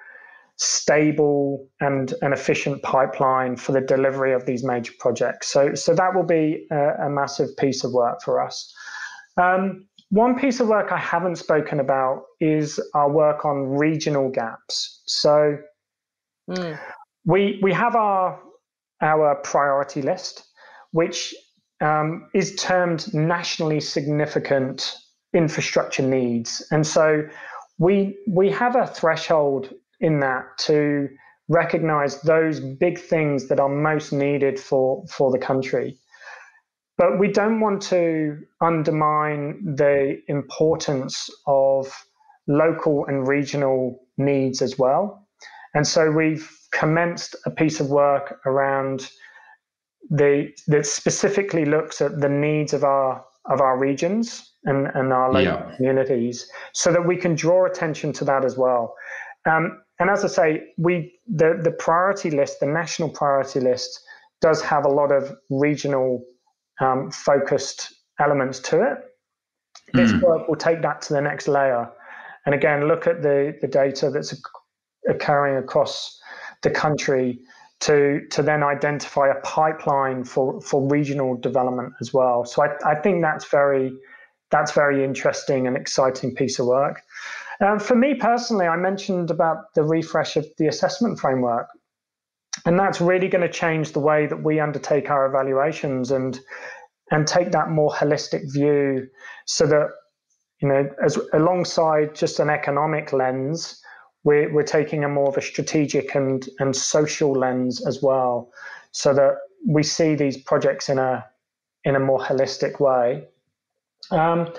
stable 0.57 1.67
and 1.82 2.13
an 2.21 2.32
efficient 2.32 2.82
pipeline 2.84 3.57
for 3.57 3.73
the 3.73 3.82
delivery 3.82 4.34
of 4.34 4.45
these 4.45 4.63
major 4.63 4.93
projects. 4.99 5.47
So, 5.49 5.76
so 5.76 5.93
that 5.93 6.15
will 6.15 6.23
be 6.26 6.65
a, 6.71 7.07
a 7.07 7.09
massive 7.09 7.49
piece 7.57 7.84
of 7.84 7.91
work 7.91 8.21
for 8.23 8.41
us. 8.41 8.73
Um, 9.38 9.88
one 10.10 10.39
piece 10.39 10.60
of 10.60 10.68
work 10.68 10.91
I 10.91 10.97
haven't 10.97 11.38
spoken 11.38 11.80
about 11.80 12.24
is 12.39 12.80
our 12.93 13.12
work 13.12 13.45
on 13.45 13.70
regional 13.78 14.30
gaps. 14.30 15.01
So 15.06 15.58
mm. 16.49 16.80
we 17.26 17.60
we 17.62 17.74
have 17.74 17.95
our 17.95 18.39
our 19.01 19.36
priority 19.36 20.01
list, 20.01 20.45
which 20.91 21.34
um, 21.82 22.30
is 22.34 22.56
termed 22.56 23.14
nationally 23.14 23.80
significant 23.80 24.95
infrastructure 25.34 26.03
needs, 26.03 26.66
and 26.72 26.86
so 26.86 27.28
we 27.78 28.18
we 28.28 28.49
have 28.51 28.76
a 28.76 28.88
threshold 28.88 29.74
in 29.99 30.20
that 30.20 30.45
to 30.60 31.10
recognize 31.47 32.22
those 32.22 32.60
big 32.60 32.99
things 32.99 33.47
that 33.47 33.60
are 33.60 33.70
most 33.70 34.12
needed 34.12 34.60
for 34.60 35.06
for 35.08 35.32
the 35.32 35.39
country. 35.39 35.97
But 36.98 37.20
we 37.20 37.28
don't 37.28 37.60
want 37.60 37.82
to 37.84 38.39
undermine 38.62 39.76
the 39.76 40.22
importance 40.28 41.30
of 41.46 41.91
local 42.48 43.06
and 43.06 43.28
regional 43.28 44.00
needs 44.18 44.62
as 44.62 44.78
well. 44.78 45.28
And 45.74 45.86
so 45.86 46.10
we've 46.10 46.50
commenced 46.72 47.36
a 47.46 47.52
piece 47.52 47.80
of 47.80 47.89
work 47.89 48.39
around 48.46 49.12
the 50.10 50.52
that 50.68 50.86
specifically 50.86 51.66
looks 51.66 52.02
at 52.02 52.22
the 52.22 52.30
needs 52.30 52.74
of 52.74 52.84
our 52.84 53.26
of 53.46 53.62
our 53.62 53.78
regions 53.78 54.54
and, 54.64 54.88
and 54.96 55.14
our 55.14 55.32
local 55.32 55.43
yeah. 55.43 55.76
communities 55.76 56.50
so 56.74 56.91
that 56.91 57.06
we 57.06 57.16
can 57.16 57.36
draw 57.36 57.66
attention 57.66 58.12
to 58.14 58.26
that 58.26 58.43
as 58.43 58.58
well. 58.58 58.96
Um, 59.46 59.82
and 60.00 60.10
as 60.10 60.24
I 60.24 60.28
say, 60.28 60.64
we 60.78 61.14
the, 61.28 61.60
the 61.62 61.72
priority 61.72 62.32
list, 62.32 62.60
the 62.60 62.66
national 62.68 63.10
priority 63.10 63.60
list, 63.60 64.00
does 64.41 64.62
have 64.62 64.86
a 64.86 64.89
lot 64.89 65.12
of 65.12 65.36
regional 65.50 66.24
um, 66.80 67.11
focused 67.11 67.93
elements 68.19 68.59
to 68.59 68.82
it. 68.82 68.97
This 69.93 70.11
mm. 70.11 70.21
work 70.21 70.47
will 70.47 70.55
take 70.55 70.82
that 70.82 71.01
to 71.03 71.13
the 71.13 71.21
next 71.21 71.47
layer. 71.47 71.89
And 72.45 72.55
again, 72.55 72.88
look 72.88 73.07
at 73.07 73.21
the, 73.21 73.57
the 73.61 73.67
data 73.67 74.09
that's 74.09 74.34
occurring 75.07 75.57
across 75.57 76.19
the 76.63 76.69
country 76.69 77.39
to, 77.82 78.21
to 78.32 78.41
then 78.41 78.63
identify 78.63 79.28
a 79.28 79.39
pipeline 79.41 80.23
for, 80.23 80.61
for 80.61 80.88
regional 80.88 81.36
development 81.36 81.93
as 82.01 82.13
well. 82.13 82.45
So 82.45 82.63
I, 82.63 82.91
I 82.91 82.95
think 82.95 83.21
that's 83.21 83.45
very 83.45 83.93
that's 84.51 84.71
very 84.71 85.03
interesting 85.03 85.67
and 85.67 85.76
exciting 85.76 86.34
piece 86.36 86.59
of 86.59 86.67
work. 86.67 87.01
Um, 87.61 87.80
for 87.80 87.95
me 87.95 88.15
personally, 88.15 88.67
I 88.67 88.78
mentioned 88.78 89.32
about 89.32 89.73
the 89.73 89.84
refresh 89.84 90.38
of 90.38 90.45
the 90.57 90.67
assessment 90.67 91.19
framework. 91.19 91.67
And 92.66 92.80
that's 92.80 93.01
really 93.01 93.28
going 93.28 93.41
to 93.41 93.51
change 93.51 93.91
the 93.91 93.99
way 93.99 94.28
that 94.28 94.43
we 94.43 94.60
undertake 94.60 95.10
our 95.10 95.26
evaluations 95.26 96.12
and 96.12 96.39
and 97.12 97.28
take 97.28 97.51
that 97.51 97.70
more 97.70 97.91
holistic 97.91 98.51
view 98.51 99.08
so 99.45 99.68
that 99.68 99.89
you 100.62 100.68
know 100.68 100.89
as 101.03 101.20
alongside 101.34 102.16
just 102.16 102.39
an 102.39 102.49
economic 102.49 103.14
lens 103.14 103.82
we're, 104.24 104.51
we're 104.51 104.64
taking 104.64 105.03
a 105.03 105.10
more 105.10 105.30
of 105.30 105.38
a 105.38 105.41
strategic 105.41 106.16
and 106.16 106.49
and 106.60 106.76
social 106.76 107.32
lens 107.34 107.86
as 107.86 108.01
well 108.01 108.49
so 108.91 109.14
that 109.14 109.36
we 109.68 109.84
see 109.84 110.16
these 110.16 110.38
projects 110.38 110.89
in 110.89 110.97
a 110.97 111.24
in 111.84 111.95
a 111.95 111.99
more 111.99 112.20
holistic 112.20 112.80
way 112.80 113.28
um, 114.12 114.51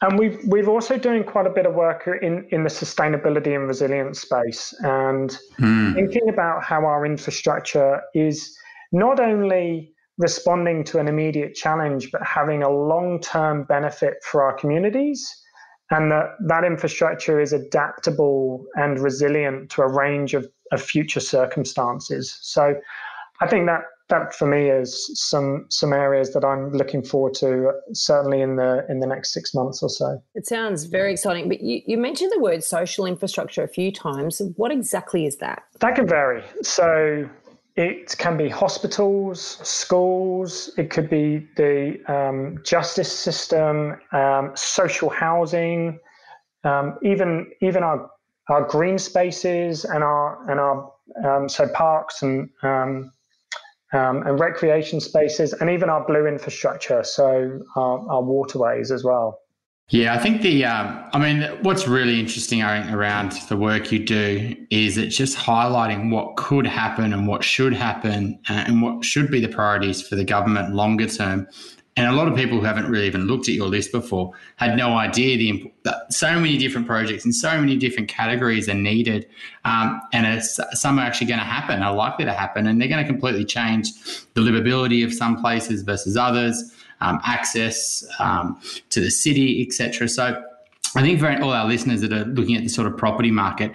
and 0.00 0.18
we've 0.18 0.40
we've 0.46 0.68
also 0.68 0.96
doing 0.96 1.24
quite 1.24 1.46
a 1.46 1.50
bit 1.50 1.66
of 1.66 1.74
work 1.74 2.08
in 2.22 2.46
in 2.50 2.62
the 2.62 2.70
sustainability 2.70 3.54
and 3.54 3.66
resilience 3.66 4.20
space, 4.20 4.74
and 4.80 5.38
mm. 5.58 5.94
thinking 5.94 6.28
about 6.28 6.62
how 6.62 6.84
our 6.84 7.04
infrastructure 7.04 8.02
is 8.14 8.56
not 8.92 9.20
only 9.20 9.92
responding 10.18 10.82
to 10.84 10.98
an 10.98 11.08
immediate 11.08 11.54
challenge, 11.54 12.10
but 12.10 12.22
having 12.22 12.62
a 12.62 12.70
long 12.70 13.20
term 13.20 13.64
benefit 13.64 14.14
for 14.22 14.42
our 14.42 14.54
communities, 14.54 15.44
and 15.90 16.10
that 16.10 16.36
that 16.46 16.64
infrastructure 16.64 17.40
is 17.40 17.52
adaptable 17.52 18.64
and 18.74 18.98
resilient 18.98 19.70
to 19.70 19.82
a 19.82 19.92
range 19.92 20.32
of, 20.34 20.48
of 20.72 20.80
future 20.80 21.20
circumstances. 21.20 22.38
So, 22.40 22.74
I 23.40 23.46
think 23.46 23.66
that 23.66 23.82
that 24.08 24.34
for 24.34 24.46
me 24.46 24.70
is 24.70 25.10
some 25.14 25.66
some 25.68 25.92
areas 25.92 26.32
that 26.32 26.44
I'm 26.44 26.72
looking 26.72 27.02
forward 27.02 27.34
to 27.34 27.72
certainly 27.92 28.40
in 28.40 28.56
the 28.56 28.86
in 28.88 29.00
the 29.00 29.06
next 29.06 29.32
six 29.32 29.54
months 29.54 29.82
or 29.82 29.88
so. 29.88 30.22
It 30.34 30.46
sounds 30.46 30.84
very 30.84 31.12
exciting, 31.12 31.48
but 31.48 31.60
you, 31.60 31.82
you 31.86 31.98
mentioned 31.98 32.30
the 32.34 32.40
word 32.40 32.62
social 32.62 33.06
infrastructure 33.06 33.62
a 33.62 33.68
few 33.68 33.90
times. 33.90 34.40
What 34.56 34.70
exactly 34.70 35.26
is 35.26 35.36
that? 35.38 35.64
That 35.80 35.96
can 35.96 36.06
vary. 36.06 36.44
So 36.62 37.28
it 37.76 38.16
can 38.16 38.36
be 38.36 38.48
hospitals, 38.48 39.58
schools. 39.62 40.70
It 40.78 40.90
could 40.90 41.10
be 41.10 41.46
the 41.56 42.00
um, 42.06 42.58
justice 42.64 43.12
system, 43.12 43.96
um, 44.12 44.52
social 44.54 45.10
housing, 45.10 45.98
um, 46.64 46.98
even 47.02 47.50
even 47.60 47.82
our 47.82 48.08
our 48.48 48.62
green 48.62 48.98
spaces 48.98 49.84
and 49.84 50.04
our 50.04 50.50
and 50.50 50.60
our 50.60 50.92
um, 51.24 51.48
so 51.48 51.68
parks 51.68 52.22
and 52.22 52.48
um, 53.96 54.22
and 54.26 54.38
recreation 54.38 55.00
spaces, 55.00 55.52
and 55.54 55.70
even 55.70 55.88
our 55.88 56.06
blue 56.06 56.26
infrastructure, 56.26 57.02
so 57.02 57.60
our, 57.76 58.10
our 58.10 58.22
waterways 58.22 58.90
as 58.90 59.02
well. 59.02 59.40
Yeah, 59.88 60.14
I 60.14 60.18
think 60.18 60.42
the, 60.42 60.64
um, 60.64 61.08
I 61.12 61.18
mean, 61.18 61.42
what's 61.62 61.86
really 61.86 62.18
interesting 62.18 62.60
around 62.60 63.32
the 63.48 63.56
work 63.56 63.92
you 63.92 64.00
do 64.04 64.56
is 64.68 64.98
it's 64.98 65.16
just 65.16 65.38
highlighting 65.38 66.10
what 66.10 66.36
could 66.36 66.66
happen 66.66 67.12
and 67.12 67.28
what 67.28 67.44
should 67.44 67.72
happen 67.72 68.40
uh, 68.48 68.64
and 68.66 68.82
what 68.82 69.04
should 69.04 69.30
be 69.30 69.40
the 69.40 69.48
priorities 69.48 70.02
for 70.06 70.16
the 70.16 70.24
government 70.24 70.74
longer 70.74 71.06
term. 71.06 71.46
And 71.96 72.06
a 72.06 72.12
lot 72.12 72.28
of 72.28 72.36
people 72.36 72.58
who 72.58 72.64
haven't 72.64 72.90
really 72.90 73.06
even 73.06 73.26
looked 73.26 73.48
at 73.48 73.54
your 73.54 73.68
list 73.68 73.90
before 73.90 74.32
had 74.56 74.76
no 74.76 74.96
idea 74.98 75.38
the 75.38 75.72
that 75.84 76.12
so 76.12 76.34
many 76.38 76.58
different 76.58 76.86
projects 76.86 77.24
and 77.24 77.34
so 77.34 77.58
many 77.58 77.76
different 77.76 78.08
categories 78.08 78.68
are 78.68 78.74
needed, 78.74 79.26
um, 79.64 80.00
and 80.12 80.42
some 80.42 80.98
are 80.98 81.02
actually 81.02 81.26
going 81.26 81.38
to 81.38 81.44
happen, 81.44 81.82
are 81.82 81.94
likely 81.94 82.26
to 82.26 82.34
happen, 82.34 82.66
and 82.66 82.80
they're 82.80 82.88
going 82.88 83.02
to 83.02 83.10
completely 83.10 83.44
change 83.44 83.92
the 84.34 84.42
livability 84.42 85.04
of 85.04 85.12
some 85.12 85.40
places 85.40 85.82
versus 85.82 86.18
others, 86.18 86.74
um, 87.00 87.18
access 87.24 88.06
um, 88.18 88.60
to 88.90 89.00
the 89.00 89.10
city, 89.10 89.66
etc. 89.66 90.08
So, 90.08 90.42
I 90.94 91.02
think 91.02 91.18
for 91.20 91.30
all 91.42 91.52
our 91.52 91.66
listeners 91.66 92.00
that 92.02 92.12
are 92.12 92.24
looking 92.24 92.56
at 92.56 92.62
the 92.62 92.68
sort 92.68 92.86
of 92.86 92.96
property 92.96 93.30
market, 93.30 93.72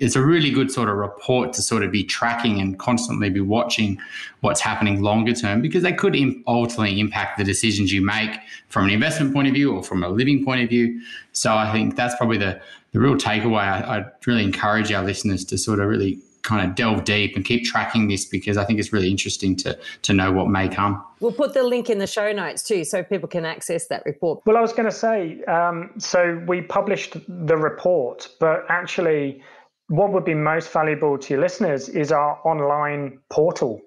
it's 0.00 0.16
a 0.16 0.22
really 0.22 0.50
good 0.50 0.70
sort 0.70 0.88
of 0.88 0.96
report 0.96 1.52
to 1.54 1.62
sort 1.62 1.82
of 1.82 1.90
be 1.90 2.04
tracking 2.04 2.60
and 2.60 2.78
constantly 2.78 3.30
be 3.30 3.40
watching 3.40 3.98
what's 4.40 4.60
happening 4.60 5.02
longer 5.02 5.32
term 5.32 5.60
because 5.60 5.82
they 5.82 5.92
could 5.92 6.16
ultimately 6.46 7.00
impact 7.00 7.38
the 7.38 7.44
decisions 7.44 7.92
you 7.92 8.04
make 8.04 8.30
from 8.68 8.84
an 8.84 8.90
investment 8.90 9.32
point 9.32 9.48
of 9.48 9.54
view 9.54 9.74
or 9.74 9.82
from 9.82 10.02
a 10.02 10.08
living 10.08 10.44
point 10.44 10.62
of 10.62 10.68
view. 10.68 11.00
So 11.32 11.54
I 11.54 11.72
think 11.72 11.96
that's 11.96 12.14
probably 12.16 12.38
the, 12.38 12.60
the 12.92 13.00
real 13.00 13.14
takeaway. 13.14 13.62
I, 13.62 13.96
I'd 13.98 14.10
really 14.26 14.44
encourage 14.44 14.92
our 14.92 15.04
listeners 15.04 15.44
to 15.46 15.58
sort 15.58 15.80
of 15.80 15.88
really 15.88 16.18
kind 16.44 16.68
of 16.68 16.76
delve 16.76 17.04
deep 17.04 17.34
and 17.34 17.44
keep 17.44 17.64
tracking 17.64 18.06
this 18.06 18.26
because 18.26 18.56
I 18.56 18.64
think 18.64 18.78
it's 18.78 18.92
really 18.92 19.10
interesting 19.10 19.56
to 19.56 19.76
to 20.02 20.12
know 20.12 20.30
what 20.30 20.48
may 20.48 20.68
come. 20.68 21.02
We'll 21.20 21.32
put 21.32 21.54
the 21.54 21.64
link 21.64 21.90
in 21.90 21.98
the 21.98 22.06
show 22.06 22.32
notes 22.32 22.62
too, 22.62 22.84
so 22.84 23.02
people 23.02 23.28
can 23.28 23.44
access 23.44 23.88
that 23.88 24.04
report. 24.04 24.42
Well, 24.46 24.56
I 24.56 24.60
was 24.60 24.72
going 24.72 24.84
to 24.84 24.94
say, 24.94 25.42
um, 25.44 25.90
so 25.98 26.42
we 26.46 26.60
published 26.60 27.16
the 27.26 27.56
report, 27.56 28.28
but 28.38 28.64
actually 28.68 29.42
what 29.88 30.12
would 30.12 30.24
be 30.24 30.34
most 30.34 30.70
valuable 30.72 31.18
to 31.18 31.34
your 31.34 31.40
listeners 31.40 31.88
is 31.88 32.12
our 32.12 32.40
online 32.44 33.18
portal. 33.30 33.80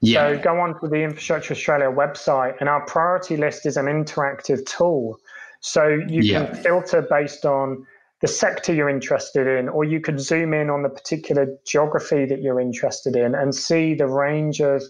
Yeah. 0.00 0.36
So 0.36 0.42
go 0.42 0.60
on 0.60 0.80
to 0.80 0.88
the 0.88 1.02
Infrastructure 1.02 1.52
Australia 1.52 1.90
website, 1.90 2.54
and 2.60 2.68
our 2.68 2.84
priority 2.86 3.36
list 3.36 3.66
is 3.66 3.76
an 3.76 3.86
interactive 3.86 4.64
tool. 4.64 5.18
So 5.60 5.88
you 5.88 6.22
yeah. 6.22 6.46
can 6.46 6.54
filter 6.54 7.02
based 7.02 7.44
on 7.44 7.86
the 8.20 8.28
sector 8.28 8.72
you're 8.72 8.88
interested 8.88 9.46
in, 9.46 9.68
or 9.68 9.84
you 9.84 10.00
could 10.00 10.20
zoom 10.20 10.54
in 10.54 10.70
on 10.70 10.82
the 10.82 10.88
particular 10.88 11.46
geography 11.66 12.26
that 12.26 12.40
you're 12.40 12.60
interested 12.60 13.16
in 13.16 13.34
and 13.34 13.54
see 13.54 13.94
the 13.94 14.06
range 14.06 14.60
of 14.60 14.82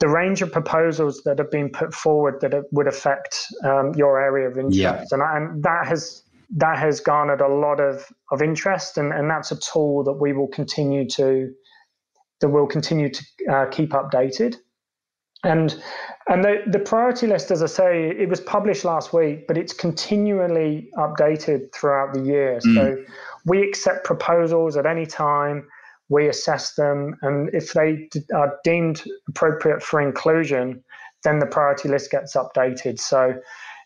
the 0.00 0.08
range 0.08 0.42
of 0.42 0.50
proposals 0.50 1.22
that 1.24 1.38
have 1.38 1.50
been 1.50 1.70
put 1.70 1.94
forward 1.94 2.40
that 2.40 2.52
would 2.72 2.88
affect 2.88 3.46
um, 3.62 3.94
your 3.94 4.20
area 4.20 4.48
of 4.48 4.58
interest. 4.58 4.76
Yeah. 4.76 5.04
And, 5.12 5.22
and 5.22 5.62
that 5.62 5.86
has 5.86 6.23
that 6.50 6.78
has 6.78 7.00
garnered 7.00 7.40
a 7.40 7.48
lot 7.48 7.80
of, 7.80 8.04
of 8.30 8.42
interest, 8.42 8.98
and, 8.98 9.12
and 9.12 9.30
that's 9.30 9.50
a 9.50 9.56
tool 9.56 10.04
that 10.04 10.14
we 10.14 10.32
will 10.32 10.48
continue 10.48 11.08
to 11.10 11.52
that 12.40 12.48
will 12.48 12.66
continue 12.66 13.08
to 13.08 13.24
uh, 13.50 13.66
keep 13.70 13.90
updated. 13.90 14.56
And 15.44 15.80
and 16.28 16.42
the, 16.42 16.62
the 16.66 16.78
priority 16.78 17.26
list, 17.26 17.50
as 17.50 17.62
I 17.62 17.66
say, 17.66 18.08
it 18.08 18.28
was 18.28 18.40
published 18.40 18.84
last 18.84 19.12
week, 19.12 19.46
but 19.46 19.58
it's 19.58 19.74
continually 19.74 20.90
updated 20.96 21.72
throughout 21.74 22.14
the 22.14 22.22
year. 22.22 22.58
Mm. 22.64 22.74
So 22.74 23.04
we 23.44 23.62
accept 23.62 24.04
proposals 24.04 24.76
at 24.76 24.86
any 24.86 25.04
time, 25.04 25.68
we 26.08 26.28
assess 26.28 26.74
them, 26.74 27.16
and 27.22 27.50
if 27.52 27.74
they 27.74 28.08
are 28.34 28.58
deemed 28.64 29.04
appropriate 29.28 29.82
for 29.82 30.00
inclusion, 30.00 30.82
then 31.24 31.38
the 31.40 31.46
priority 31.46 31.88
list 31.88 32.10
gets 32.10 32.34
updated. 32.34 32.98
So 32.98 33.34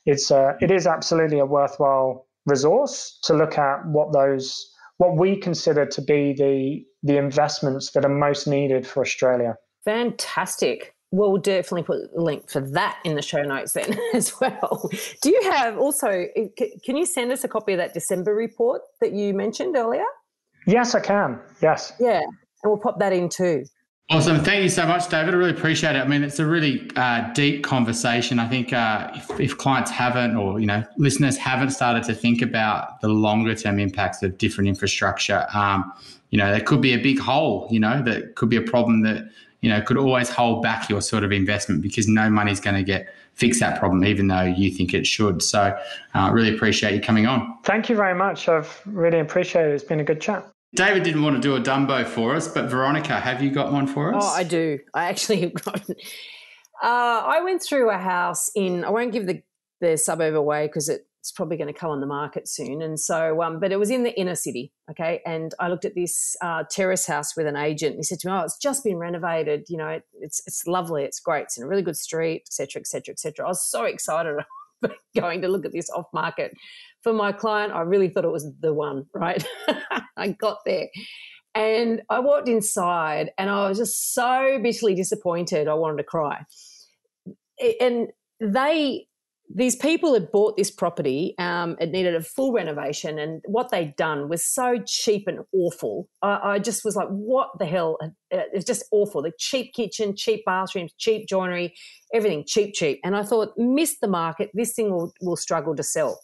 it's 0.06 0.30
uh, 0.30 0.52
it 0.60 0.70
is 0.70 0.86
absolutely 0.86 1.40
a 1.40 1.46
worthwhile 1.46 2.27
resource 2.48 3.18
to 3.24 3.34
look 3.34 3.58
at 3.58 3.86
what 3.86 4.12
those 4.12 4.70
what 4.98 5.16
we 5.16 5.36
consider 5.36 5.86
to 5.86 6.02
be 6.02 6.32
the 6.32 6.84
the 7.02 7.16
investments 7.16 7.92
that 7.92 8.04
are 8.04 8.08
most 8.08 8.46
needed 8.46 8.86
for 8.86 9.00
Australia. 9.02 9.54
Fantastic. 9.84 10.94
we'll 11.10 11.38
definitely 11.38 11.84
put 11.84 11.98
a 12.16 12.20
link 12.20 12.50
for 12.50 12.60
that 12.60 12.98
in 13.04 13.14
the 13.14 13.22
show 13.22 13.40
notes 13.42 13.72
then 13.72 13.98
as 14.14 14.38
well. 14.40 14.90
Do 15.22 15.30
you 15.30 15.50
have 15.52 15.78
also, 15.78 16.26
can 16.84 16.96
you 16.96 17.06
send 17.06 17.32
us 17.32 17.44
a 17.44 17.48
copy 17.48 17.72
of 17.72 17.78
that 17.78 17.94
December 17.94 18.34
report 18.34 18.82
that 19.00 19.12
you 19.12 19.32
mentioned 19.32 19.76
earlier? 19.76 20.04
Yes, 20.66 20.94
I 20.94 21.00
can. 21.00 21.40
Yes. 21.62 21.92
Yeah. 21.98 22.20
And 22.20 22.70
we'll 22.70 22.78
pop 22.78 22.98
that 22.98 23.12
in 23.12 23.28
too. 23.28 23.64
Awesome. 24.10 24.42
Thank 24.42 24.62
you 24.62 24.70
so 24.70 24.86
much, 24.86 25.10
David. 25.10 25.34
I 25.34 25.36
really 25.36 25.50
appreciate 25.50 25.94
it. 25.94 25.98
I 25.98 26.06
mean, 26.06 26.22
it's 26.22 26.38
a 26.38 26.46
really 26.46 26.90
uh, 26.96 27.30
deep 27.34 27.62
conversation. 27.62 28.38
I 28.38 28.48
think 28.48 28.72
uh, 28.72 29.10
if, 29.14 29.38
if, 29.38 29.58
clients 29.58 29.90
haven't 29.90 30.34
or, 30.34 30.58
you 30.58 30.66
know, 30.66 30.82
listeners 30.96 31.36
haven't 31.36 31.70
started 31.70 32.04
to 32.04 32.14
think 32.14 32.40
about 32.40 33.02
the 33.02 33.08
longer 33.08 33.54
term 33.54 33.78
impacts 33.78 34.22
of 34.22 34.38
different 34.38 34.66
infrastructure, 34.66 35.46
um, 35.52 35.92
you 36.30 36.38
know, 36.38 36.50
there 36.50 36.62
could 36.62 36.80
be 36.80 36.94
a 36.94 36.96
big 36.96 37.18
hole, 37.18 37.68
you 37.70 37.78
know, 37.78 38.02
that 38.02 38.34
could 38.34 38.48
be 38.48 38.56
a 38.56 38.62
problem 38.62 39.02
that, 39.02 39.28
you 39.60 39.68
know, 39.68 39.82
could 39.82 39.98
always 39.98 40.30
hold 40.30 40.62
back 40.62 40.88
your 40.88 41.02
sort 41.02 41.22
of 41.22 41.30
investment 41.30 41.82
because 41.82 42.08
no 42.08 42.30
money's 42.30 42.60
going 42.60 42.76
to 42.76 42.82
get 42.82 43.12
fix 43.34 43.60
that 43.60 43.78
problem, 43.78 44.04
even 44.06 44.28
though 44.28 44.40
you 44.40 44.70
think 44.70 44.94
it 44.94 45.06
should. 45.06 45.42
So, 45.42 45.78
uh, 46.14 46.30
really 46.32 46.54
appreciate 46.54 46.94
you 46.94 47.00
coming 47.02 47.26
on. 47.26 47.58
Thank 47.62 47.90
you 47.90 47.96
very 47.96 48.14
much. 48.14 48.48
I've 48.48 48.80
really 48.86 49.20
appreciated 49.20 49.72
it. 49.72 49.74
It's 49.74 49.84
been 49.84 50.00
a 50.00 50.04
good 50.04 50.22
chat. 50.22 50.50
David 50.74 51.02
didn't 51.02 51.22
want 51.22 51.36
to 51.36 51.42
do 51.42 51.56
a 51.56 51.60
Dumbo 51.60 52.06
for 52.06 52.34
us, 52.34 52.46
but 52.46 52.66
Veronica, 52.70 53.18
have 53.18 53.42
you 53.42 53.50
got 53.50 53.72
one 53.72 53.86
for 53.86 54.14
us? 54.14 54.22
Oh, 54.24 54.34
I 54.34 54.44
do. 54.44 54.78
I 54.92 55.04
actually 55.04 55.40
have 55.40 55.54
got. 55.54 55.88
Uh, 55.90 55.94
I 56.82 57.40
went 57.42 57.62
through 57.62 57.90
a 57.90 57.98
house 57.98 58.50
in. 58.54 58.84
I 58.84 58.90
won't 58.90 59.12
give 59.12 59.26
the 59.26 59.42
the 59.80 59.96
suburb 59.96 60.34
away 60.34 60.66
because 60.66 60.88
it's 60.88 61.32
probably 61.32 61.56
going 61.56 61.72
to 61.72 61.78
come 61.78 61.90
on 61.90 62.00
the 62.00 62.06
market 62.06 62.48
soon. 62.48 62.82
And 62.82 62.98
so, 62.98 63.42
um, 63.42 63.60
but 63.60 63.72
it 63.72 63.78
was 63.78 63.90
in 63.90 64.02
the 64.02 64.18
inner 64.18 64.34
city, 64.34 64.72
okay. 64.90 65.20
And 65.26 65.54
I 65.58 65.68
looked 65.68 65.84
at 65.84 65.94
this 65.94 66.36
uh, 66.40 66.64
terrace 66.70 67.06
house 67.06 67.36
with 67.36 67.46
an 67.46 67.56
agent. 67.56 67.92
And 67.92 67.98
he 68.00 68.02
said 68.02 68.20
to 68.20 68.28
me, 68.28 68.34
"Oh, 68.34 68.40
it's 68.40 68.58
just 68.58 68.84
been 68.84 68.96
renovated. 68.96 69.66
You 69.68 69.78
know, 69.78 70.00
it's 70.20 70.42
it's 70.46 70.66
lovely. 70.66 71.04
It's 71.04 71.20
great. 71.20 71.44
It's 71.44 71.56
in 71.56 71.64
a 71.64 71.66
really 71.66 71.82
good 71.82 71.96
street, 71.96 72.42
etc., 72.46 72.80
etc., 72.80 73.12
etc." 73.12 73.46
I 73.46 73.48
was 73.48 73.66
so 73.66 73.84
excited 73.84 74.36
going 75.16 75.42
to 75.42 75.48
look 75.48 75.64
at 75.64 75.72
this 75.72 75.90
off 75.90 76.06
market 76.12 76.52
for 77.02 77.12
my 77.12 77.32
client. 77.32 77.72
I 77.72 77.80
really 77.80 78.08
thought 78.08 78.24
it 78.24 78.32
was 78.32 78.50
the 78.60 78.72
one, 78.72 79.06
right? 79.14 79.44
I 80.16 80.28
got 80.28 80.58
there. 80.64 80.88
And 81.54 82.02
I 82.08 82.20
walked 82.20 82.48
inside 82.48 83.30
and 83.36 83.50
I 83.50 83.68
was 83.68 83.78
just 83.78 84.14
so 84.14 84.58
bitterly 84.62 84.94
disappointed. 84.94 85.66
I 85.66 85.74
wanted 85.74 85.96
to 85.98 86.04
cry. 86.04 86.44
And 87.80 88.08
they, 88.40 89.06
these 89.54 89.76
people 89.76 90.12
had 90.14 90.30
bought 90.30 90.56
this 90.56 90.70
property. 90.70 91.34
Um, 91.38 91.76
it 91.80 91.90
needed 91.90 92.14
a 92.14 92.22
full 92.22 92.52
renovation, 92.52 93.18
and 93.18 93.42
what 93.46 93.70
they'd 93.70 93.96
done 93.96 94.28
was 94.28 94.44
so 94.44 94.78
cheap 94.86 95.26
and 95.26 95.40
awful. 95.52 96.08
I, 96.22 96.40
I 96.42 96.58
just 96.58 96.84
was 96.84 96.96
like, 96.96 97.08
"What 97.08 97.48
the 97.58 97.66
hell?" 97.66 97.96
It 98.30 98.50
was 98.52 98.64
just 98.64 98.84
awful. 98.92 99.22
The 99.22 99.32
cheap 99.38 99.72
kitchen, 99.74 100.14
cheap 100.16 100.44
bathrooms, 100.44 100.92
cheap 100.98 101.28
joinery, 101.28 101.74
everything 102.12 102.44
cheap, 102.46 102.74
cheap. 102.74 103.00
And 103.04 103.16
I 103.16 103.22
thought, 103.22 103.50
"Missed 103.56 104.00
the 104.00 104.08
market. 104.08 104.50
This 104.52 104.74
thing 104.74 104.90
will, 104.90 105.12
will 105.22 105.36
struggle 105.36 105.74
to 105.76 105.82
sell." 105.82 106.20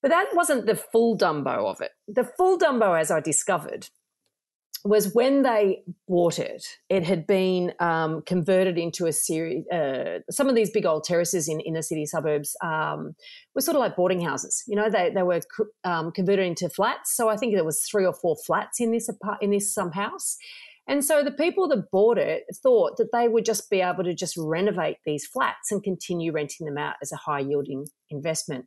But 0.00 0.10
that 0.10 0.28
wasn't 0.34 0.66
the 0.66 0.76
full 0.76 1.16
Dumbo 1.16 1.70
of 1.70 1.80
it. 1.80 1.92
The 2.08 2.24
full 2.24 2.58
Dumbo, 2.58 2.98
as 2.98 3.10
I 3.10 3.20
discovered, 3.20 3.88
was 4.84 5.14
when 5.14 5.42
they 5.42 5.82
bought 6.06 6.38
it, 6.38 6.66
it 6.90 7.04
had 7.04 7.26
been 7.26 7.72
um, 7.80 8.20
converted 8.22 8.76
into 8.76 9.06
a 9.06 9.12
series. 9.12 9.66
Uh, 9.68 10.18
some 10.30 10.48
of 10.48 10.54
these 10.54 10.70
big 10.70 10.84
old 10.84 11.04
terraces 11.04 11.48
in 11.48 11.60
inner 11.60 11.80
city 11.80 12.04
suburbs 12.04 12.54
um, 12.62 13.14
were 13.54 13.62
sort 13.62 13.76
of 13.76 13.80
like 13.80 13.96
boarding 13.96 14.20
houses. 14.20 14.62
You 14.66 14.76
know, 14.76 14.90
they, 14.90 15.10
they 15.10 15.22
were 15.22 15.40
um, 15.84 16.12
converted 16.12 16.46
into 16.46 16.68
flats. 16.68 17.16
So 17.16 17.30
I 17.30 17.36
think 17.36 17.54
there 17.54 17.64
was 17.64 17.82
three 17.90 18.04
or 18.04 18.12
four 18.12 18.36
flats 18.46 18.78
in 18.78 18.92
this 18.92 19.08
in 19.40 19.50
this 19.50 19.72
some 19.74 19.92
house. 19.92 20.36
And 20.86 21.02
so 21.02 21.24
the 21.24 21.32
people 21.32 21.66
that 21.68 21.90
bought 21.90 22.18
it 22.18 22.44
thought 22.62 22.98
that 22.98 23.08
they 23.10 23.26
would 23.26 23.46
just 23.46 23.70
be 23.70 23.80
able 23.80 24.04
to 24.04 24.14
just 24.14 24.36
renovate 24.36 24.98
these 25.06 25.26
flats 25.26 25.72
and 25.72 25.82
continue 25.82 26.30
renting 26.30 26.66
them 26.66 26.76
out 26.76 26.96
as 27.00 27.10
a 27.10 27.16
high 27.16 27.40
yielding 27.40 27.86
investment. 28.10 28.66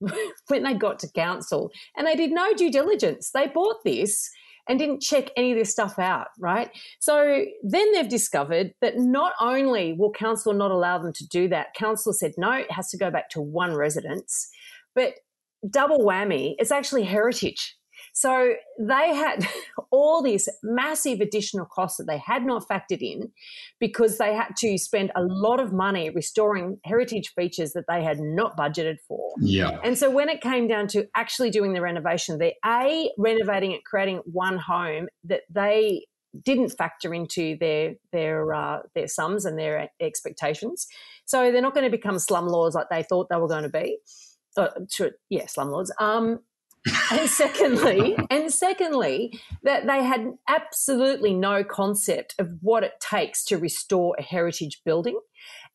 when 0.46 0.62
they 0.62 0.74
got 0.74 1.00
to 1.00 1.10
council 1.10 1.72
and 1.96 2.06
they 2.06 2.14
did 2.14 2.30
no 2.30 2.54
due 2.54 2.70
diligence. 2.70 3.30
They 3.32 3.48
bought 3.48 3.82
this 3.84 4.30
and 4.68 4.78
didn't 4.78 5.00
check 5.00 5.30
any 5.36 5.52
of 5.52 5.58
this 5.58 5.70
stuff 5.70 5.98
out, 5.98 6.28
right? 6.38 6.70
So 7.00 7.44
then 7.62 7.92
they've 7.92 8.08
discovered 8.08 8.72
that 8.80 8.98
not 8.98 9.32
only 9.40 9.94
will 9.94 10.12
council 10.12 10.52
not 10.52 10.70
allow 10.70 10.98
them 10.98 11.12
to 11.14 11.26
do 11.26 11.48
that, 11.48 11.74
council 11.74 12.12
said 12.12 12.32
no, 12.36 12.52
it 12.52 12.70
has 12.70 12.88
to 12.90 12.98
go 12.98 13.10
back 13.10 13.30
to 13.30 13.40
one 13.40 13.74
residence, 13.74 14.50
but 14.94 15.14
double 15.70 16.00
whammy, 16.00 16.54
it's 16.58 16.70
actually 16.70 17.04
heritage. 17.04 17.77
So 18.12 18.54
they 18.78 19.14
had 19.14 19.46
all 19.90 20.22
these 20.22 20.48
massive 20.62 21.20
additional 21.20 21.66
costs 21.66 21.98
that 21.98 22.06
they 22.06 22.18
had 22.18 22.44
not 22.44 22.68
factored 22.68 23.00
in 23.00 23.30
because 23.78 24.18
they 24.18 24.34
had 24.34 24.56
to 24.58 24.78
spend 24.78 25.12
a 25.14 25.22
lot 25.22 25.60
of 25.60 25.72
money 25.72 26.10
restoring 26.10 26.78
heritage 26.84 27.32
features 27.34 27.72
that 27.72 27.84
they 27.88 28.02
had 28.02 28.18
not 28.20 28.56
budgeted 28.56 28.98
for. 29.06 29.34
Yeah. 29.40 29.78
And 29.82 29.96
so 29.96 30.10
when 30.10 30.28
it 30.28 30.40
came 30.40 30.68
down 30.68 30.88
to 30.88 31.06
actually 31.14 31.50
doing 31.50 31.72
the 31.72 31.80
renovation, 31.80 32.38
they're 32.38 32.52
A, 32.64 33.10
renovating 33.18 33.72
it, 33.72 33.84
creating 33.84 34.22
one 34.24 34.58
home 34.58 35.08
that 35.24 35.42
they 35.50 36.04
didn't 36.44 36.70
factor 36.70 37.14
into 37.14 37.56
their 37.58 37.94
their 38.12 38.52
uh, 38.52 38.80
their 38.94 39.08
sums 39.08 39.44
and 39.44 39.58
their 39.58 39.88
expectations. 40.00 40.86
So 41.24 41.50
they're 41.50 41.62
not 41.62 41.74
going 41.74 41.90
to 41.90 41.96
become 41.96 42.16
slumlords 42.16 42.74
like 42.74 42.88
they 42.90 43.02
thought 43.02 43.28
they 43.28 43.36
were 43.36 43.48
going 43.48 43.64
to 43.64 43.68
be. 43.68 43.98
Uh, 44.56 44.70
to, 44.90 45.12
yeah, 45.28 45.44
slumlords. 45.44 45.90
Um, 46.00 46.40
and 47.10 47.28
secondly, 47.28 48.16
and 48.30 48.52
secondly, 48.52 49.40
that 49.62 49.86
they 49.86 50.02
had 50.02 50.32
absolutely 50.48 51.34
no 51.34 51.64
concept 51.64 52.34
of 52.38 52.52
what 52.60 52.84
it 52.84 52.92
takes 53.00 53.44
to 53.46 53.58
restore 53.58 54.14
a 54.18 54.22
heritage 54.22 54.82
building. 54.84 55.18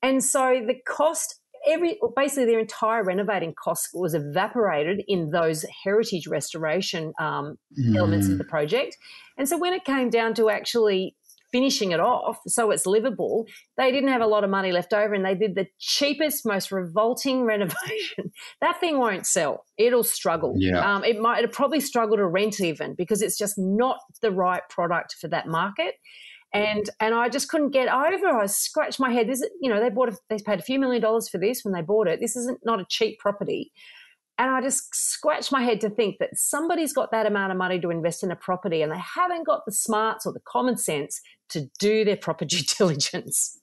And 0.02 0.24
so 0.24 0.62
the 0.66 0.76
cost 0.86 1.40
every 1.66 1.98
basically 2.16 2.46
their 2.46 2.60
entire 2.60 3.04
renovating 3.04 3.54
cost 3.54 3.90
was 3.94 4.14
evaporated 4.14 5.04
in 5.08 5.30
those 5.32 5.66
heritage 5.84 6.28
restoration 6.28 7.14
um, 7.20 7.58
mm. 7.80 7.96
elements 7.96 8.28
of 8.28 8.38
the 8.38 8.44
project. 8.44 8.98
And 9.38 9.48
so 9.48 9.58
when 9.58 9.74
it 9.74 9.86
came 9.86 10.10
down 10.10 10.34
to 10.36 10.50
actually 10.50 11.16
finishing 11.54 11.92
it 11.92 12.02
off 12.02 12.40
so 12.48 12.72
it's 12.72 12.86
livable, 12.86 13.46
they 13.78 13.92
didn't 13.92 14.10
have 14.10 14.22
a 14.22 14.28
lot 14.28 14.44
of 14.44 14.50
money 14.50 14.74
left 14.74 14.92
over 14.92 15.14
and 15.14 15.24
they 15.24 15.36
did 15.36 15.56
the 15.56 15.68
cheapest, 15.80 16.46
most 16.46 16.72
revolting 16.72 17.44
renovation. 17.46 18.32
that 18.60 18.80
thing 18.82 18.98
won't 18.98 19.26
sell. 19.26 19.64
It'll 19.78 20.04
struggle. 20.04 20.56
Yeah. 20.58 20.80
Um, 20.80 21.06
it 21.06 21.20
might 21.20 21.40
it'll 21.44 21.52
probably 21.52 21.80
struggle 21.80 22.18
to 22.18 22.28
rent 22.28 22.60
even 22.60 22.96
because 22.96 23.22
it's 23.22 23.38
just 23.38 23.56
not 23.58 24.00
the 24.22 24.32
right 24.32 24.64
product 24.70 25.16
for 25.22 25.30
that 25.30 25.48
market. 25.48 25.96
And 26.54 26.88
and 27.00 27.16
I 27.16 27.30
just 27.30 27.50
couldn't 27.50 27.72
get 27.72 27.88
over. 27.88 28.28
I 28.28 28.46
scratched 28.48 29.00
my 29.00 29.12
head. 29.12 29.28
This 29.28 29.48
you 29.62 29.72
know, 29.72 29.80
they 29.80 29.90
bought 29.90 30.10
a, 30.10 30.18
they 30.30 30.38
paid 30.46 30.60
a 30.60 30.64
few 30.64 30.78
million 30.80 31.02
dollars 31.02 31.30
for 31.30 31.40
this 31.40 31.62
when 31.64 31.74
they 31.74 31.82
bought 31.82 32.08
it. 32.08 32.20
This 32.20 32.36
isn't 32.36 32.60
not 32.64 32.80
a 32.80 32.86
cheap 32.90 33.18
property. 33.20 33.72
And 34.38 34.50
I 34.50 34.62
just 34.62 34.94
scratch 34.96 35.52
my 35.52 35.62
head 35.62 35.80
to 35.82 35.90
think 35.90 36.18
that 36.20 36.32
somebody's 36.34 36.92
got 36.92 37.12
that 37.12 37.26
amount 37.26 37.52
of 37.52 37.58
money 37.58 37.80
to 37.80 37.90
invest 37.92 38.24
in 38.24 38.32
a 38.32 38.36
property 38.36 38.82
and 38.82 38.92
they 38.92 38.98
haven't 38.98 39.46
got 39.46 39.66
the 39.66 39.72
smarts 39.72 40.26
or 40.26 40.34
the 40.34 40.40
common 40.40 40.78
sense 40.78 41.22
to 41.50 41.70
do 41.80 42.04
their 42.04 42.18
proper 42.18 42.46
due 42.46 42.64
diligence. 42.78 43.60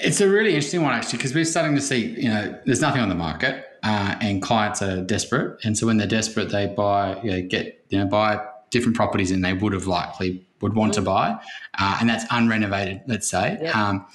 It's 0.00 0.22
a 0.22 0.28
really 0.28 0.54
interesting 0.54 0.82
one, 0.82 0.94
actually, 0.94 1.18
because 1.18 1.34
we're 1.34 1.44
starting 1.44 1.74
to 1.74 1.80
see, 1.80 2.06
you 2.18 2.28
know, 2.28 2.58
there's 2.64 2.80
nothing 2.80 3.02
on 3.02 3.10
the 3.10 3.14
market 3.14 3.66
uh, 3.82 4.16
and 4.22 4.40
clients 4.40 4.80
are 4.80 5.02
desperate. 5.02 5.62
And 5.62 5.76
so 5.76 5.86
when 5.86 5.98
they're 5.98 6.06
desperate, 6.06 6.48
they 6.48 6.66
buy, 6.66 7.20
you 7.22 7.30
know, 7.30 7.42
get, 7.42 7.84
you 7.90 7.98
know, 7.98 8.06
buy 8.06 8.42
different 8.70 8.96
properties 8.96 9.28
than 9.28 9.42
they 9.42 9.52
would 9.52 9.74
have 9.74 9.86
likely 9.86 10.46
would 10.62 10.74
want 10.74 10.92
mm-hmm. 10.92 11.02
to 11.02 11.10
buy. 11.10 11.38
Uh, 11.78 11.98
and 12.00 12.08
that's 12.08 12.24
unrenovated, 12.26 13.02
let's 13.06 13.28
say. 13.28 13.58
Yep. 13.60 13.76
Um, 13.76 14.06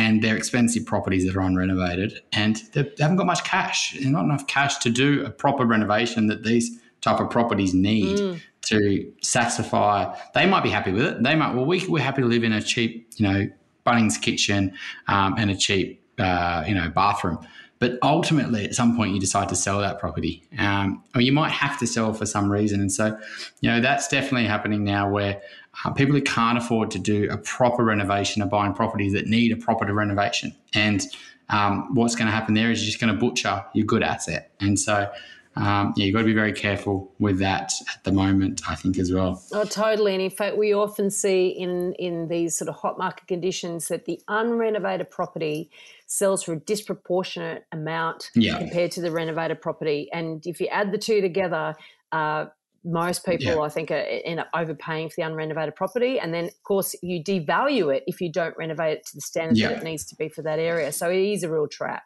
and 0.00 0.22
they're 0.22 0.36
expensive 0.36 0.86
properties 0.86 1.26
that 1.26 1.36
are 1.36 1.40
unrenovated 1.40 2.18
and 2.32 2.56
they 2.72 2.90
haven't 2.98 3.16
got 3.16 3.26
much 3.26 3.44
cash. 3.44 3.92
There's 3.92 4.06
not 4.06 4.24
enough 4.24 4.46
cash 4.46 4.78
to 4.78 4.90
do 4.90 5.22
a 5.26 5.30
proper 5.30 5.66
renovation 5.66 6.26
that 6.28 6.42
these 6.42 6.80
type 7.02 7.20
of 7.20 7.28
properties 7.28 7.74
need 7.74 8.16
mm. 8.16 8.40
to 8.62 9.12
satisfy. 9.20 10.14
They 10.32 10.46
might 10.46 10.62
be 10.62 10.70
happy 10.70 10.92
with 10.92 11.04
it. 11.04 11.22
They 11.22 11.34
might, 11.34 11.54
well, 11.54 11.66
we, 11.66 11.86
we're 11.86 12.02
happy 12.02 12.22
to 12.22 12.28
live 12.28 12.44
in 12.44 12.52
a 12.54 12.62
cheap, 12.62 13.10
you 13.16 13.28
know, 13.28 13.50
Bunnings 13.86 14.20
kitchen 14.20 14.72
um, 15.06 15.34
and 15.36 15.50
a 15.50 15.56
cheap, 15.56 16.02
uh, 16.18 16.64
you 16.66 16.74
know, 16.74 16.88
bathroom. 16.88 17.38
But 17.78 17.98
ultimately, 18.02 18.64
at 18.64 18.74
some 18.74 18.96
point, 18.96 19.12
you 19.12 19.20
decide 19.20 19.48
to 19.50 19.56
sell 19.56 19.80
that 19.80 19.98
property, 19.98 20.44
um, 20.58 21.02
or 21.14 21.22
you 21.22 21.32
might 21.32 21.50
have 21.50 21.78
to 21.78 21.86
sell 21.86 22.12
for 22.12 22.26
some 22.26 22.52
reason. 22.52 22.80
And 22.80 22.92
so, 22.92 23.18
you 23.62 23.70
know, 23.70 23.80
that's 23.80 24.06
definitely 24.08 24.46
happening 24.46 24.84
now 24.84 25.10
where 25.10 25.40
uh, 25.84 25.90
people 25.92 26.14
who 26.14 26.22
can't 26.22 26.58
afford 26.58 26.90
to 26.90 26.98
do 26.98 27.28
a 27.30 27.36
proper 27.38 27.84
renovation 27.84 28.42
are 28.42 28.48
buying 28.48 28.74
properties 28.74 29.12
that 29.12 29.26
need 29.26 29.52
a 29.52 29.56
proper 29.56 29.92
renovation. 29.92 30.54
And 30.74 31.02
um, 31.48 31.94
what's 31.94 32.14
going 32.14 32.26
to 32.26 32.32
happen 32.32 32.54
there 32.54 32.70
is 32.70 32.80
you're 32.80 32.86
just 32.86 33.00
going 33.00 33.12
to 33.12 33.18
butcher 33.18 33.64
your 33.74 33.86
good 33.86 34.02
asset. 34.02 34.52
And 34.60 34.78
so, 34.78 35.10
um, 35.56 35.92
yeah, 35.96 36.06
you've 36.06 36.14
got 36.14 36.20
to 36.20 36.26
be 36.26 36.34
very 36.34 36.52
careful 36.52 37.12
with 37.18 37.38
that 37.38 37.72
at 37.94 38.04
the 38.04 38.12
moment, 38.12 38.62
I 38.68 38.74
think, 38.74 38.98
as 38.98 39.12
well. 39.12 39.42
Oh, 39.52 39.64
totally. 39.64 40.14
And 40.14 40.22
in 40.22 40.30
fact, 40.30 40.56
we 40.56 40.72
often 40.72 41.10
see 41.10 41.48
in, 41.48 41.92
in 41.94 42.28
these 42.28 42.56
sort 42.56 42.68
of 42.68 42.76
hot 42.76 42.98
market 42.98 43.26
conditions 43.26 43.88
that 43.88 44.04
the 44.04 44.20
unrenovated 44.28 45.10
property 45.10 45.70
sells 46.06 46.42
for 46.42 46.52
a 46.52 46.60
disproportionate 46.60 47.64
amount 47.72 48.30
yeah. 48.34 48.58
compared 48.58 48.92
to 48.92 49.00
the 49.00 49.10
renovated 49.10 49.60
property. 49.60 50.08
And 50.12 50.44
if 50.46 50.60
you 50.60 50.68
add 50.68 50.92
the 50.92 50.98
two 50.98 51.20
together, 51.20 51.74
uh, 52.12 52.46
most 52.84 53.24
people, 53.24 53.46
yeah. 53.46 53.60
I 53.60 53.68
think, 53.68 53.90
are, 53.90 54.04
end 54.24 54.40
up 54.40 54.48
overpaying 54.54 55.10
for 55.10 55.16
the 55.16 55.22
unrenovated 55.22 55.76
property. 55.76 56.18
And 56.18 56.32
then, 56.32 56.46
of 56.46 56.62
course, 56.62 56.94
you 57.02 57.22
devalue 57.22 57.94
it 57.94 58.04
if 58.06 58.20
you 58.20 58.32
don't 58.32 58.56
renovate 58.56 58.98
it 58.98 59.06
to 59.06 59.16
the 59.16 59.20
standards 59.20 59.60
yeah. 59.60 59.68
that 59.68 59.78
it 59.78 59.84
needs 59.84 60.04
to 60.06 60.16
be 60.16 60.28
for 60.28 60.42
that 60.42 60.58
area. 60.58 60.92
So 60.92 61.10
it 61.10 61.18
is 61.18 61.42
a 61.42 61.50
real 61.50 61.68
trap. 61.68 62.02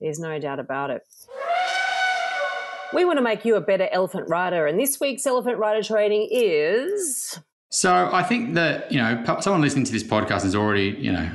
There's 0.00 0.18
no 0.18 0.38
doubt 0.38 0.60
about 0.60 0.90
it. 0.90 1.02
We 2.92 3.04
want 3.04 3.18
to 3.18 3.22
make 3.22 3.44
you 3.44 3.56
a 3.56 3.60
better 3.60 3.88
elephant 3.90 4.28
rider. 4.28 4.66
And 4.66 4.78
this 4.78 4.98
week's 5.00 5.26
elephant 5.26 5.58
rider 5.58 5.82
trading 5.82 6.28
is. 6.30 7.38
So 7.70 8.08
I 8.12 8.22
think 8.22 8.54
that, 8.54 8.92
you 8.92 8.98
know, 8.98 9.24
someone 9.40 9.60
listening 9.60 9.84
to 9.84 9.92
this 9.92 10.04
podcast 10.04 10.44
is 10.44 10.54
already, 10.54 10.96
you 10.98 11.12
know, 11.12 11.28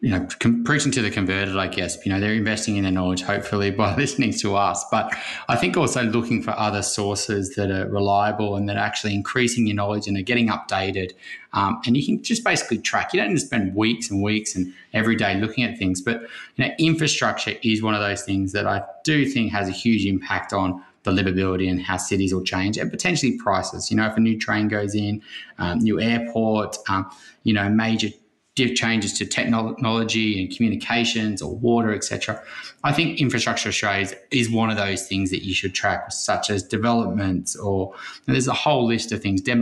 you 0.00 0.10
know, 0.10 0.26
com- 0.40 0.62
preaching 0.62 0.92
to 0.92 1.00
the 1.00 1.10
converted, 1.10 1.56
I 1.56 1.68
guess. 1.68 2.04
You 2.04 2.12
know, 2.12 2.20
they're 2.20 2.34
investing 2.34 2.76
in 2.76 2.82
their 2.82 2.92
knowledge, 2.92 3.22
hopefully, 3.22 3.70
by 3.72 3.96
listening 3.96 4.32
to 4.34 4.54
us. 4.54 4.84
But 4.90 5.12
I 5.48 5.56
think 5.56 5.76
also 5.76 6.02
looking 6.02 6.42
for 6.42 6.50
other 6.50 6.82
sources 6.82 7.54
that 7.54 7.70
are 7.70 7.88
reliable 7.88 8.56
and 8.56 8.68
that 8.68 8.76
are 8.76 8.84
actually 8.84 9.14
increasing 9.14 9.66
your 9.66 9.76
knowledge 9.76 10.06
and 10.06 10.16
are 10.16 10.22
getting 10.22 10.48
updated. 10.48 11.12
Um, 11.54 11.80
and 11.86 11.96
you 11.96 12.04
can 12.04 12.22
just 12.22 12.44
basically 12.44 12.78
track. 12.78 13.14
You 13.14 13.20
don't 13.20 13.30
need 13.30 13.40
to 13.40 13.46
spend 13.46 13.74
weeks 13.74 14.10
and 14.10 14.22
weeks 14.22 14.54
and 14.54 14.72
every 14.92 15.16
day 15.16 15.40
looking 15.40 15.64
at 15.64 15.78
things. 15.78 16.02
But 16.02 16.22
you 16.56 16.66
know, 16.66 16.70
infrastructure 16.78 17.54
is 17.62 17.82
one 17.82 17.94
of 17.94 18.00
those 18.00 18.22
things 18.22 18.52
that 18.52 18.66
I 18.66 18.82
do 19.02 19.24
think 19.24 19.52
has 19.52 19.68
a 19.68 19.72
huge 19.72 20.04
impact 20.04 20.52
on 20.52 20.84
the 21.04 21.12
livability 21.12 21.70
and 21.70 21.80
how 21.80 21.96
cities 21.96 22.34
will 22.34 22.42
change 22.42 22.76
and 22.76 22.90
potentially 22.90 23.38
prices. 23.38 23.90
You 23.90 23.96
know, 23.96 24.06
if 24.06 24.16
a 24.16 24.20
new 24.20 24.38
train 24.38 24.68
goes 24.68 24.94
in, 24.94 25.22
um, 25.58 25.78
new 25.78 26.00
airport, 26.00 26.76
um, 26.88 27.10
you 27.44 27.54
know, 27.54 27.70
major 27.70 28.08
changes 28.56 29.12
to 29.12 29.26
technology 29.26 30.40
and 30.40 30.54
communications 30.54 31.42
or 31.42 31.54
water, 31.54 31.92
etc. 31.94 32.42
I 32.82 32.92
think 32.92 33.20
infrastructure 33.20 33.68
Australia 33.68 34.08
is 34.30 34.50
one 34.50 34.70
of 34.70 34.76
those 34.76 35.06
things 35.06 35.30
that 35.30 35.44
you 35.44 35.54
should 35.54 35.74
track, 35.74 36.10
such 36.10 36.50
as 36.50 36.62
developments 36.62 37.54
or 37.54 37.94
there's 38.24 38.48
a 38.48 38.54
whole 38.54 38.86
list 38.86 39.12
of 39.12 39.20
things, 39.20 39.42
uh, 39.42 39.52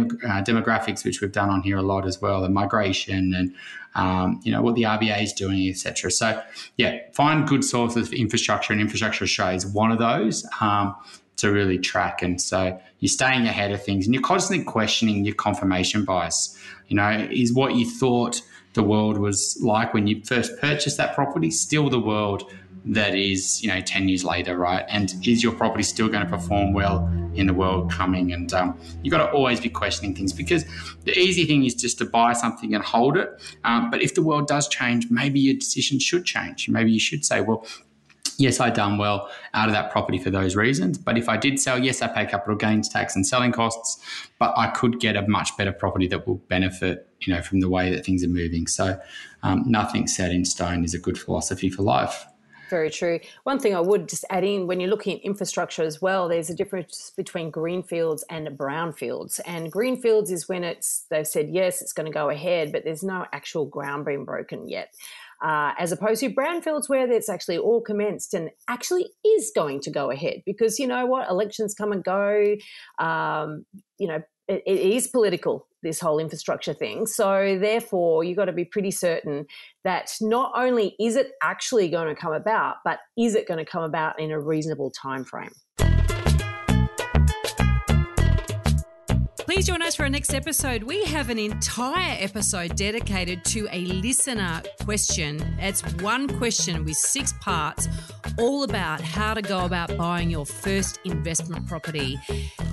demographics, 0.42 1.05
which 1.05 1.20
we've 1.20 1.32
done 1.32 1.51
on 1.51 1.62
here 1.62 1.76
a 1.76 1.82
lot 1.82 2.07
as 2.07 2.20
well, 2.20 2.45
and 2.45 2.55
migration 2.55 3.34
and 3.34 3.55
um, 3.97 4.40
you 4.42 4.53
know 4.53 4.62
what 4.62 4.74
the 4.74 4.82
RBA 4.82 5.22
is 5.22 5.32
doing, 5.32 5.68
etc. 5.68 6.11
So 6.11 6.42
yeah, 6.76 6.99
find 7.12 7.47
good 7.47 7.64
sources 7.64 8.09
for 8.09 8.14
infrastructure, 8.14 8.72
and 8.72 8.80
infrastructure 8.80 9.24
Australia 9.24 9.57
is 9.57 9.66
one 9.66 9.90
of 9.90 9.99
those. 9.99 10.47
Um, 10.61 10.95
to 11.36 11.51
really 11.51 11.78
track. 11.78 12.22
And 12.22 12.40
so 12.40 12.80
you're 13.01 13.09
staying 13.09 13.47
ahead 13.47 13.72
of 13.72 13.82
things 13.82 14.07
and 14.07 14.14
you're 14.14 14.22
constantly 14.22 14.64
questioning 14.64 15.24
your 15.24 15.34
confirmation 15.34 16.05
bias. 16.05 16.57
You 16.86 16.97
know, 16.97 17.28
is 17.30 17.53
what 17.53 17.74
you 17.74 17.90
thought 17.90 18.40
the 18.75 18.83
world 18.83 19.18
was 19.18 19.59
like 19.62 19.95
when 19.95 20.07
you 20.07 20.22
first 20.25 20.61
purchased 20.61 20.97
that 20.99 21.14
property 21.14 21.51
still 21.51 21.89
the 21.89 22.01
world 22.01 22.53
that 22.87 23.14
is, 23.14 23.62
you 23.62 23.68
know, 23.68 23.81
10 23.81 24.09
years 24.09 24.25
later, 24.25 24.57
right? 24.57 24.85
And 24.89 25.14
is 25.27 25.43
your 25.43 25.53
property 25.53 25.83
still 25.83 26.09
going 26.09 26.22
to 26.22 26.31
perform 26.31 26.75
well 26.75 27.11
in 27.35 27.47
the 27.47 27.55
world 27.55 27.91
coming? 27.91 28.33
And 28.33 28.53
um, 28.53 28.79
you've 29.03 29.12
got 29.12 29.27
to 29.27 29.33
always 29.33 29.59
be 29.59 29.70
questioning 29.70 30.14
things 30.14 30.33
because 30.33 30.64
the 31.05 31.18
easy 31.18 31.47
thing 31.47 31.64
is 31.64 31.75
just 31.75 31.97
to 31.99 32.05
buy 32.05 32.35
something 32.35 32.75
and 32.75 32.85
hold 32.85 33.16
it. 33.16 33.41
Um, 33.64 33.91
but 33.91 34.03
if 34.03 34.14
the 34.14 34.22
world 34.22 34.49
does 34.49 34.68
change, 34.68 35.11
maybe 35.11 35.41
your 35.41 35.55
decision 35.55 35.99
should 35.99 36.27
change. 36.27 36.68
Maybe 36.68 36.93
you 36.93 37.01
should 37.01 37.25
say, 37.25 37.41
well, 37.41 37.66
yes, 38.39 38.61
I 38.61 38.70
done 38.70 38.99
well 38.99 39.30
out 39.55 39.68
of 39.68 39.74
that 39.74 39.91
property 39.91 40.18
for 40.18 40.30
those 40.30 40.57
reasons. 40.57 40.99
But 40.99 41.18
if 41.18 41.28
I 41.28 41.37
did 41.37 41.61
sell, 41.61 41.78
yes, 41.78 42.03
I 42.03 42.09
pay 42.09 42.26
capital 42.26 42.57
gains 42.57 42.89
tax 42.89 43.16
and 43.16 43.26
selling 43.26 43.53
costs, 43.53 44.03
but 44.39 44.53
I 44.57 44.68
could 44.68 45.01
get 45.01 45.16
a 45.16 45.26
much 45.26 45.57
better 45.57 45.72
property 45.72 46.07
that 46.09 46.26
will 46.26 46.37
benefit, 46.49 47.09
you 47.20 47.32
know, 47.32 47.43
from 47.43 47.61
the 47.61 47.68
way 47.68 47.91
that 47.95 48.05
things 48.05 48.24
are 48.24 48.28
moving. 48.28 48.66
So 48.66 48.99
um, 49.43 49.64
nothing 49.66 50.07
set 50.07 50.30
in 50.30 50.45
stone 50.45 50.85
is 50.85 50.95
a 50.95 50.99
good 50.99 51.18
philosophy 51.18 51.70
for 51.70 51.82
life. 51.82 52.26
Very 52.70 52.91
true. 52.91 53.20
One 53.45 53.59
thing 53.59 53.76
I 53.76 53.80
would 53.80 54.09
just 54.09 54.24
add 54.30 54.43
in 54.43 54.66
when 54.66 54.80
you're 54.80 54.91
looking 54.91 55.18
at 55.18 55.24
infrastructure 55.24 55.82
as 55.82 56.01
well, 56.01 56.28
there's 56.28 56.51
a 56.51 56.55
difference 56.55 57.12
between 57.16 57.51
greenfields 57.51 58.24
and 58.30 58.49
brownfields. 58.49 59.39
And 59.47 59.70
greenfields 59.70 60.30
is 60.30 60.49
when 60.49 60.64
it's 60.64 61.05
they've 61.11 61.26
said 61.26 61.51
yes, 61.51 61.82
it's 61.82 61.93
going 61.93 62.07
to 62.07 62.12
go 62.12 62.30
ahead, 62.30 62.72
but 62.72 62.85
there's 62.85 63.03
no 63.03 63.26
actual 63.32 63.66
ground 63.66 64.07
being 64.07 64.24
broken 64.24 64.66
yet 64.68 64.95
uh, 65.45 65.72
as 65.78 65.92
opposed 65.92 66.20
to 66.20 66.30
brownfields 66.30 66.88
where 66.88 67.11
it's 67.11 67.28
actually 67.28 67.59
all 67.59 67.80
commenced 67.80 68.34
and 68.34 68.51
actually 68.68 69.11
is 69.24 69.53
going 69.55 69.80
to 69.80 69.90
go 69.90 70.11
ahead. 70.11 70.42
Because 70.47 70.78
you 70.78 70.86
know 70.86 71.07
what? 71.07 71.28
Elections 71.28 71.74
come 71.74 71.92
and 71.92 72.03
go. 72.03 72.57
Um, 72.99 73.66
you 73.99 74.09
know 74.09 74.22
it, 74.49 74.62
it 74.66 74.80
is 74.80 75.09
political 75.09 75.66
this 75.82 76.01
whole 76.01 76.18
infrastructure 76.18 76.72
thing. 76.72 77.07
So 77.07 77.59
therefore 77.61 78.24
you've 78.24 78.36
got 78.36 78.47
to 78.47 78.53
be 78.53 78.64
pretty 78.64 78.90
certain 78.90 79.47
that 79.84 80.11
not 80.20 80.53
only 80.57 80.97
is 80.99 81.16
it 81.16 81.32
actually 81.42 81.88
going 81.88 82.14
to 82.14 82.20
come 82.20 82.32
about 82.32 82.76
but 82.84 83.01
is 83.18 83.34
it 83.34 83.47
going 83.47 83.64
to 83.64 83.70
come 83.70 83.82
about 83.82 84.18
in 84.18 84.30
a 84.30 84.40
reasonable 84.40 84.90
time 84.90 85.24
frame 85.24 85.53
Please 89.55 89.66
join 89.66 89.82
us 89.82 89.94
for 89.94 90.02
our 90.02 90.09
next 90.09 90.34
episode. 90.34 90.82
We 90.82 91.05
have 91.05 91.30
an 91.30 91.38
entire 91.38 92.16
episode 92.18 92.74
dedicated 92.74 93.44
to 93.44 93.68
a 93.70 93.84
listener 93.84 94.61
question. 94.82 95.40
It's 95.61 95.80
one 96.02 96.26
question 96.26 96.84
with 96.84 96.96
six 96.96 97.32
parts, 97.34 97.86
all 98.36 98.64
about 98.64 99.00
how 99.00 99.32
to 99.32 99.40
go 99.40 99.64
about 99.64 99.96
buying 99.96 100.28
your 100.28 100.44
first 100.44 100.98
investment 101.05 101.68
property. 101.68 102.18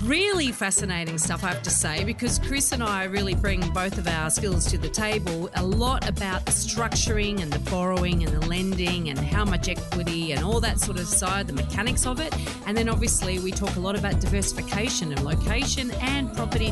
Really 0.02 0.50
fascinating 0.50 1.18
stuff, 1.18 1.44
I 1.44 1.50
have 1.50 1.62
to 1.62 1.70
say, 1.70 2.02
because 2.02 2.40
Chris 2.40 2.72
and 2.72 2.82
I 2.82 3.04
really 3.04 3.36
bring 3.36 3.60
both 3.70 3.96
of 3.96 4.08
our 4.08 4.28
skills 4.28 4.66
to 4.72 4.76
the 4.76 4.88
table. 4.88 5.50
A 5.54 5.62
lot 5.62 6.08
about 6.08 6.44
the 6.46 6.50
structuring 6.50 7.40
and 7.42 7.52
the 7.52 7.60
borrowing 7.70 8.24
and 8.24 8.32
the 8.32 8.44
lending 8.48 9.08
and 9.08 9.20
how 9.20 9.44
much 9.44 9.68
equity 9.68 10.32
and 10.32 10.44
all 10.44 10.58
that 10.58 10.80
sort 10.80 10.98
of 10.98 11.06
side, 11.06 11.46
the 11.46 11.52
mechanics 11.52 12.06
of 12.06 12.18
it. 12.18 12.36
And 12.66 12.76
then 12.76 12.88
obviously, 12.88 13.38
we 13.38 13.52
talk 13.52 13.76
a 13.76 13.80
lot 13.80 13.96
about 13.96 14.18
diversification 14.18 15.12
and 15.12 15.22
location 15.22 15.92
and 16.00 16.34
property 16.34 16.71